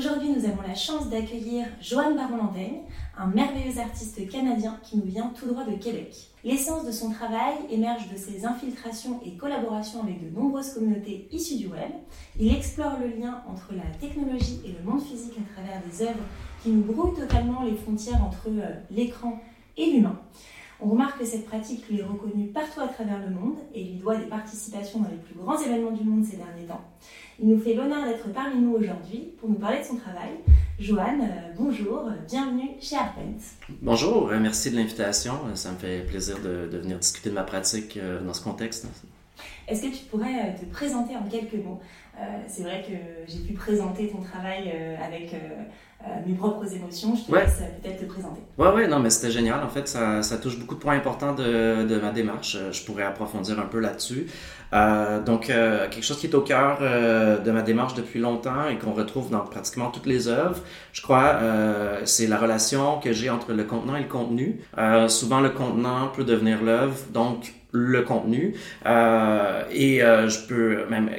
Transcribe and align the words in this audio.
aujourd'hui, 0.00 0.30
nous 0.30 0.46
avons 0.46 0.62
la 0.66 0.74
chance 0.74 1.10
d'accueillir 1.10 1.66
Joanne 1.82 2.16
Baron-Lantaigne, 2.16 2.84
un 3.18 3.26
merveilleux 3.26 3.78
artiste 3.78 4.26
canadien 4.30 4.80
qui 4.82 4.96
nous 4.96 5.04
vient 5.04 5.30
tout 5.38 5.46
droit 5.46 5.64
de 5.64 5.76
Québec. 5.76 6.30
L'essence 6.42 6.86
de 6.86 6.90
son 6.90 7.10
travail 7.10 7.56
émerge 7.70 8.08
de 8.10 8.16
ses 8.16 8.46
infiltrations 8.46 9.20
et 9.26 9.36
collaborations 9.36 10.02
avec 10.02 10.24
de 10.24 10.34
nombreuses 10.34 10.72
communautés 10.72 11.28
issues 11.30 11.58
du 11.58 11.66
web. 11.66 11.90
Il 12.38 12.50
explore 12.50 12.94
le 12.98 13.08
lien 13.08 13.42
entre 13.46 13.74
la 13.74 13.84
technologie 14.00 14.62
et 14.64 14.72
le 14.72 14.90
monde 14.90 15.02
physique 15.02 15.36
à 15.36 15.52
travers 15.52 15.82
des 15.82 16.02
œuvres 16.02 16.24
qui 16.62 16.70
nous 16.70 16.82
brouillent 16.82 17.20
totalement 17.20 17.62
les 17.64 17.74
frontières 17.74 18.24
entre 18.24 18.48
euh, 18.48 18.80
l'écran 18.90 19.38
et 19.76 19.90
l'humain. 19.90 20.18
On 20.82 20.88
remarque 20.88 21.18
que 21.18 21.26
cette 21.26 21.44
pratique 21.44 21.86
lui 21.88 22.00
est 22.00 22.04
reconnue 22.04 22.46
partout 22.46 22.80
à 22.80 22.88
travers 22.88 23.18
le 23.18 23.34
monde 23.34 23.56
et 23.74 23.84
lui 23.84 23.98
doit 23.98 24.16
des 24.16 24.24
participations 24.24 25.00
dans 25.00 25.10
les 25.10 25.16
plus 25.16 25.34
grands 25.34 25.60
événements 25.60 25.90
du 25.90 26.04
monde 26.04 26.24
ces 26.24 26.38
derniers 26.38 26.66
temps. 26.66 26.80
Il 27.38 27.48
nous 27.48 27.60
fait 27.60 27.74
l'honneur 27.74 28.06
d'être 28.06 28.32
parmi 28.32 28.60
nous 28.60 28.72
aujourd'hui 28.72 29.28
pour 29.38 29.50
nous 29.50 29.56
parler 29.56 29.80
de 29.80 29.84
son 29.84 29.96
travail. 29.96 30.30
Joanne, 30.78 31.20
euh, 31.20 31.52
bonjour, 31.58 32.08
bienvenue 32.26 32.70
chez 32.80 32.96
Arpent. 32.96 33.20
Bonjour, 33.82 34.30
euh, 34.30 34.38
merci 34.40 34.70
de 34.70 34.76
l'invitation. 34.76 35.34
Ça 35.54 35.72
me 35.72 35.76
fait 35.76 36.06
plaisir 36.06 36.38
de, 36.40 36.74
venir 36.78 36.98
discuter 36.98 37.28
de 37.28 37.34
ma 37.34 37.42
pratique 37.42 37.98
euh, 37.98 38.22
dans 38.22 38.32
ce 38.32 38.42
contexte. 38.42 38.86
Est-ce 39.68 39.82
que 39.82 39.88
tu 39.88 40.04
pourrais 40.04 40.54
te 40.58 40.64
présenter 40.64 41.14
en 41.14 41.22
quelques 41.24 41.62
mots 41.62 41.80
C'est 42.46 42.62
vrai 42.62 42.82
que 42.82 43.30
j'ai 43.30 43.40
pu 43.40 43.54
présenter 43.54 44.08
ton 44.08 44.20
travail 44.20 44.72
avec 45.02 45.34
euh, 46.06 46.08
mes 46.26 46.34
propres 46.34 46.72
émotions. 46.72 47.14
Je 47.14 47.30
te 47.30 47.36
laisse 47.36 47.58
euh, 47.60 47.66
peut-être 47.82 48.00
te 48.00 48.04
présenter. 48.06 48.40
Ouais, 48.56 48.72
ouais, 48.72 48.88
non, 48.88 49.00
mais 49.00 49.10
c'était 49.10 49.30
génial. 49.30 49.62
En 49.62 49.68
fait, 49.68 49.86
ça, 49.86 50.22
ça, 50.22 50.38
touche 50.38 50.58
beaucoup 50.58 50.74
de 50.74 50.80
points 50.80 50.96
importants 50.96 51.34
de, 51.34 51.84
de, 51.84 52.00
ma 52.00 52.10
démarche. 52.10 52.56
Euh, 52.56 52.72
je 52.72 52.82
pourrais 52.86 53.02
approfondir 53.02 53.60
un 53.60 53.66
peu 53.66 53.80
là-dessus. 53.80 54.26
Euh, 54.72 55.22
donc, 55.22 55.46
quelque 55.48 56.02
chose 56.02 56.18
qui 56.18 56.26
est 56.26 56.34
au 56.34 56.40
cœur 56.40 56.78
de 56.78 57.50
ma 57.50 57.62
démarche 57.62 57.94
depuis 57.94 58.20
longtemps 58.20 58.68
et 58.68 58.78
qu'on 58.78 58.92
retrouve 58.92 59.28
dans 59.28 59.40
pratiquement 59.40 59.90
toutes 59.90 60.06
les 60.06 60.28
œuvres, 60.28 60.62
je 60.92 61.02
crois, 61.02 61.40
c'est 62.04 62.28
la 62.28 62.38
relation 62.38 63.00
que 63.00 63.12
j'ai 63.12 63.30
entre 63.30 63.52
le 63.52 63.64
contenant 63.64 63.96
et 63.96 64.02
le 64.02 64.08
contenu. 64.08 64.60
souvent, 65.08 65.40
le 65.40 65.50
contenant 65.50 66.06
peut 66.14 66.22
devenir 66.22 66.62
l'œuvre. 66.62 66.96
Donc, 67.12 67.52
le 67.72 68.02
contenu 68.02 68.54
euh, 68.86 69.62
et 69.70 70.02
euh, 70.02 70.28
je 70.28 70.40
peux 70.46 70.86
même 70.88 71.10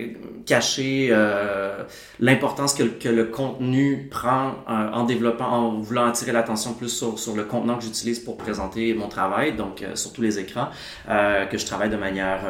cacher 0.45 1.09
euh, 1.11 1.83
l'importance 2.19 2.73
que, 2.73 2.83
que, 2.83 3.09
le 3.09 3.25
contenu 3.25 4.08
prend 4.09 4.55
euh, 4.69 4.91
en 4.91 5.05
développant, 5.05 5.47
en 5.47 5.80
voulant 5.80 6.05
attirer 6.05 6.31
l'attention 6.31 6.73
plus 6.73 6.89
sur, 6.89 7.17
sur, 7.19 7.35
le 7.35 7.43
contenant 7.43 7.77
que 7.77 7.83
j'utilise 7.83 8.19
pour 8.19 8.38
présenter 8.38 8.93
mon 8.93 9.08
travail, 9.08 9.55
donc 9.55 9.81
euh, 9.81 9.95
sur 9.95 10.13
tous 10.13 10.21
les 10.21 10.39
écrans, 10.39 10.69
que 11.08 11.58
je 11.58 11.66
travaille 11.66 11.89
de 11.89 11.97
manière 11.97 12.41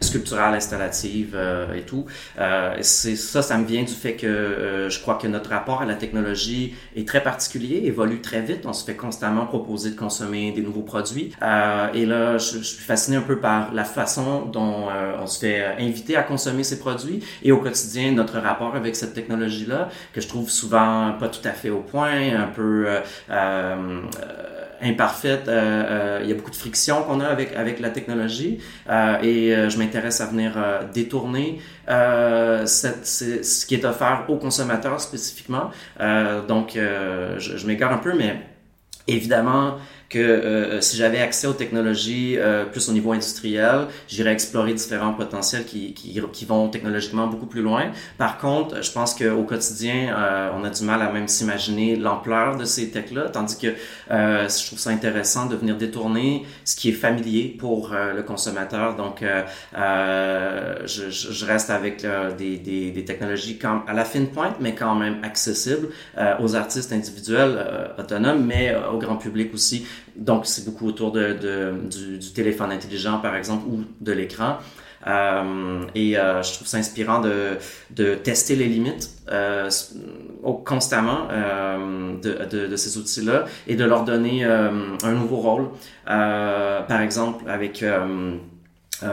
sculpturale, 0.00 0.54
installative 0.54 1.36
et 1.74 1.82
tout. 1.82 2.06
c'est 2.80 3.16
ça, 3.16 3.42
ça 3.42 3.58
me 3.58 3.64
vient 3.64 3.82
du 3.82 3.92
fait 3.92 4.14
que 4.14 4.88
je 4.88 5.00
crois 5.00 5.14
que 5.14 5.26
notre 5.26 5.50
rapport 5.50 5.82
à 5.82 5.84
la 5.84 5.94
technologie 5.94 6.74
est 6.96 7.06
très 7.06 7.22
particulier, 7.22 7.82
évolue 7.84 8.20
très 8.20 8.40
vite. 8.40 8.66
On 8.66 8.72
se 8.72 8.84
fait 8.84 8.96
constamment 8.96 9.46
proposer 9.46 9.90
de 9.90 9.96
consommer 9.96 10.52
des 10.52 10.62
nouveaux 10.62 10.82
produits. 10.82 11.32
et 11.42 12.06
là, 12.06 12.38
je, 12.38 12.58
je 12.58 12.62
suis 12.62 12.84
fasciné 12.84 13.18
un 13.20 13.22
peu 13.22 13.38
par 13.38 13.72
la 13.72 13.84
façon 13.84 14.46
dont 14.46 14.88
euh, 14.88 15.14
on 15.20 15.26
se 15.26 15.38
fait 15.38 15.60
euh, 15.60 15.76
inviter 15.78 16.16
à 16.16 16.22
consommer 16.22 16.64
ces 16.64 16.78
produits 16.78 17.22
et 17.42 17.52
au 17.52 17.58
quotidien 17.58 18.12
notre 18.12 18.38
rapport 18.38 18.74
avec 18.74 18.96
cette 18.96 19.14
technologie-là 19.14 19.88
que 20.12 20.20
je 20.20 20.28
trouve 20.28 20.50
souvent 20.50 21.14
pas 21.18 21.28
tout 21.28 21.46
à 21.46 21.52
fait 21.52 21.70
au 21.70 21.80
point, 21.80 22.34
un 22.34 22.48
peu 22.48 22.86
euh, 23.30 24.00
imparfaite. 24.82 25.44
il 25.46 26.28
y 26.28 26.32
a 26.32 26.34
beaucoup 26.34 26.50
de 26.50 26.56
friction 26.56 27.02
qu'on 27.02 27.20
a 27.20 27.26
avec 27.26 27.54
avec 27.54 27.80
la 27.80 27.90
technologie 27.90 28.58
et 29.22 29.54
je 29.68 29.78
m'intéresse 29.78 30.22
à 30.22 30.26
venir 30.26 30.52
détourner 30.94 31.60
ce 31.86 33.66
qui 33.66 33.74
est 33.74 33.84
offert 33.84 34.24
aux 34.28 34.36
consommateurs 34.36 34.98
spécifiquement. 35.00 35.70
donc 36.48 36.70
je, 36.76 37.56
je 37.58 37.66
m'égare 37.66 37.92
un 37.92 37.98
peu, 37.98 38.14
mais 38.16 38.40
évidemment 39.06 39.76
que 40.10 40.18
euh, 40.18 40.80
si 40.80 40.96
j'avais 40.96 41.20
accès 41.20 41.46
aux 41.46 41.52
technologies 41.52 42.34
euh, 42.36 42.64
plus 42.64 42.88
au 42.88 42.92
niveau 42.92 43.12
industriel, 43.12 43.86
j'irais 44.08 44.32
explorer 44.32 44.74
différents 44.74 45.14
potentiels 45.14 45.64
qui, 45.64 45.94
qui, 45.94 46.20
qui, 46.32 46.44
vont 46.44 46.68
technologiquement 46.68 47.28
beaucoup 47.28 47.46
plus 47.46 47.62
loin. 47.62 47.92
Par 48.18 48.38
contre, 48.38 48.82
je 48.82 48.90
pense 48.90 49.14
qu'au 49.14 49.44
quotidien, 49.44 50.12
euh, 50.18 50.50
on 50.58 50.64
a 50.64 50.70
du 50.70 50.82
mal 50.82 51.00
à 51.00 51.12
même 51.12 51.28
s'imaginer 51.28 51.94
l'ampleur 51.94 52.56
de 52.56 52.64
ces 52.64 52.90
techs-là, 52.90 53.28
tandis 53.28 53.56
que 53.56 53.68
je 54.10 54.66
trouve 54.66 54.80
ça 54.80 54.90
intéressant 54.90 55.46
de 55.46 55.54
venir 55.54 55.76
détourner 55.76 56.44
ce 56.64 56.74
qui 56.74 56.88
est 56.88 56.92
familier 56.92 57.54
pour 57.56 57.90
le 57.92 58.22
consommateur. 58.22 58.96
Donc, 58.96 59.22
je, 59.72 61.10
je, 61.10 61.44
reste 61.44 61.70
avec 61.70 62.04
des, 62.36 62.56
des, 62.56 62.90
des, 62.90 63.04
technologies 63.04 63.58
comme 63.58 63.82
à 63.86 63.92
la 63.92 64.04
fine 64.04 64.28
pointe, 64.28 64.56
mais 64.58 64.74
quand 64.74 64.96
même 64.96 65.18
accessibles 65.22 65.88
aux 66.40 66.56
artistes 66.56 66.92
individuels 66.92 67.92
autonomes, 67.98 68.44
mais 68.44 68.74
au 68.92 68.98
grand 68.98 69.16
public 69.16 69.54
aussi. 69.54 69.86
Donc, 70.16 70.46
c'est 70.46 70.64
beaucoup 70.64 70.86
autour 70.86 71.12
de, 71.12 71.72
du, 71.88 72.32
téléphone 72.32 72.72
intelligent, 72.72 73.18
par 73.18 73.36
exemple, 73.36 73.66
ou 73.68 73.84
de 74.00 74.12
l'écran. 74.12 74.58
Euh, 75.06 75.84
et 75.94 76.18
euh, 76.18 76.42
je 76.42 76.52
trouve 76.52 76.66
ça 76.66 76.76
inspirant 76.76 77.20
de, 77.20 77.56
de 77.90 78.14
tester 78.14 78.54
les 78.54 78.66
limites 78.66 79.10
euh, 79.30 79.70
constamment 80.64 81.28
de, 82.22 82.66
de, 82.66 82.76
ces 82.76 82.98
outils-là 82.98 83.46
et 83.66 83.76
de 83.76 83.84
leur 83.84 84.04
donner 84.04 84.44
un 84.44 85.12
nouveau 85.12 85.36
rôle. 85.36 85.68
par 86.04 87.00
exemple, 87.00 87.48
avec 87.48 87.84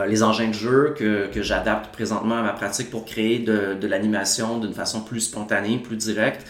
les 0.06 0.22
engins 0.22 0.48
de 0.48 0.52
jeu 0.52 0.94
que, 0.96 1.28
que 1.28 1.42
j'adapte 1.42 1.92
présentement 1.94 2.38
à 2.38 2.42
ma 2.42 2.52
pratique 2.52 2.90
pour 2.90 3.04
créer 3.04 3.38
de, 3.38 3.74
de 3.80 3.86
l'animation 3.86 4.58
d'une 4.58 4.74
façon 4.74 5.00
plus 5.00 5.20
spontanée, 5.20 5.78
plus 5.78 5.96
directe 5.96 6.46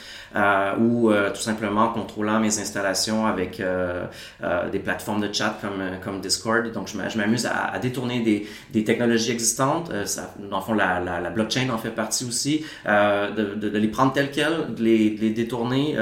ou 0.79 1.11
euh, 1.11 1.31
tout 1.31 1.41
simplement 1.41 1.89
contrôlant 1.89 2.41
mes 2.41 2.59
installations 2.59 3.27
avec 3.27 3.61
euh, 3.61 4.05
euh, 4.43 4.69
des 4.71 4.79
plateformes 4.79 5.21
de 5.27 5.33
chat 5.33 5.59
comme, 5.61 5.83
comme 6.05 6.21
Discord. 6.21 6.71
Donc, 6.73 6.89
je 6.89 7.19
m'amuse 7.19 7.47
à, 7.47 7.67
à, 7.67 7.79
détourner 7.79 8.21
des, 8.21 8.47
des 8.73 8.85
technologies 8.85 9.33
existantes. 9.33 9.91
ça, 10.07 10.35
dans 10.51 10.59
le 10.59 10.63
fond, 10.63 10.75
la, 10.75 11.01
la, 11.01 11.21
la, 11.21 11.31
blockchain 11.31 11.69
en 11.71 11.79
fait 11.79 11.91
partie 11.91 12.25
aussi. 12.25 12.65
De, 12.87 13.55
de, 13.55 13.69
de, 13.69 13.79
les 13.79 13.89
prendre 13.89 14.13
telles 14.13 14.31
quelles, 14.31 14.75
de 14.75 14.83
les, 14.83 15.11
de 15.11 15.21
les 15.21 15.31
détourner 15.31 15.97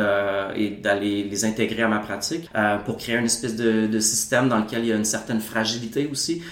et 0.56 0.70
d'aller 0.70 1.24
les 1.24 1.44
intégrer 1.44 1.82
à 1.82 1.88
ma 1.88 1.98
pratique 1.98 2.48
pour 2.84 2.96
créer 2.96 3.16
une 3.16 3.26
espèce 3.26 3.56
de, 3.56 3.86
de, 3.86 4.00
système 4.00 4.48
dans 4.48 4.58
lequel 4.58 4.80
il 4.80 4.88
y 4.88 4.92
a 4.92 4.96
une 4.96 5.04
certaine 5.04 5.40
fragilité 5.40 6.08
aussi. 6.10 6.42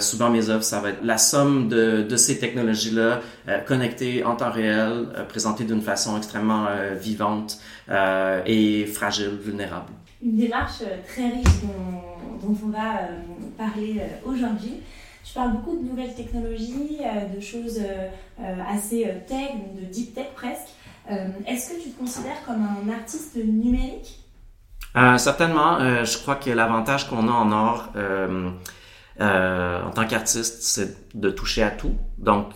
souvent, 0.00 0.30
mes 0.30 0.48
œuvres, 0.48 0.64
ça 0.64 0.80
va 0.80 0.90
être 0.90 1.04
la 1.04 1.18
somme 1.18 1.68
de, 1.68 2.02
de 2.02 2.16
ces 2.16 2.38
technologies-là 2.38 3.20
connectées 3.66 4.24
en 4.24 4.36
temps 4.36 4.50
réel, 4.50 5.06
présentées 5.28 5.64
d'une 5.64 5.82
façon 5.82 6.16
extrêmement 6.16 6.66
vivante 7.00 7.13
vivante 7.14 7.58
euh, 7.88 8.42
et 8.46 8.86
fragile, 8.86 9.38
vulnérable. 9.40 9.92
Une 10.22 10.36
démarche 10.36 10.82
euh, 10.82 10.96
très 11.06 11.28
riche 11.28 11.60
dont, 11.62 12.48
on 12.48 12.68
va 12.68 12.98
euh, 12.98 13.20
parler 13.56 14.02
aujourd'hui. 14.26 14.80
Tu 15.24 15.32
parles 15.32 15.52
beaucoup 15.52 15.76
de 15.76 15.88
nouvelles 15.88 16.14
technologies, 16.14 16.98
de 17.34 17.40
choses 17.40 17.80
assez 18.68 19.10
tech, 19.26 19.52
de 19.80 19.86
deep 19.86 20.14
tech 20.14 20.26
presque. 20.34 20.68
Est-ce 21.46 21.70
que 21.70 21.82
tu 21.82 21.88
te 21.88 21.98
considères 21.98 22.44
comme 22.44 22.62
un 22.62 22.92
artiste 22.92 23.36
numérique? 23.36 24.20
Certainement. 25.16 25.78
je 26.04 26.18
crois 26.18 26.36
que 26.36 26.50
l'avantage 26.50 27.08
qu'on 27.08 27.26
a 27.26 27.32
en 27.32 27.52
or, 27.52 27.88
euh, 29.20 29.82
en 29.82 29.90
tant 29.90 30.06
qu'artiste, 30.06 30.62
c'est 30.62 30.96
de 31.14 31.30
toucher 31.30 31.62
à 31.62 31.70
tout. 31.70 31.94
Donc, 32.18 32.48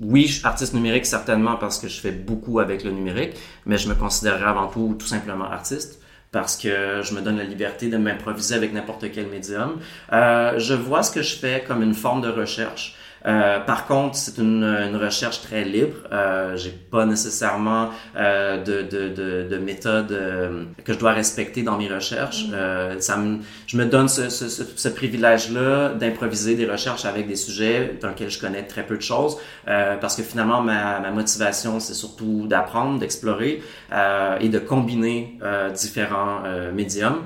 oui, 0.00 0.26
je 0.26 0.34
suis 0.34 0.46
artiste 0.46 0.74
numérique 0.74 1.06
certainement 1.06 1.56
parce 1.56 1.78
que 1.78 1.88
je 1.88 2.00
fais 2.00 2.12
beaucoup 2.12 2.60
avec 2.60 2.84
le 2.84 2.92
numérique, 2.92 3.36
mais 3.66 3.76
je 3.76 3.88
me 3.88 3.94
considérerais 3.94 4.48
avant 4.50 4.68
tout 4.68 4.96
tout 4.98 5.06
simplement 5.06 5.50
artiste 5.50 6.00
parce 6.32 6.56
que 6.56 7.02
je 7.02 7.14
me 7.14 7.22
donne 7.22 7.38
la 7.38 7.44
liberté 7.44 7.88
de 7.88 7.96
m'improviser 7.96 8.54
avec 8.54 8.72
n'importe 8.72 9.10
quel 9.12 9.26
médium. 9.26 9.80
Euh, 10.12 10.58
je 10.58 10.74
vois 10.74 11.02
ce 11.02 11.10
que 11.10 11.22
je 11.22 11.34
fais 11.34 11.64
comme 11.66 11.82
une 11.82 11.94
forme 11.94 12.20
de 12.20 12.28
recherche. 12.28 12.94
Euh, 13.26 13.60
par 13.60 13.86
contre, 13.86 14.16
c'est 14.16 14.38
une, 14.38 14.64
une, 14.64 14.96
recherche 14.96 15.42
très 15.42 15.64
libre. 15.64 15.96
Euh, 16.12 16.56
j'ai 16.56 16.70
pas 16.70 17.04
nécessairement 17.04 17.90
euh, 18.16 18.62
de, 18.62 18.82
de, 18.82 19.08
de, 19.08 19.48
de, 19.48 19.58
méthode 19.58 20.12
euh, 20.12 20.64
que 20.84 20.92
je 20.92 20.98
dois 20.98 21.12
respecter 21.12 21.62
dans 21.62 21.76
mes 21.76 21.88
recherches. 21.88 22.48
Mm. 22.48 22.54
Euh, 22.54 23.00
ça 23.00 23.16
me, 23.16 23.38
je 23.66 23.76
me 23.76 23.84
donne 23.84 24.08
ce, 24.08 24.28
ce, 24.30 24.48
ce, 24.48 24.88
privilège-là 24.88 25.90
d'improviser 25.90 26.54
des 26.54 26.66
recherches 26.66 27.04
avec 27.04 27.28
des 27.28 27.36
sujets 27.36 27.98
dans 28.00 28.08
lesquels 28.08 28.30
je 28.30 28.40
connais 28.40 28.62
très 28.62 28.84
peu 28.84 28.96
de 28.96 29.02
choses, 29.02 29.36
euh, 29.68 29.96
parce 29.96 30.16
que 30.16 30.22
finalement 30.22 30.62
ma, 30.62 31.00
ma 31.00 31.10
motivation 31.10 31.80
c'est 31.80 31.94
surtout 31.94 32.46
d'apprendre, 32.46 32.98
d'explorer 32.98 33.62
et 34.40 34.48
de 34.48 34.58
combiner 34.58 35.38
différents 35.74 36.42
médiums. 36.72 37.22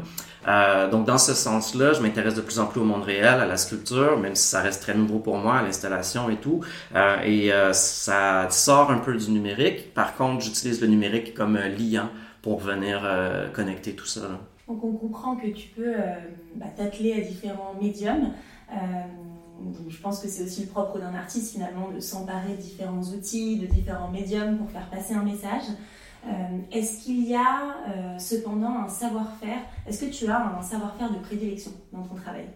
Euh, 0.46 0.90
donc 0.90 1.06
dans 1.06 1.18
ce 1.18 1.34
sens-là, 1.34 1.92
je 1.92 2.00
m'intéresse 2.00 2.34
de 2.34 2.40
plus 2.40 2.58
en 2.58 2.66
plus 2.66 2.80
au 2.80 2.84
monde 2.84 3.02
réel, 3.02 3.26
à 3.26 3.46
la 3.46 3.56
sculpture, 3.56 4.18
même 4.18 4.34
si 4.34 4.46
ça 4.46 4.60
reste 4.60 4.82
très 4.82 4.94
nouveau 4.94 5.18
pour 5.18 5.36
moi, 5.36 5.56
à 5.56 5.62
l'installation 5.62 6.28
et 6.30 6.36
tout. 6.36 6.60
Euh, 6.94 7.16
et 7.24 7.52
euh, 7.52 7.72
ça 7.72 8.48
sort 8.50 8.90
un 8.90 8.98
peu 8.98 9.16
du 9.16 9.30
numérique. 9.30 9.94
Par 9.94 10.16
contre, 10.16 10.42
j'utilise 10.42 10.80
le 10.80 10.86
numérique 10.86 11.34
comme 11.34 11.56
liant 11.56 12.08
pour 12.42 12.60
venir 12.60 13.08
connecter 13.54 13.94
tout 13.94 14.04
ça. 14.04 14.20
Donc 14.68 14.84
on 14.84 14.92
comprend 14.92 15.34
que 15.36 15.46
tu 15.46 15.68
peux 15.68 15.94
bah, 16.56 16.66
t'atteler 16.76 17.14
à 17.14 17.20
différents 17.20 17.74
médiums. 17.80 18.32
Donc, 19.60 19.76
je 19.88 20.00
pense 20.00 20.20
que 20.20 20.28
c'est 20.28 20.42
aussi 20.42 20.62
le 20.62 20.66
propre 20.66 20.98
d'un 20.98 21.14
artiste 21.14 21.52
finalement 21.52 21.90
de 21.90 22.00
s'emparer 22.00 22.50
de 22.50 22.60
différents 22.60 23.00
outils, 23.00 23.58
de 23.58 23.66
différents 23.66 24.10
médiums 24.10 24.58
pour 24.58 24.70
faire 24.70 24.90
passer 24.90 25.14
un 25.14 25.22
message. 25.22 25.62
Est-ce 26.72 27.04
qu'il 27.04 27.28
y 27.28 27.34
a 27.34 28.18
cependant 28.18 28.84
un 28.84 28.88
savoir-faire? 28.88 29.58
Est-ce 29.86 30.04
que 30.04 30.10
tu 30.10 30.26
as 30.28 30.56
un 30.58 30.62
savoir-faire 30.62 31.10
de 31.10 31.18
prédilection 31.18 31.72
dans 31.92 32.02
ton 32.02 32.14
travail? 32.14 32.46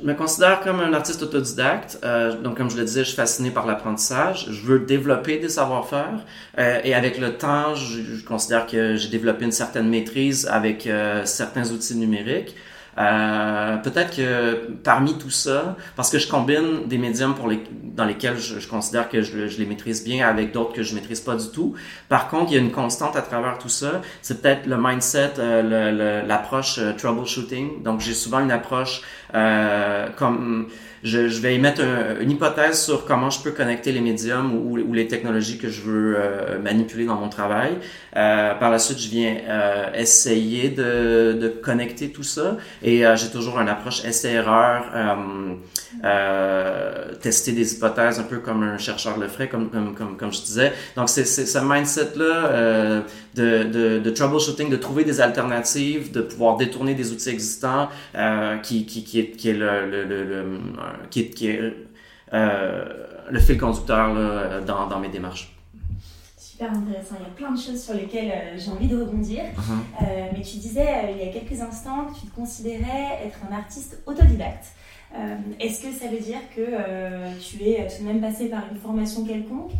Je 0.00 0.06
me 0.06 0.14
considère 0.14 0.60
comme 0.60 0.80
un 0.80 0.94
artiste 0.94 1.22
autodidacte. 1.22 1.98
Euh, 2.04 2.34
donc, 2.40 2.56
comme 2.56 2.70
je 2.70 2.76
le 2.76 2.84
disais, 2.84 3.00
je 3.00 3.08
suis 3.08 3.16
fasciné 3.16 3.50
par 3.50 3.66
l'apprentissage. 3.66 4.46
Je 4.50 4.62
veux 4.62 4.78
développer 4.78 5.38
des 5.38 5.50
savoir-faire. 5.50 6.24
Euh, 6.58 6.80
et 6.84 6.94
avec 6.94 7.18
le 7.18 7.36
temps, 7.36 7.74
je, 7.74 8.24
considère 8.24 8.66
que 8.66 8.96
j'ai 8.96 9.08
développé 9.08 9.44
une 9.44 9.52
certaine 9.52 9.88
maîtrise 9.88 10.46
avec 10.46 10.86
euh, 10.86 11.26
certains 11.26 11.70
outils 11.70 11.96
numériques. 11.96 12.54
Euh, 12.98 13.76
peut-être 13.78 14.16
que 14.16 14.72
parmi 14.82 15.16
tout 15.16 15.30
ça, 15.30 15.76
parce 15.96 16.10
que 16.10 16.18
je 16.18 16.28
combine 16.28 16.86
des 16.86 16.98
médiums 16.98 17.34
pour 17.34 17.48
les, 17.48 17.62
dans 17.82 18.04
lesquels 18.04 18.38
je, 18.38 18.58
je 18.58 18.68
considère 18.68 19.08
que 19.08 19.22
je, 19.22 19.46
je, 19.48 19.58
les 19.58 19.66
maîtrise 19.66 20.04
bien 20.04 20.26
avec 20.26 20.52
d'autres 20.52 20.72
que 20.72 20.82
je 20.82 20.94
maîtrise 20.94 21.20
pas 21.20 21.36
du 21.36 21.48
tout. 21.50 21.74
Par 22.08 22.28
contre, 22.28 22.50
il 22.50 22.54
y 22.54 22.58
a 22.58 22.60
une 22.60 22.72
constante 22.72 23.16
à 23.16 23.22
travers 23.22 23.58
tout 23.58 23.68
ça. 23.68 24.02
C'est 24.22 24.42
peut-être 24.42 24.66
le 24.66 24.76
mindset, 24.76 25.34
euh, 25.38 26.26
l'approche 26.26 26.78
euh, 26.78 26.92
troubleshooting. 26.92 27.82
Donc, 27.82 28.00
j'ai 28.00 28.14
souvent 28.14 28.40
une 28.40 28.50
approche 28.50 29.02
euh, 29.34 30.08
comme 30.16 30.68
je, 31.02 31.28
je 31.28 31.40
vais 31.40 31.54
émettre 31.54 31.82
une 32.20 32.30
hypothèse 32.30 32.82
sur 32.84 33.04
comment 33.04 33.30
je 33.30 33.42
peux 33.42 33.52
connecter 33.52 33.92
les 33.92 34.00
médiums 34.00 34.54
ou, 34.54 34.78
ou 34.78 34.92
les 34.92 35.06
technologies 35.06 35.58
que 35.58 35.68
je 35.68 35.80
veux 35.82 36.14
euh, 36.16 36.58
manipuler 36.58 37.06
dans 37.06 37.16
mon 37.16 37.28
travail. 37.28 37.78
Euh, 38.16 38.54
par 38.54 38.70
la 38.70 38.78
suite, 38.78 38.98
je 38.98 39.08
viens 39.08 39.36
euh, 39.48 39.92
essayer 39.94 40.68
de, 40.68 41.38
de, 41.40 41.48
connecter 41.48 42.10
tout 42.10 42.24
ça 42.24 42.56
et 42.82 43.06
euh, 43.06 43.14
j'ai 43.16 43.28
toujours 43.28 43.60
une 43.60 43.68
approche 43.68 44.04
essai-erreur, 44.04 44.84
tester 47.20 47.52
des 47.52 47.74
hypothèses 47.74 48.18
un 48.18 48.24
peu 48.24 48.38
comme 48.38 48.62
un 48.62 48.78
chercheur 48.78 49.18
le 49.18 49.28
ferait, 49.28 49.48
comme, 49.48 49.70
comme, 49.70 49.94
comme, 49.94 50.16
comme 50.16 50.32
je 50.32 50.40
disais. 50.40 50.72
Donc, 50.96 51.08
c'est 51.08 51.24
ce 51.24 51.58
mindset-là 51.58 53.04
de, 53.34 53.62
de, 53.64 53.98
de, 53.98 54.10
troubleshooting, 54.10 54.70
de 54.70 54.76
trouver 54.76 55.04
des 55.04 55.20
alternatives, 55.20 56.10
de 56.10 56.20
pouvoir 56.20 56.56
détourner 56.56 56.94
des 56.94 57.12
outils 57.12 57.28
existants 57.28 57.88
qui, 58.62 58.86
qui, 58.86 59.04
qui, 59.04 59.20
est, 59.20 59.30
qui 59.30 59.52
le, 59.52 59.88
le, 59.90 60.04
le 60.04 60.44
qui 61.10 61.20
est, 61.20 61.30
qui 61.30 61.48
est 61.48 61.74
euh, 62.32 62.84
le 63.30 63.40
fil 63.40 63.58
conducteur 63.58 64.14
là, 64.14 64.60
dans, 64.60 64.86
dans, 64.86 65.00
mes 65.00 65.08
démarches. 65.08 65.56
Super 66.36 66.70
intéressant. 66.72 67.16
Il 67.18 67.22
y 67.22 67.26
a 67.26 67.34
plein 67.34 67.52
de 67.52 67.58
choses 67.58 67.82
sur 67.82 67.94
lesquelles 67.94 68.30
euh, 68.30 68.58
j'ai 68.58 68.70
envie 68.70 68.88
de 68.88 69.00
rebondir. 69.00 69.44
Uh-huh. 69.44 70.04
euh, 70.04 70.28
mais 70.32 70.42
tu 70.42 70.58
disais 70.58 70.86
euh, 70.86 71.10
il 71.12 71.26
y 71.26 71.28
a 71.28 71.32
quelques 71.32 71.60
instants 71.60 72.06
que 72.06 72.20
tu 72.20 72.26
te 72.26 72.34
considérais 72.34 73.20
être 73.24 73.38
un 73.50 73.54
artiste 73.54 74.02
autodidacte. 74.06 74.66
Est-ce 75.58 75.82
que 75.82 75.92
ça 75.92 76.06
veut 76.06 76.20
dire 76.20 76.38
que 76.54 76.62
tu 77.40 77.64
es 77.64 77.88
tout 77.88 78.04
de 78.04 78.06
même 78.06 78.20
passé 78.20 78.48
par 78.48 78.62
une 78.70 78.78
formation 78.78 79.24
quelconque? 79.24 79.72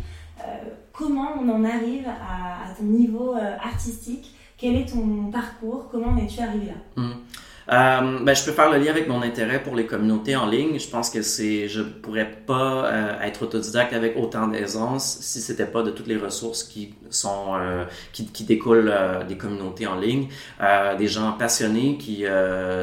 Comment 0.91 1.29
on 1.39 1.47
en 1.47 1.63
arrive 1.63 2.05
à, 2.05 2.69
à 2.69 2.73
ton 2.77 2.83
niveau 2.83 3.35
artistique? 3.63 4.35
Quel 4.57 4.75
est 4.75 4.91
ton 4.91 5.31
parcours? 5.31 5.87
Comment 5.89 6.07
en 6.07 6.17
es-tu 6.17 6.41
arrivé 6.41 6.65
là? 6.65 7.01
Mmh. 7.01 7.11
Euh, 7.71 8.19
ben, 8.21 8.35
je 8.35 8.43
peux 8.43 8.51
faire 8.51 8.69
le 8.69 8.79
lien 8.79 8.91
avec 8.91 9.07
mon 9.07 9.21
intérêt 9.21 9.63
pour 9.63 9.75
les 9.75 9.85
communautés 9.85 10.35
en 10.35 10.45
ligne. 10.45 10.77
Je 10.77 10.89
pense 10.89 11.09
que 11.09 11.21
c'est, 11.21 11.69
je 11.69 11.81
pourrais 11.81 12.29
pas 12.29 12.85
euh, 12.85 13.21
être 13.21 13.43
autodidacte 13.43 13.93
avec 13.93 14.17
autant 14.17 14.47
d'aisance 14.47 15.19
si 15.21 15.39
c'était 15.39 15.65
pas 15.65 15.81
de 15.81 15.91
toutes 15.91 16.07
les 16.07 16.17
ressources 16.17 16.65
qui 16.65 16.93
sont, 17.09 17.55
euh, 17.55 17.85
qui, 18.11 18.25
qui, 18.25 18.43
découlent 18.43 18.91
euh, 18.93 19.23
des 19.23 19.37
communautés 19.37 19.87
en 19.87 19.95
ligne, 19.95 20.27
des 20.97 21.07
gens 21.07 21.31
passionnés 21.33 21.97
qui 21.97 22.25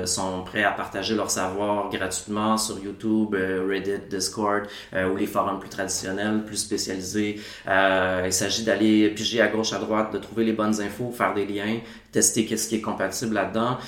sont 0.05 0.43
prêts 0.45 0.65
à 0.65 0.71
partager 0.71 1.15
leur 1.15 1.31
savoir 1.31 1.91
gratuitement 1.91 2.57
sur 2.57 2.79
YouTube, 2.79 3.35
Reddit, 3.35 4.09
Discord 4.11 4.65
ou 4.95 5.17
les 5.17 5.27
forums 5.27 5.59
plus 5.59 5.69
traditionnels, 5.69 6.45
plus 6.45 6.57
spécialisés. 6.57 7.41
il 7.67 8.33
s'agit 8.33 8.65
d'aller 8.65 9.09
piger 9.11 9.41
à 9.41 9.49
gauche, 9.49 9.73
à 9.73 9.79
droite, 9.79 10.13
de 10.13 10.19
trouver 10.19 10.45
les 10.45 10.53
bonnes 10.53 10.81
infos, 10.81 11.11
faire 11.11 11.35
des 11.35 11.47
liens, 11.47 11.79
tester 12.13 12.45
qu'est-ce 12.47 12.69
qui 12.69 12.77
est 12.77 12.81
compatible 12.81 13.35
là-dedans. 13.35 13.79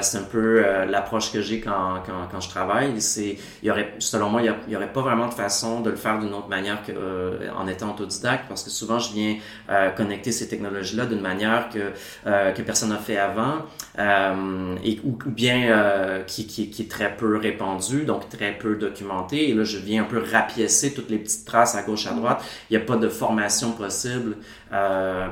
C'est 0.00 0.18
un 0.18 0.22
peu 0.22 0.49
euh, 0.58 0.84
l'approche 0.84 1.32
que 1.32 1.40
j'ai 1.40 1.60
quand, 1.60 2.02
quand, 2.04 2.28
quand, 2.30 2.40
je 2.40 2.48
travaille. 2.48 3.00
C'est, 3.00 3.38
il 3.62 3.66
y 3.66 3.70
aurait, 3.70 3.94
selon 3.98 4.28
moi, 4.30 4.42
il 4.42 4.72
y, 4.72 4.76
aurait 4.76 4.92
pas 4.92 5.02
vraiment 5.02 5.28
de 5.28 5.34
façon 5.34 5.80
de 5.80 5.90
le 5.90 5.96
faire 5.96 6.18
d'une 6.18 6.34
autre 6.34 6.48
manière 6.48 6.82
que 6.84 6.92
euh, 6.92 7.66
étant 7.68 7.90
autodidacte, 7.90 8.46
parce 8.48 8.64
que 8.64 8.70
souvent 8.70 8.98
je 8.98 9.12
viens 9.12 9.36
connecter 9.96 10.32
ces 10.32 10.48
technologies-là 10.48 11.06
d'une 11.06 11.20
manière 11.20 11.68
que 11.68 11.92
que 12.24 12.62
personne 12.62 12.88
n'a 12.88 12.98
fait 12.98 13.16
avant, 13.16 13.58
et 13.98 15.00
ou, 15.04 15.18
bien 15.26 16.22
qui, 16.26 16.46
qui, 16.46 16.70
qui 16.70 16.82
est 16.82 16.90
très 16.90 17.16
peu 17.16 17.36
répandue, 17.36 18.04
donc 18.04 18.28
très 18.28 18.52
peu 18.52 18.76
documentée. 18.76 19.50
Et 19.50 19.54
là, 19.54 19.64
je 19.64 19.78
viens 19.78 20.02
un 20.02 20.06
peu 20.06 20.22
rapiécer 20.22 20.94
toutes 20.94 21.10
les 21.10 21.18
petites 21.18 21.44
traces 21.44 21.74
à 21.74 21.82
gauche 21.82 22.06
à 22.06 22.12
droite. 22.12 22.42
Il 22.70 22.76
n'y 22.76 22.82
a 22.82 22.86
pas 22.86 22.96
de 22.96 23.08
formation 23.08 23.72
possible 23.72 24.36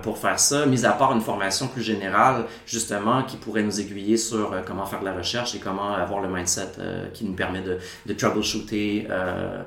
pour 0.03 0.19
faire 0.19 0.41
ça, 0.41 0.67
mis 0.67 0.85
à 0.85 0.93
part 0.93 1.13
une 1.13 1.21
formation 1.21 1.69
plus 1.69 1.83
générale 1.83 2.45
justement, 2.67 3.23
qui 3.23 3.37
pourrait 3.37 3.63
nous 3.63 3.81
aiguiller 3.81 4.17
sur 4.17 4.53
euh, 4.53 4.61
comment 4.67 4.87
faire 4.87 5.01
de 5.01 5.05
la 5.05 5.15
recherche 5.15 5.55
et 5.55 5.59
comment 5.59 5.95
avoir 5.95 6.21
le 6.21 6.29
mindset 6.29 6.73
euh, 6.79 7.09
qui 7.13 7.25
nous 7.25 7.35
permet 7.35 7.63
de, 7.63 7.79
de 8.07 8.13
troubleshooter 8.13 9.07
euh, 9.11 9.63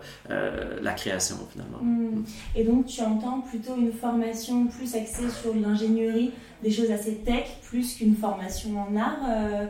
la 0.82 0.94
création, 0.94 1.38
finalement. 1.52 1.80
Hmm. 1.82 2.24
Et 2.56 2.64
donc, 2.64 2.86
tu 2.86 3.02
entends 3.02 3.42
plutôt 3.42 3.76
une 3.76 3.92
formation 3.92 4.68
plus 4.68 4.96
axée 4.96 5.30
sur 5.30 5.54
l'ingénierie, 5.56 6.32
des 6.62 6.72
choses 6.72 6.92
assez 6.92 7.16
tech, 7.16 7.46
plus 7.63 7.96
qu'une 7.96 8.16
formation 8.16 8.69
en 8.81 8.96
art 8.96 9.69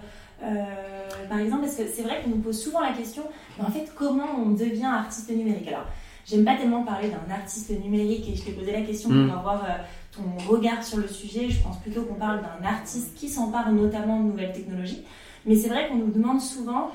par 1.29 1.39
exemple, 1.39 1.63
parce 1.63 1.75
que 1.75 1.83
c'est 1.87 2.01
vrai 2.01 2.21
qu'on 2.23 2.31
nous 2.31 2.41
pose 2.41 2.61
souvent 2.61 2.81
la 2.81 2.93
question, 2.93 3.23
mais 3.57 3.65
en 3.65 3.71
fait, 3.71 3.91
comment 3.95 4.35
on 4.37 4.49
devient 4.49 4.85
artiste 4.85 5.29
numérique? 5.29 5.67
Alors, 5.67 5.85
j'aime 6.25 6.43
pas 6.43 6.55
tellement 6.55 6.83
parler 6.83 7.09
d'un 7.09 7.33
artiste 7.33 7.71
numérique 7.81 8.27
et 8.29 8.35
je 8.35 8.43
t'ai 8.43 8.51
posé 8.51 8.71
la 8.71 8.81
question 8.81 9.09
pour 9.09 9.17
hmm. 9.17 9.37
avoir 9.37 9.63
ton 10.11 10.23
regard 10.47 10.83
sur 10.83 10.97
le 10.97 11.07
sujet. 11.07 11.49
Je 11.49 11.61
pense 11.61 11.77
plutôt 11.79 12.03
qu'on 12.03 12.15
parle 12.15 12.41
d'un 12.41 12.67
artiste 12.67 13.15
qui 13.15 13.29
s'empare 13.29 13.71
notamment 13.71 14.19
de 14.19 14.25
nouvelles 14.25 14.51
technologies. 14.51 15.03
Mais 15.45 15.55
c'est 15.55 15.69
vrai 15.69 15.87
qu'on 15.87 15.95
nous 15.95 16.11
demande 16.11 16.39
souvent 16.39 16.87
euh, 16.87 16.91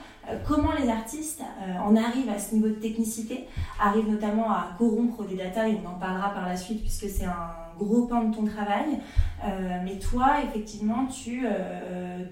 comment 0.47 0.73
les 0.81 0.89
artistes 0.89 1.41
euh, 1.41 1.79
en 1.79 1.97
arrivent 1.97 2.29
à 2.29 2.39
ce 2.39 2.55
niveau 2.55 2.69
de 2.69 2.75
technicité, 2.75 3.47
arrivent 3.81 4.11
notamment 4.11 4.51
à 4.51 4.69
corrompre 4.79 5.25
des 5.25 5.37
datas, 5.37 5.69
et 5.69 5.79
on 5.85 5.89
en 5.89 5.95
parlera 5.95 6.31
par 6.31 6.47
la 6.47 6.57
suite 6.57 6.83
puisque 6.83 7.09
c'est 7.09 7.25
un 7.25 7.51
gros 7.79 8.07
pan 8.07 8.25
de 8.25 8.35
ton 8.35 8.45
travail. 8.45 8.99
Euh, 9.45 9.79
mais 9.85 9.99
toi, 9.99 10.37
effectivement, 10.49 11.07
tu 11.07 11.45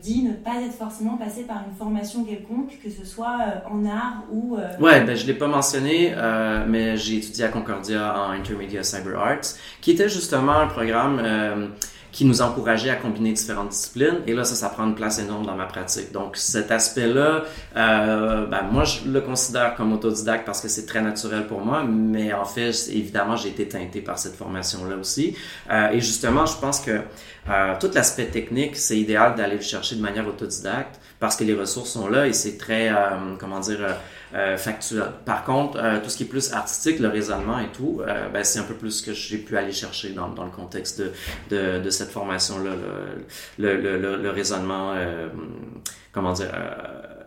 dis 0.00 0.22
ne 0.22 0.32
pas 0.32 0.62
être 0.62 0.72
forcément 0.72 1.16
passé 1.16 1.42
par 1.42 1.58
une 1.68 1.74
formation 1.76 2.24
quelconque, 2.24 2.78
que 2.82 2.90
ce 2.90 3.04
soit 3.04 3.36
en 3.70 3.84
art 3.84 4.24
ou... 4.32 4.56
Ouais, 4.80 5.04
ben, 5.04 5.14
je 5.14 5.26
l'ai 5.26 5.34
pas 5.34 5.46
mentionné, 5.46 6.14
mais 6.66 6.96
j'ai 6.96 7.18
étudié 7.18 7.44
à 7.44 7.48
Concordia 7.48 8.18
en 8.18 8.30
Intermedia 8.30 8.82
Cyber 8.82 9.18
Arts, 9.18 9.54
qui 9.82 9.90
était 9.90 10.08
justement 10.08 10.52
un 10.52 10.66
programme 10.66 11.20
qui 12.14 12.24
nous 12.24 12.42
encourageait 12.42 12.90
à 12.90 12.94
combiner 12.94 13.32
différentes 13.32 13.70
disciplines. 13.70 14.20
Et 14.28 14.34
là, 14.34 14.44
ça, 14.44 14.54
ça 14.54 14.68
prend 14.68 14.84
une 14.84 14.94
place 14.94 15.18
énorme 15.18 15.44
dans 15.44 15.56
ma 15.56 15.66
pratique. 15.66 16.12
Donc, 16.12 16.36
cet 16.36 16.70
aspect-là, 16.70 17.42
euh, 17.76 18.46
ben, 18.46 18.62
moi, 18.70 18.84
je 18.84 19.08
le 19.10 19.20
considère 19.20 19.74
comme 19.74 19.92
autodidacte 19.92 20.46
parce 20.46 20.60
que 20.60 20.68
c'est 20.68 20.86
très 20.86 21.02
naturel 21.02 21.48
pour 21.48 21.64
moi, 21.64 21.82
mais 21.82 22.32
en 22.32 22.44
fait, 22.44 22.70
évidemment, 22.92 23.34
j'ai 23.34 23.48
été 23.48 23.66
teinté 23.66 24.00
par 24.00 24.16
cette 24.20 24.36
formation-là 24.36 24.96
aussi. 24.96 25.36
Euh, 25.72 25.90
et 25.90 25.98
justement, 25.98 26.46
je 26.46 26.56
pense 26.56 26.78
que 26.78 27.00
euh, 27.50 27.74
tout 27.80 27.90
l'aspect 27.92 28.26
technique, 28.26 28.76
c'est 28.76 28.96
idéal 28.96 29.34
d'aller 29.34 29.56
le 29.56 29.62
chercher 29.62 29.96
de 29.96 30.00
manière 30.00 30.28
autodidacte 30.28 31.00
parce 31.18 31.36
que 31.36 31.44
les 31.44 31.54
ressources 31.54 31.90
sont 31.90 32.08
là 32.08 32.26
et 32.26 32.32
c'est 32.32 32.58
très, 32.58 32.90
euh, 32.90 33.36
comment 33.38 33.60
dire, 33.60 33.78
euh, 33.80 33.92
factuel. 34.56 35.12
Par 35.24 35.44
contre, 35.44 35.78
euh, 35.78 36.00
tout 36.02 36.10
ce 36.10 36.16
qui 36.16 36.24
est 36.24 36.26
plus 36.26 36.52
artistique, 36.52 36.98
le 36.98 37.08
raisonnement 37.08 37.58
et 37.60 37.68
tout, 37.68 38.00
euh, 38.00 38.28
ben, 38.28 38.42
c'est 38.42 38.58
un 38.58 38.64
peu 38.64 38.74
plus 38.74 38.90
ce 38.90 39.02
que 39.06 39.12
j'ai 39.12 39.38
pu 39.38 39.56
aller 39.56 39.72
chercher 39.72 40.10
dans, 40.10 40.28
dans 40.28 40.44
le 40.44 40.50
contexte 40.50 41.00
de, 41.00 41.12
de, 41.50 41.80
de 41.80 41.90
cette 41.90 42.10
formation-là, 42.10 42.70
le, 43.58 43.76
le, 43.80 43.98
le, 43.98 44.16
le, 44.16 44.30
raisonnement, 44.30 44.94
comment 46.12 46.32
dire, 46.32 46.50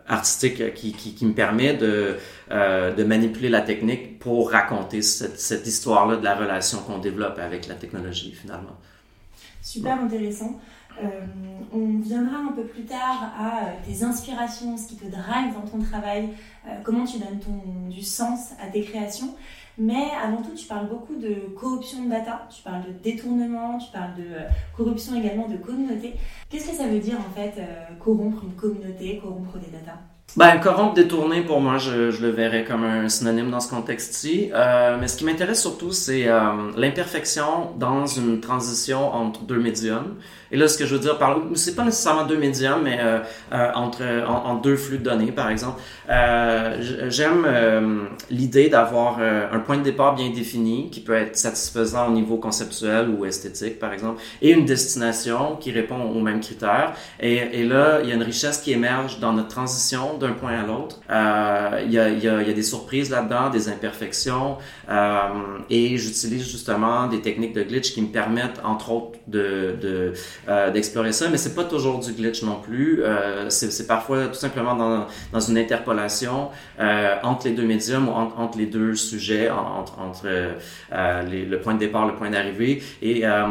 artistique 0.06 0.74
qui, 0.74 0.92
qui, 0.92 1.14
qui, 1.14 1.26
me 1.26 1.32
permet 1.32 1.74
de, 1.74 2.16
de 2.50 3.04
manipuler 3.04 3.48
la 3.48 3.62
technique 3.62 4.18
pour 4.18 4.50
raconter 4.50 5.02
cette, 5.02 5.38
cette 5.38 5.66
histoire-là 5.66 6.16
de 6.16 6.24
la 6.24 6.34
relation 6.34 6.78
qu'on 6.78 6.98
développe 6.98 7.38
avec 7.38 7.66
la 7.68 7.74
technologie 7.74 8.32
finalement. 8.32 8.76
Super 9.62 10.00
intéressant. 10.00 10.60
Euh, 11.02 11.20
on 11.72 11.98
viendra 11.98 12.38
un 12.38 12.52
peu 12.52 12.62
plus 12.62 12.84
tard 12.84 13.30
à 13.38 13.58
euh, 13.58 13.72
tes 13.86 14.02
inspirations, 14.02 14.76
ce 14.76 14.88
qui 14.88 14.96
te 14.96 15.04
drive 15.04 15.52
dans 15.54 15.68
ton 15.70 15.78
travail, 15.84 16.30
euh, 16.66 16.70
comment 16.82 17.04
tu 17.04 17.18
donnes 17.18 17.38
ton, 17.40 17.90
du 17.90 18.02
sens 18.02 18.52
à 18.62 18.68
tes 18.68 18.82
créations. 18.82 19.34
Mais 19.76 20.08
avant 20.24 20.42
tout, 20.42 20.54
tu 20.56 20.66
parles 20.66 20.88
beaucoup 20.88 21.14
de 21.14 21.54
corruption 21.56 22.04
de 22.04 22.10
data, 22.10 22.48
tu 22.54 22.62
parles 22.62 22.82
de 22.82 22.92
détournement, 23.02 23.78
tu 23.78 23.92
parles 23.92 24.16
de 24.16 24.24
corruption 24.76 25.14
également 25.14 25.46
de 25.46 25.56
communauté. 25.56 26.14
Qu'est-ce 26.48 26.70
que 26.70 26.76
ça 26.76 26.88
veut 26.88 26.98
dire 26.98 27.16
en 27.16 27.32
fait 27.32 27.62
corrompre 28.00 28.42
une 28.42 28.54
communauté, 28.54 29.20
corrompre 29.22 29.56
des 29.58 29.70
datas 29.70 30.00
ben, 30.36 30.58
corrompre, 30.58 30.92
détourner, 30.92 31.40
pour 31.40 31.60
moi, 31.60 31.78
je, 31.78 32.20
le 32.20 32.28
verrais 32.28 32.62
comme 32.62 32.84
un 32.84 33.08
synonyme 33.08 33.50
dans 33.50 33.60
ce 33.60 33.70
contexte-ci. 33.70 34.50
Mais 35.00 35.08
ce 35.08 35.16
qui 35.16 35.24
m'intéresse 35.24 35.60
surtout, 35.62 35.92
c'est 35.92 36.26
l'imperfection 36.76 37.72
dans 37.78 38.06
une 38.06 38.40
transition 38.40 39.14
entre 39.14 39.44
deux 39.44 39.58
médiums. 39.58 40.16
Et 40.50 40.56
là, 40.56 40.68
ce 40.68 40.78
que 40.78 40.86
je 40.86 40.94
veux 40.94 41.00
dire 41.00 41.18
par 41.18 41.38
c'est 41.54 41.74
pas 41.74 41.84
nécessairement 41.84 42.24
deux 42.24 42.38
médiums, 42.38 42.80
mais 42.82 42.98
euh, 43.00 43.18
euh 43.52 43.70
entre 43.74 44.02
en, 44.26 44.54
deux 44.56 44.76
flux 44.76 44.98
de 44.98 45.04
données, 45.04 45.32
par 45.32 45.50
exemple. 45.50 45.80
Euh, 46.10 47.08
j'aime 47.08 47.46
l'idée 48.30 48.68
d'avoir 48.68 49.18
un 49.18 49.58
point 49.60 49.76
de 49.76 49.82
départ 49.82 50.14
bien 50.14 50.30
défini 50.30 50.90
qui 50.90 51.00
peut 51.00 51.14
être 51.14 51.36
satisfaisant 51.36 52.08
au 52.08 52.12
niveau 52.12 52.36
conceptuel 52.36 53.08
ou 53.08 53.24
esthétique, 53.24 53.78
par 53.78 53.92
exemple, 53.92 54.20
et 54.42 54.52
une 54.52 54.64
destination 54.64 55.56
qui 55.56 55.70
répond 55.70 56.00
aux 56.00 56.20
mêmes 56.20 56.40
critères. 56.40 56.94
Et, 57.20 57.36
et 57.60 57.64
là, 57.64 58.00
il 58.02 58.08
y 58.08 58.12
a 58.12 58.14
une 58.14 58.22
richesse 58.22 58.58
qui 58.58 58.72
émerge 58.72 59.20
dans 59.20 59.32
notre 59.32 59.48
transition 59.48 60.16
d'un 60.18 60.32
point 60.32 60.58
à 60.58 60.66
l'autre. 60.66 61.00
Euh, 61.10 61.82
il, 61.84 61.92
y 61.92 61.98
a, 61.98 62.08
y 62.08 62.28
a, 62.28 62.42
y 62.42 62.50
a 62.50 62.52
des 62.52 62.62
surprises 62.62 63.10
là-dedans, 63.10 63.50
des 63.50 63.68
imperfections, 63.68 64.56
euh, 64.88 65.28
et 65.70 65.96
j'utilise 65.98 66.48
justement 66.48 67.06
des 67.06 67.20
techniques 67.20 67.54
de 67.54 67.62
glitch 67.62 67.92
qui 67.92 68.02
me 68.02 68.08
permettent, 68.08 68.60
entre 68.64 68.92
autres, 68.92 69.18
de, 69.26 69.76
de 69.80 70.12
euh, 70.48 70.70
d'explorer 70.70 71.12
ça. 71.12 71.28
Mais 71.30 71.38
c'est 71.38 71.54
pas 71.54 71.64
toujours 71.64 71.98
du 71.98 72.12
glitch 72.12 72.42
non 72.42 72.56
plus. 72.56 73.02
Euh, 73.02 73.48
c'est, 73.50 73.86
parfois 73.86 74.26
tout 74.26 74.34
simplement 74.34 74.74
dans, 74.74 75.06
dans 75.32 75.40
une 75.40 75.58
interpolation 75.58 76.48
euh, 76.80 77.14
entre 77.22 77.46
les 77.46 77.54
deux 77.54 77.64
médiums 77.64 78.08
ou 78.08 78.12
entre, 78.12 78.38
entre 78.38 78.58
les 78.58 78.66
deux 78.66 78.94
sujets, 78.94 79.50
entre, 79.50 79.98
entre 79.98 80.26
euh, 80.26 81.22
les, 81.22 81.44
le 81.44 81.60
point 81.60 81.74
de 81.74 81.78
départ, 81.78 82.06
le 82.06 82.14
point 82.14 82.30
d'arrivée. 82.30 82.82
Et 83.02 83.26
euh, 83.26 83.46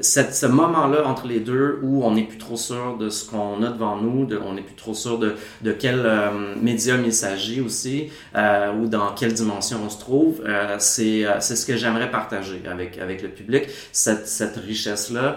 cette, 0.00 0.34
ce 0.34 0.46
moment-là 0.46 1.06
entre 1.06 1.26
les 1.26 1.40
deux 1.40 1.78
où 1.82 2.04
on 2.04 2.12
n'est 2.12 2.24
plus 2.24 2.38
trop 2.38 2.56
sûr 2.56 2.96
de 2.98 3.08
ce 3.08 3.28
qu'on 3.28 3.62
a 3.62 3.68
devant 3.68 3.96
nous, 3.96 4.26
de, 4.26 4.38
on 4.38 4.54
n'est 4.54 4.62
plus 4.62 4.74
trop 4.74 4.94
sûr 4.94 5.18
de, 5.18 5.34
de 5.62 5.72
quel 5.72 6.00
euh, 6.04 6.54
médium 6.60 7.02
il 7.04 7.12
s'agit 7.12 7.60
aussi, 7.60 8.10
euh, 8.36 8.72
ou 8.72 8.86
dans 8.86 9.14
quelle 9.14 9.32
dimension 9.32 9.78
on 9.84 9.90
se 9.90 9.98
trouve, 9.98 10.42
euh, 10.46 10.76
c'est, 10.78 11.24
ce 11.40 11.66
que 11.66 11.76
j'aimerais 11.76 12.10
partager 12.10 12.62
avec, 12.70 12.98
avec 12.98 13.22
le 13.22 13.28
public, 13.28 13.64
cette, 13.92 14.26
cette 14.26 14.56
richesse-là 14.56 15.36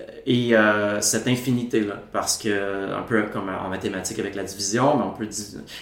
et 0.25 0.55
euh, 0.55 1.01
cette 1.01 1.27
infinité 1.27 1.81
là 1.81 1.95
parce 2.11 2.37
que 2.37 2.93
un 2.93 3.01
peu 3.01 3.23
comme 3.31 3.49
en 3.49 3.69
mathématiques 3.69 4.19
avec 4.19 4.35
la 4.35 4.43
division 4.43 4.97
mais 4.97 5.03
on 5.03 5.11
peut 5.11 5.27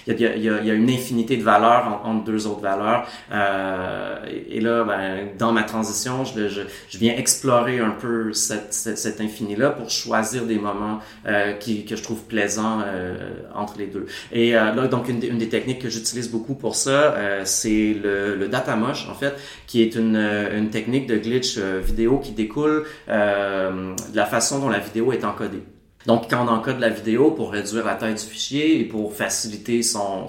il 0.07 0.19
y 0.19 0.25
a, 0.25 0.35
y 0.35 0.49
a, 0.49 0.63
y 0.63 0.71
a 0.71 0.73
une 0.73 0.89
infinité 0.89 1.37
de 1.37 1.43
valeurs 1.43 2.01
entre 2.03 2.23
deux 2.23 2.47
autres 2.47 2.61
valeurs. 2.61 3.07
Euh, 3.31 4.17
et, 4.49 4.61
là 4.61 4.83
ben, 4.83 5.29
dans 5.37 5.51
ma 5.51 5.63
transition 5.63 6.23
je, 6.25 6.47
je, 6.47 6.61
je 6.89 6.97
viens 6.97 7.15
explorer 7.15 7.79
un 7.79 7.91
peu 7.91 8.33
cette, 8.33 8.73
cette, 8.73 8.97
cette 8.97 9.21
infini 9.21 9.55
là 9.55 9.69
pour 9.69 9.89
choisir 9.89 10.45
des 10.45 10.59
moments 10.59 10.99
euh, 11.27 11.53
qui, 11.53 11.85
que 11.85 11.95
je 11.95 12.03
trouve 12.03 12.23
plaisants 12.23 12.81
euh, 12.85 13.17
entre 13.53 13.77
les 13.77 13.87
deux. 13.87 14.07
Et 14.31 14.55
euh, 14.55 14.73
là 14.73 14.87
donc 14.87 15.09
une, 15.09 15.23
une 15.23 15.37
des 15.37 15.49
techniques 15.49 15.79
que 15.79 15.89
j'utilise 15.89 16.29
beaucoup 16.29 16.55
pour 16.55 16.75
ça 16.75 16.89
euh, 16.89 17.41
c'est 17.45 17.95
le, 18.01 18.35
le 18.35 18.47
data 18.47 18.75
mosh 18.75 19.07
en 19.09 19.15
fait 19.15 19.35
qui 19.67 19.81
est 19.81 19.95
une, 19.95 20.15
une 20.15 20.69
technique 20.69 21.07
de 21.07 21.17
glitch 21.17 21.57
vidéo 21.57 22.19
qui 22.19 22.31
découle 22.31 22.85
de 23.07 24.15
la 24.15 24.25
façon 24.29 24.59
dont 24.59 24.69
la 24.69 24.79
vidéo 24.79 25.11
est 25.11 25.25
encodée. 25.25 25.63
Donc, 26.05 26.29
quand 26.29 26.45
on 26.45 26.47
encode 26.47 26.79
la 26.79 26.89
vidéo 26.89 27.31
pour 27.31 27.51
réduire 27.51 27.85
la 27.85 27.95
taille 27.95 28.13
du 28.13 28.21
fichier 28.21 28.79
et 28.79 28.85
pour 28.85 29.13
faciliter 29.13 29.83
son, 29.83 30.27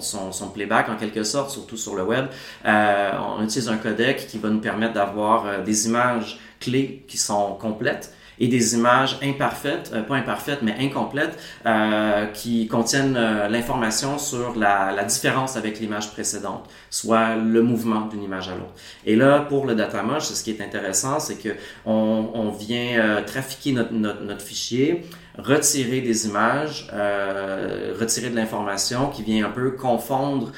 playback 0.53 0.89
en 0.89 0.97
quelque 0.97 1.23
sorte, 1.23 1.49
surtout 1.49 1.77
sur 1.77 1.95
le 1.95 2.03
web, 2.03 2.25
euh, 2.65 3.11
on 3.37 3.43
utilise 3.43 3.69
un 3.69 3.77
codec 3.77 4.27
qui 4.27 4.37
va 4.37 4.49
nous 4.49 4.59
permettre 4.59 4.93
d'avoir 4.93 5.45
euh, 5.45 5.63
des 5.63 5.87
images 5.87 6.39
clés 6.59 7.05
qui 7.07 7.17
sont 7.17 7.55
complètes 7.55 8.13
et 8.41 8.47
des 8.47 8.73
images 8.73 9.17
imparfaites, 9.21 9.91
euh, 9.93 10.01
pas 10.01 10.15
imparfaites, 10.15 10.63
mais 10.63 10.75
incomplètes, 10.79 11.37
euh, 11.67 12.25
qui 12.25 12.67
contiennent 12.67 13.15
euh, 13.15 13.47
l'information 13.47 14.17
sur 14.17 14.55
la, 14.57 14.91
la, 14.91 15.03
différence 15.03 15.55
avec 15.55 15.79
l'image 15.79 16.11
précédente, 16.11 16.67
soit 16.89 17.35
le 17.35 17.61
mouvement 17.61 18.01
d'une 18.07 18.23
image 18.23 18.49
à 18.49 18.53
l'autre. 18.53 18.73
Et 19.05 19.15
là, 19.15 19.41
pour 19.47 19.67
le 19.67 19.75
data 19.75 20.01
ce 20.19 20.43
qui 20.43 20.49
est 20.49 20.61
intéressant, 20.61 21.19
c'est 21.19 21.35
que 21.35 21.49
on, 21.85 22.31
on 22.33 22.49
vient 22.49 22.97
euh, 22.97 23.21
trafiquer 23.21 23.73
notre, 23.73 23.93
notre, 23.93 24.23
notre, 24.23 24.41
fichier, 24.41 25.03
retirer 25.37 26.01
des 26.01 26.25
images, 26.25 26.89
euh, 26.93 27.93
retirer 27.99 28.31
de 28.31 28.35
l'information 28.35 29.09
qui 29.09 29.21
vient 29.21 29.45
un 29.45 29.51
peu 29.51 29.71
confondre 29.71 30.51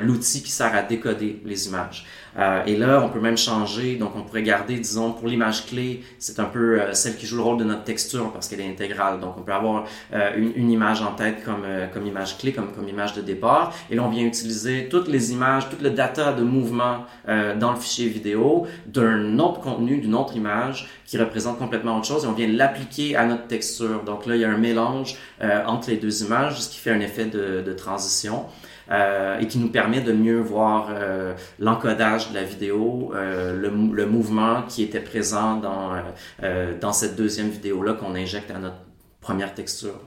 l'outil 0.00 0.42
qui 0.42 0.50
sert 0.50 0.74
à 0.74 0.82
décoder 0.82 1.42
les 1.44 1.68
images. 1.68 2.06
Euh, 2.38 2.64
et 2.66 2.76
là, 2.76 3.02
on 3.04 3.08
peut 3.08 3.20
même 3.20 3.36
changer. 3.36 3.96
Donc, 3.96 4.12
on 4.16 4.22
pourrait 4.22 4.42
garder, 4.42 4.76
disons, 4.76 5.12
pour 5.12 5.28
l'image 5.28 5.66
clé, 5.66 6.02
c'est 6.18 6.40
un 6.40 6.44
peu 6.44 6.80
euh, 6.80 6.94
celle 6.94 7.16
qui 7.16 7.26
joue 7.26 7.36
le 7.36 7.42
rôle 7.42 7.58
de 7.58 7.64
notre 7.64 7.84
texture 7.84 8.32
parce 8.32 8.48
qu'elle 8.48 8.60
est 8.60 8.68
intégrale. 8.68 9.20
Donc, 9.20 9.34
on 9.38 9.42
peut 9.42 9.52
avoir 9.52 9.84
euh, 10.12 10.30
une, 10.36 10.70
image 10.70 11.02
en 11.02 11.12
tête 11.12 11.44
comme, 11.44 11.66
comme 11.92 12.06
image 12.06 12.38
clé, 12.38 12.52
comme, 12.52 12.72
comme 12.72 12.88
image 12.88 13.12
de 13.14 13.20
départ. 13.20 13.74
Et 13.90 13.96
là, 13.96 14.02
on 14.04 14.08
vient 14.08 14.24
utiliser 14.24 14.88
toutes 14.88 15.08
les 15.08 15.32
images, 15.32 15.68
tout 15.68 15.76
le 15.82 15.90
data 15.90 16.32
de 16.32 16.42
mouvement 16.42 17.04
dans 17.26 17.72
le 17.72 17.76
fichier 17.76 18.08
vidéo 18.08 18.66
d'un 18.86 19.38
autre 19.38 19.60
contenu, 19.60 19.98
d'une 19.98 20.14
autre 20.14 20.36
image 20.36 20.88
qui 21.04 21.18
représente 21.18 21.58
complètement 21.58 21.98
autre 21.98 22.06
chose 22.06 22.24
et 22.24 22.26
on 22.26 22.32
vient 22.32 22.48
l'appliquer 22.48 23.16
à 23.16 23.26
notre 23.26 23.46
texture. 23.46 24.02
Donc 24.04 24.24
là, 24.26 24.36
il 24.36 24.40
y 24.40 24.44
a 24.44 24.50
un 24.50 24.56
mélange 24.56 25.16
entre 25.66 25.90
les 25.90 25.96
deux 25.96 26.22
images, 26.22 26.60
ce 26.60 26.70
qui 26.70 26.78
fait 26.78 26.90
un 26.90 27.00
effet 27.00 27.26
de 27.26 27.72
transition 27.72 28.46
euh, 28.90 29.38
et 29.38 29.46
qui 29.46 29.58
nous 29.58 29.68
permet 29.68 30.00
de 30.00 30.12
mieux 30.12 30.40
voir 30.40 30.88
euh, 30.90 31.34
l'encodage 31.58 32.30
de 32.30 32.34
la 32.34 32.42
vidéo, 32.42 33.12
euh, 33.14 33.54
le, 33.54 33.70
le, 33.92 34.06
mouvement 34.06 34.62
qui 34.68 34.82
était 34.82 35.00
présent 35.00 35.56
dans, 35.56 35.92
dans 36.80 36.92
cette 36.92 37.16
deuxième 37.16 37.48
vidéo-là 37.48 37.94
qu'on 37.94 38.14
injecte 38.14 38.50
à 38.50 38.58
notre 38.58 38.76
première 39.20 39.54
texture. 39.54 40.00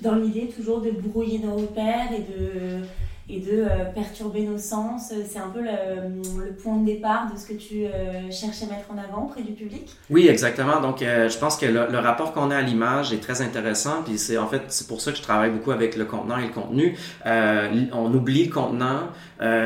Dans 0.00 0.16
l'idée 0.16 0.48
toujours 0.48 0.80
de 0.80 0.90
brouiller 0.90 1.38
nos 1.38 1.56
repères 1.56 2.10
et 2.12 2.20
de 2.20 2.84
et 3.32 3.40
de 3.40 3.62
euh, 3.62 3.84
perturber 3.94 4.42
nos 4.42 4.58
sens. 4.58 5.12
C'est 5.26 5.38
un 5.38 5.48
peu 5.48 5.60
le, 5.62 6.52
point 6.62 6.76
de 6.76 6.84
départ 6.84 7.32
de 7.32 7.38
ce 7.38 7.46
que 7.46 7.54
tu 7.54 7.86
euh, 7.86 8.30
cherches 8.30 8.62
à 8.62 8.66
mettre 8.66 8.90
en 8.90 8.98
avant 8.98 9.24
auprès 9.24 9.42
du 9.42 9.52
public. 9.52 9.88
Oui, 10.10 10.28
exactement. 10.28 10.80
Donc, 10.80 11.00
euh, 11.00 11.30
je 11.30 11.38
pense 11.38 11.56
que 11.56 11.64
le, 11.64 11.86
le 11.90 11.98
rapport 11.98 12.32
qu'on 12.32 12.50
a 12.50 12.56
à 12.56 12.60
l'image 12.60 13.12
est 13.12 13.22
très 13.22 13.40
intéressant. 13.40 14.02
Puis 14.04 14.18
c'est 14.18 14.36
en 14.36 14.46
fait 14.46 14.62
c'est 14.68 14.86
pour 14.86 15.00
ça 15.00 15.12
que 15.12 15.16
je 15.16 15.22
travaille 15.22 15.50
beaucoup 15.50 15.70
avec 15.70 15.96
le 15.96 16.04
contenant 16.04 16.36
et 16.36 16.46
le 16.46 16.52
contenu. 16.52 16.96
on 17.24 18.14
oublie 18.14 18.44
le 18.44 18.52
contenant 18.52 19.08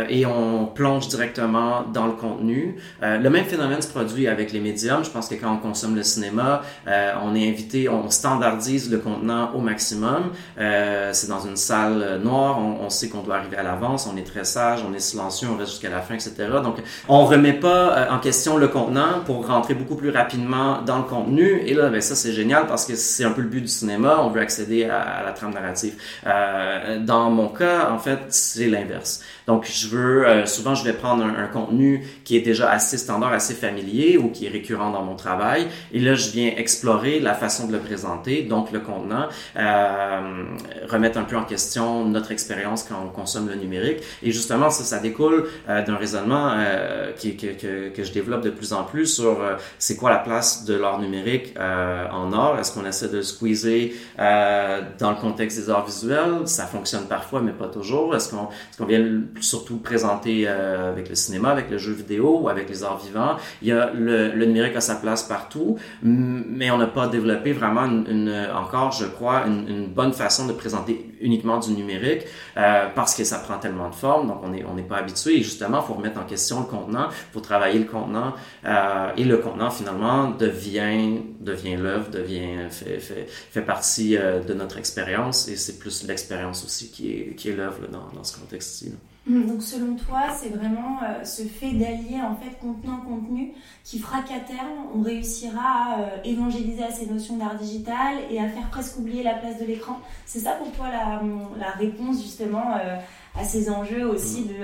et 0.09 0.25
on 0.25 0.67
plonge 0.67 1.09
directement 1.09 1.83
dans 1.93 2.07
le 2.07 2.13
contenu. 2.13 2.77
le 3.03 3.29
même 3.29 3.45
phénomène 3.45 3.83
se 3.83 3.89
produit 3.89 4.29
avec 4.29 4.53
les 4.53 4.61
médiums. 4.61 5.05
Je 5.05 5.11
pense 5.11 5.29
que 5.29 5.35
quand 5.35 5.53
on 5.53 5.59
consomme 5.59 5.97
le 5.97 6.03
cinéma, 6.03 6.63
on 6.87 7.35
est 7.35 7.49
invité, 7.49 7.89
on 7.89 8.09
standardise 8.11 8.91
le 8.91 8.99
contenant 8.99 9.53
au 9.55 9.61
maximum. 9.61 10.31
c'est 10.57 11.29
dans 11.29 11.41
une 11.41 11.57
salle 11.57 12.21
noire. 12.23 12.59
On, 12.61 12.85
on 12.85 12.91
sait 12.91 13.09
qu'on 13.09 13.23
doit 13.23 13.37
arriver 13.37 13.56
à 13.57 13.63
l'avance, 13.63 14.09
on 14.13 14.17
est 14.17 14.27
très 14.27 14.45
sage, 14.45 14.81
on 14.89 14.95
est 14.95 15.01
silencieux, 15.01 15.49
on 15.53 15.57
reste 15.57 15.73
jusqu'à 15.73 15.91
la 15.91 16.01
fin, 16.01 16.15
etc. 16.15 16.35
Donc, 16.63 16.77
on 17.09 17.25
remet 17.25 17.53
pas 17.53 17.97
euh, 17.97 18.11
en 18.11 18.19
question 18.19 18.57
le 18.57 18.69
contenant 18.69 19.21
pour 19.25 19.47
rentrer 19.47 19.75
beaucoup 19.75 19.97
plus 19.97 20.11
rapidement 20.11 20.83
dans 20.83 20.99
le 20.99 21.05
contenu. 21.05 21.63
Et 21.67 21.75
là, 21.75 21.89
ben, 21.89 22.01
ça, 22.01 22.15
c'est 22.15 22.33
génial 22.33 22.67
parce 22.67 22.87
que 22.87 22.95
c'est 22.97 23.25
un 23.25 23.33
peu 23.33 23.43
le 23.43 23.49
but 23.49 23.61
du 23.61 23.69
cinéma. 23.69 24.19
On 24.21 24.29
veut 24.29 24.41
accéder 24.41 24.85
à, 24.85 25.23
la 25.25 25.33
trame 25.33 25.55
narrative. 25.55 25.95
Euh, 26.27 27.01
dans 27.01 27.31
mon 27.31 27.49
cas, 27.49 27.91
en 27.91 27.99
fait, 27.99 28.19
c'est 28.29 28.69
l'inverse. 28.69 29.23
Donc, 29.47 29.67
je 29.71 29.89
veux, 29.89 30.27
euh, 30.27 30.47
souvent, 30.47 30.75
je 30.75 30.85
vais 30.85 30.93
prendre 30.93 31.25
un, 31.25 31.45
un, 31.45 31.47
contenu 31.47 32.07
qui 32.25 32.37
est 32.37 32.41
déjà 32.41 32.71
assez 32.71 32.99
standard, 32.99 33.33
assez 33.33 33.55
familier 33.55 34.19
ou 34.19 34.31
qui 34.31 34.47
est 34.47 34.51
récurrent 34.51 34.91
dans 34.91 35.03
mon 35.03 35.15
travail. 35.15 35.69
Et 35.93 36.01
là, 36.01 36.15
je 36.15 36.31
viens 36.31 36.53
explorer 36.57 37.21
la 37.21 37.35
façon 37.35 37.67
de 37.67 37.73
le 37.73 37.79
présenter, 37.79 38.43
donc 38.43 38.73
le 38.73 38.81
contenant, 38.81 39.29
euh, 39.57 40.45
remettre 40.89 41.19
un 41.19 41.25
peu 41.25 41.37
en 41.37 41.45
question 41.45 42.05
notre 42.05 42.33
expérience 42.33 42.83
quand 42.83 42.97
on 43.05 43.09
consomme 43.09 43.36
le 43.45 43.55
numérique. 43.55 43.99
Et 44.23 44.33
justement, 44.33 44.71
ça, 44.71 44.85
ça 44.85 44.99
découle 44.99 45.47
euh, 45.69 45.85
d'un 45.85 45.97
raisonnement 45.97 46.53
euh, 46.57 47.13
qui, 47.13 47.37
que, 47.37 47.49
que, 47.49 47.89
que, 47.91 48.05
je 48.05 48.13
développe 48.13 48.43
de 48.43 48.51
plus 48.51 48.73
en 48.73 48.85
plus 48.85 49.07
sur 49.07 49.41
euh, 49.41 49.57
c'est 49.79 49.97
quoi 49.97 50.11
la 50.11 50.19
place 50.19 50.65
de 50.65 50.75
l'art 50.75 50.99
numérique 50.99 51.55
euh, 51.59 52.09
en 52.11 52.33
art? 52.33 52.59
Est-ce 52.59 52.73
qu'on 52.73 52.87
essaie 52.87 53.09
de 53.09 53.23
squeezer 53.23 53.93
euh, 54.19 54.83
dans 54.99 55.11
le 55.11 55.17
contexte 55.17 55.59
des 55.59 55.71
arts 55.71 55.87
visuels? 55.87 56.47
Ça 56.47 56.67
fonctionne 56.67 57.07
parfois, 57.07 57.41
mais 57.41 57.53
pas 57.53 57.69
toujours. 57.69 58.15
Est-ce 58.15 58.31
qu'on 58.31 58.45
est 58.45 58.77
qu'on 58.79 58.87
vient 58.87 59.05
surtout 59.41 59.79
présenter 59.79 60.47
avec 60.47 61.09
le 61.09 61.15
cinéma, 61.15 61.51
avec 61.51 61.71
le 61.71 61.79
jeu 61.79 61.93
vidéo 61.93 62.41
ou 62.43 62.49
avec 62.49 62.69
les 62.69 62.85
arts 62.85 62.99
vivants? 62.99 63.37
Il 63.63 63.69
y 63.69 63.73
a 63.73 63.91
le, 63.93 64.31
le 64.31 64.45
numérique 64.47 64.77
a 64.77 64.81
sa 64.81 64.97
place 64.97 65.23
partout, 65.23 65.77
mais 66.03 66.71
on 66.71 66.79
n'a 66.79 66.87
pas 66.87 67.07
développé 67.09 67.53
vraiment 67.53 67.85
une, 67.85 68.07
une, 68.09 68.49
encore, 68.55 68.93
je 68.93 69.07
crois, 69.07 69.45
une, 69.47 69.69
une, 69.69 69.87
bonne 69.87 70.13
façon 70.13 70.47
de 70.47 70.53
présenter 70.53 71.11
uniquement 71.21 71.59
du 71.59 71.71
numérique 71.71 72.23
parce 72.55 73.15
que 73.15 73.25
ça 73.27 73.39
prend 73.39 73.59
tellement 73.59 73.91
de 73.91 73.95
forme, 73.95 74.29
donc 74.29 74.39
on 74.43 74.75
n'est 74.75 74.83
pas 74.83 74.97
habitué. 74.97 75.39
Et 75.39 75.43
justement, 75.43 75.81
il 75.83 75.87
faut 75.87 75.95
remettre 75.95 76.19
en 76.21 76.25
question 76.25 76.61
le 76.61 76.67
contenant, 76.67 77.09
il 77.11 77.33
faut 77.33 77.41
travailler 77.41 77.79
le 77.79 77.85
contenant, 77.85 78.35
euh, 78.65 79.11
et 79.17 79.25
le 79.25 79.39
contenant 79.39 79.71
finalement 79.71 80.31
devient 80.31 81.21
devient 81.41 81.77
l'œuvre, 81.77 82.11
devient 82.11 82.69
fait, 82.71 83.63
partie 83.63 84.17
euh, 84.17 84.41
de 84.43 84.55
notre 84.55 84.79
expérience, 84.79 85.49
et 85.49 85.57
c'est 85.57 85.79
plus 85.79 86.05
l'expérience 86.07 86.65
aussi 86.65 86.91
qui 86.91 87.13
est 87.13 87.35
qui 87.35 87.51
est 87.51 87.57
l'œuvre 87.57 87.87
dans, 87.89 88.09
dans 88.15 88.25
ce 88.25 88.39
contexte-ci. 88.39 88.93
Donc 89.27 89.61
selon 89.61 89.97
toi, 89.97 90.29
c'est 90.33 90.51
vraiment 90.51 91.01
euh, 91.03 91.25
ce 91.25 91.43
fait 91.43 91.73
d'allier 91.73 92.21
en 92.23 92.37
fait 92.37 92.57
contenant-contenu 92.61 93.55
qui 93.83 93.99
fera 93.99 94.23
qu'à 94.23 94.39
terme, 94.39 94.71
on 94.95 95.03
réussira 95.03 95.61
à 95.61 96.01
euh, 96.01 96.23
évangéliser 96.25 96.85
à 96.85 96.93
ces 96.93 97.07
notions 97.07 97.37
d'art 97.37 97.57
digital 97.57 98.19
et 98.31 98.39
à 98.39 98.49
faire 98.49 98.69
presque 98.71 98.99
oublier 98.99 99.25
la 99.25 99.35
place 99.35 99.59
de 99.59 99.65
l'écran? 99.65 99.99
C'est 100.27 100.39
ça 100.39 100.53
pour 100.53 100.71
toi 100.73 100.87
la, 100.91 101.23
la 101.59 101.71
réponse 101.73 102.23
justement 102.23 102.77
euh, 102.77 102.99
à 103.35 103.43
ces 103.43 103.69
enjeux 103.69 104.07
aussi 104.07 104.45
de 104.45 104.55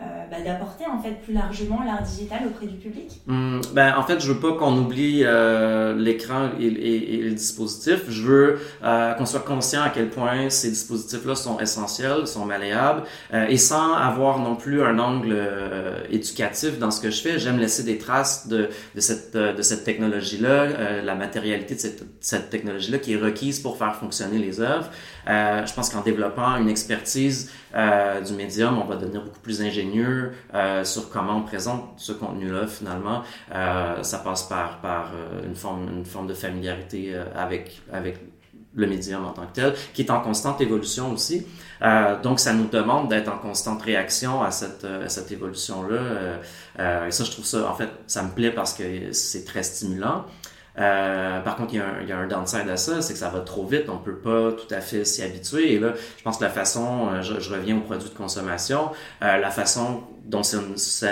euh, 0.00 0.26
bah, 0.30 0.36
d'apporter 0.44 0.84
en 0.86 1.02
fait 1.02 1.14
plus 1.24 1.32
largement 1.32 1.82
l'art 1.82 2.02
digital 2.02 2.42
auprès 2.46 2.66
du 2.66 2.76
public 2.76 3.20
hum, 3.28 3.60
ben, 3.74 3.94
En 3.96 4.04
fait, 4.04 4.20
je 4.20 4.32
veux 4.32 4.38
pas 4.38 4.52
qu'on 4.52 4.76
oublie 4.76 5.22
euh, 5.24 5.96
l'écran 5.96 6.50
et, 6.60 6.66
et, 6.66 7.22
le 7.22 7.32
dispositif. 7.32 8.04
Je 8.08 8.22
veux 8.22 8.58
euh, 8.84 9.14
qu'on 9.14 9.26
soit 9.26 9.40
conscient 9.40 9.82
à 9.82 9.90
quel 9.90 10.08
point 10.08 10.50
ces 10.50 10.70
dispositifs-là 10.70 11.34
sont 11.34 11.58
essentiels, 11.58 12.28
sont 12.28 12.44
malléables, 12.44 13.02
euh, 13.34 13.46
et 13.48 13.56
sans 13.56 13.94
avoir 13.94 14.38
non 14.38 14.54
plus 14.54 14.82
un 14.82 15.00
angle 15.00 15.32
euh, 15.32 15.98
éducatif 16.10 16.78
dans 16.78 16.92
ce 16.92 17.00
que 17.00 17.10
je 17.10 17.20
fais. 17.20 17.40
J'aime 17.40 17.58
laisser 17.58 17.82
des 17.82 17.98
traces 17.98 18.46
de, 18.46 18.68
de 18.94 19.00
cette, 19.00 19.36
de 19.36 19.62
cette 19.62 19.82
technologie-là, 19.82 21.02
la 21.02 21.14
matérialité 21.16 21.74
de 21.74 21.80
cette, 21.80 22.04
cette 22.20 22.50
technologie-là 22.50 22.98
qui 22.98 23.14
est 23.14 23.16
requise 23.16 23.58
pour 23.58 23.76
faire 23.76 23.96
fonctionner 23.96 24.38
les 24.38 24.60
œuvres. 24.60 24.90
Je 25.28 25.74
pense 25.74 25.90
qu'en 25.90 26.00
développant 26.00 26.56
une 26.56 26.68
expertise 26.68 27.50
euh, 27.74 28.20
du 28.20 28.32
médium, 28.32 28.78
on 28.78 28.84
va 28.84 28.96
devenir 28.96 29.22
beaucoup 29.22 29.40
plus 29.40 29.60
ingénieux 29.60 30.32
euh, 30.54 30.84
sur 30.84 31.10
comment 31.10 31.36
on 31.36 31.42
présente 31.42 31.84
ce 31.96 32.12
contenu-là 32.12 32.66
finalement. 32.66 33.22
Euh, 33.54 34.02
ça 34.02 34.18
passe 34.18 34.44
par, 34.44 34.80
par 34.80 35.12
euh, 35.14 35.44
une, 35.46 35.54
forme, 35.54 35.88
une 35.88 36.04
forme 36.04 36.26
de 36.26 36.34
familiarité 36.34 37.10
euh, 37.12 37.24
avec, 37.36 37.82
avec 37.92 38.18
le 38.74 38.86
médium 38.86 39.24
en 39.24 39.32
tant 39.32 39.46
que 39.46 39.52
tel, 39.52 39.74
qui 39.92 40.02
est 40.02 40.10
en 40.10 40.20
constante 40.20 40.60
évolution 40.60 41.12
aussi. 41.12 41.46
Euh, 41.82 42.20
donc, 42.20 42.38
ça 42.38 42.52
nous 42.52 42.68
demande 42.68 43.08
d'être 43.08 43.28
en 43.28 43.38
constante 43.38 43.82
réaction 43.82 44.42
à 44.42 44.50
cette, 44.50 44.84
à 44.84 45.08
cette 45.08 45.32
évolution-là. 45.32 47.06
et 47.06 47.10
ça, 47.10 47.24
je 47.24 47.30
trouve 47.30 47.44
ça, 47.44 47.68
en 47.68 47.74
fait, 47.74 47.88
ça 48.06 48.22
me 48.22 48.30
plaît 48.30 48.52
parce 48.52 48.74
que 48.74 49.12
c'est 49.12 49.44
très 49.44 49.62
stimulant. 49.62 50.24
Euh, 50.78 51.40
par 51.40 51.56
contre, 51.56 51.74
il 51.74 51.78
y, 51.78 51.80
a 51.80 51.86
un, 51.86 52.00
il 52.02 52.08
y, 52.08 52.12
a 52.12 52.18
un, 52.18 52.26
downside 52.26 52.68
à 52.68 52.76
ça, 52.76 53.02
c'est 53.02 53.12
que 53.12 53.18
ça 53.18 53.28
va 53.28 53.40
trop 53.40 53.66
vite, 53.66 53.88
on 53.88 53.98
peut 53.98 54.16
pas 54.16 54.52
tout 54.52 54.72
à 54.72 54.80
fait 54.80 55.04
s'y 55.04 55.22
habituer. 55.22 55.74
Et 55.74 55.78
là, 55.78 55.94
je 56.16 56.22
pense 56.22 56.38
que 56.38 56.44
la 56.44 56.50
façon, 56.50 57.08
euh, 57.12 57.22
je, 57.22 57.52
reviens 57.52 57.76
aux 57.76 57.80
produits 57.80 58.10
de 58.10 58.14
consommation, 58.14 58.90
euh, 59.22 59.38
la 59.38 59.50
façon 59.50 60.02
dont 60.28 60.42
ça, 60.42 60.58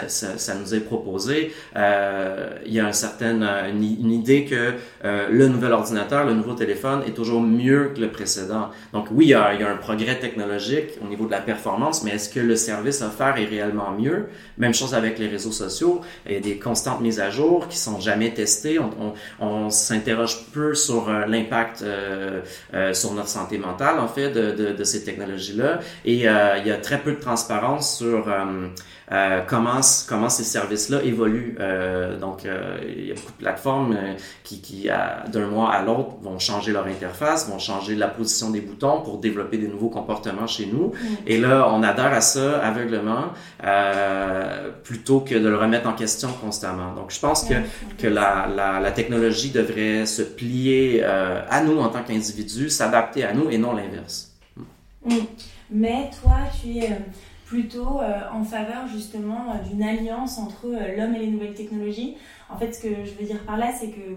ça, 0.09 0.39
ça, 0.39 0.55
nous 0.55 0.75
est 0.75 0.81
proposé, 0.81 1.53
euh, 1.75 2.51
il 2.67 2.75
y 2.75 2.81
a 2.81 2.85
une 2.85 2.93
certaine 2.93 3.43
une, 3.43 3.83
une 3.83 4.13
idée 4.13 4.45
que 4.45 4.75
euh, 5.05 5.29
le 5.31 5.49
nouvel 5.49 5.73
ordinateur, 5.73 6.27
le 6.27 6.35
nouveau 6.35 6.53
téléphone 6.53 7.03
est 7.07 7.15
toujours 7.15 7.41
mieux 7.41 7.93
que 7.95 8.01
le 8.01 8.11
précédent. 8.11 8.69
Donc 8.93 9.07
oui, 9.11 9.27
il 9.27 9.29
y, 9.31 9.35
a, 9.35 9.55
il 9.55 9.61
y 9.61 9.65
a 9.65 9.71
un 9.71 9.77
progrès 9.77 10.19
technologique 10.19 10.99
au 11.03 11.09
niveau 11.09 11.25
de 11.25 11.31
la 11.31 11.41
performance, 11.41 12.05
mais 12.05 12.11
est-ce 12.13 12.29
que 12.29 12.41
le 12.41 12.57
service 12.57 13.01
offert 13.01 13.39
est 13.39 13.47
réellement 13.47 13.91
mieux? 13.93 14.27
Même 14.59 14.75
chose 14.75 14.95
avec 14.95 15.19
les 15.19 15.29
réseaux 15.29 15.53
sociaux. 15.53 16.03
Il 16.27 16.35
y 16.35 16.37
a 16.37 16.41
des 16.41 16.59
constantes 16.59 17.01
mises 17.01 17.21
à 17.21 17.31
jour 17.31 17.69
qui 17.69 17.79
sont 17.79 17.99
jamais 18.01 18.35
testées. 18.35 18.79
S'interroge 19.71 20.47
peu 20.53 20.75
sur 20.75 21.09
euh, 21.09 21.27
l'impact 21.27 21.83
euh, 21.83 22.41
euh, 22.75 22.95
sur 22.95 23.13
notre 23.15 23.29
santé 23.29 23.59
mentale 23.59 23.99
en 23.99 24.09
fait 24.09 24.31
de, 24.31 24.53
de, 24.53 24.73
de 24.73 24.85
ces 24.85 25.05
technologies-là, 25.05 25.81
et 26.05 26.15
il 26.15 26.21
y 26.21 26.29
a 26.29 26.79
très 26.79 26.99
peu 26.99 27.13
de 27.13 27.21
transparence 27.21 27.97
sur 27.99 28.29
euh, 29.13 29.41
comment, 29.47 29.81
comment 30.09 30.29
ces 30.29 30.43
services-là 30.43 31.03
évoluent. 31.05 31.57
Euh, 31.61 32.19
donc, 32.19 32.45
euh, 32.45 32.79
il 32.89 33.07
y 33.07 33.13
a 33.13 33.15
beaucoup 33.15 33.31
de 33.33 33.37
plateformes 33.39 33.97
qui, 34.43 34.61
qui 34.61 34.89
d'un 35.29 35.47
mois 35.47 35.73
à 35.73 35.83
l'autre, 35.83 36.17
vont 36.23 36.39
changer 36.39 36.73
leur 36.73 36.87
interface, 36.87 37.49
vont 37.49 37.59
changer 37.59 37.95
la 37.95 38.09
position 38.09 38.51
des 38.51 38.61
boutons 38.61 39.03
pour 39.03 39.19
développer 39.19 39.59
des 39.59 39.69
nouveaux 39.69 39.91
comportements 39.91 40.49
chez 40.49 40.67
nous. 40.67 40.89
Mm. 40.89 41.15
Et 41.27 41.39
là, 41.39 41.69
on 41.71 41.83
adhère 41.83 42.13
à 42.13 42.21
ça 42.21 42.59
aveuglement 42.59 43.33
plutôt 44.83 45.21
que 45.21 45.35
de 45.35 45.49
le 45.49 45.57
remettre 45.57 45.89
en 45.89 45.93
question 45.93 46.29
constamment. 46.41 46.93
Donc, 46.95 47.13
je 47.13 47.21
pense 47.21 47.45
que, 47.45 47.55
que 47.99 48.09
la, 48.09 48.49
la, 48.55 48.81
la 48.81 48.91
technologie 48.91 49.51
devrait 49.51 50.07
se 50.07 50.23
plier 50.23 51.05
à 51.05 51.63
nous 51.63 51.79
en 51.79 51.89
tant 51.89 52.03
qu'individus, 52.03 52.71
s'adapter 52.71 53.25
à 53.25 53.33
nous 53.33 53.51
et 53.51 53.59
non 53.59 53.73
l'inverse. 53.73 54.33
Mm. 55.05 55.15
Mais 55.71 56.11
toi, 56.23 56.37
tu 56.61 56.79
es 56.79 56.97
plutôt 57.47 58.01
euh, 58.01 58.21
en 58.33 58.45
faveur 58.45 58.89
justement 58.93 59.53
euh, 59.53 59.69
d'une 59.69 59.83
alliance 59.83 60.37
entre 60.39 60.67
euh, 60.67 60.97
l'homme 60.97 61.15
et 61.15 61.21
les 61.21 61.29
nouvelles 61.29 61.55
technologies. 61.55 62.17
En 62.51 62.59
fait, 62.59 62.73
ce 62.73 62.83
que 62.83 62.89
je 63.05 63.13
veux 63.13 63.25
dire 63.25 63.39
par 63.45 63.57
là, 63.57 63.73
c'est 63.73 63.91
que 63.91 64.17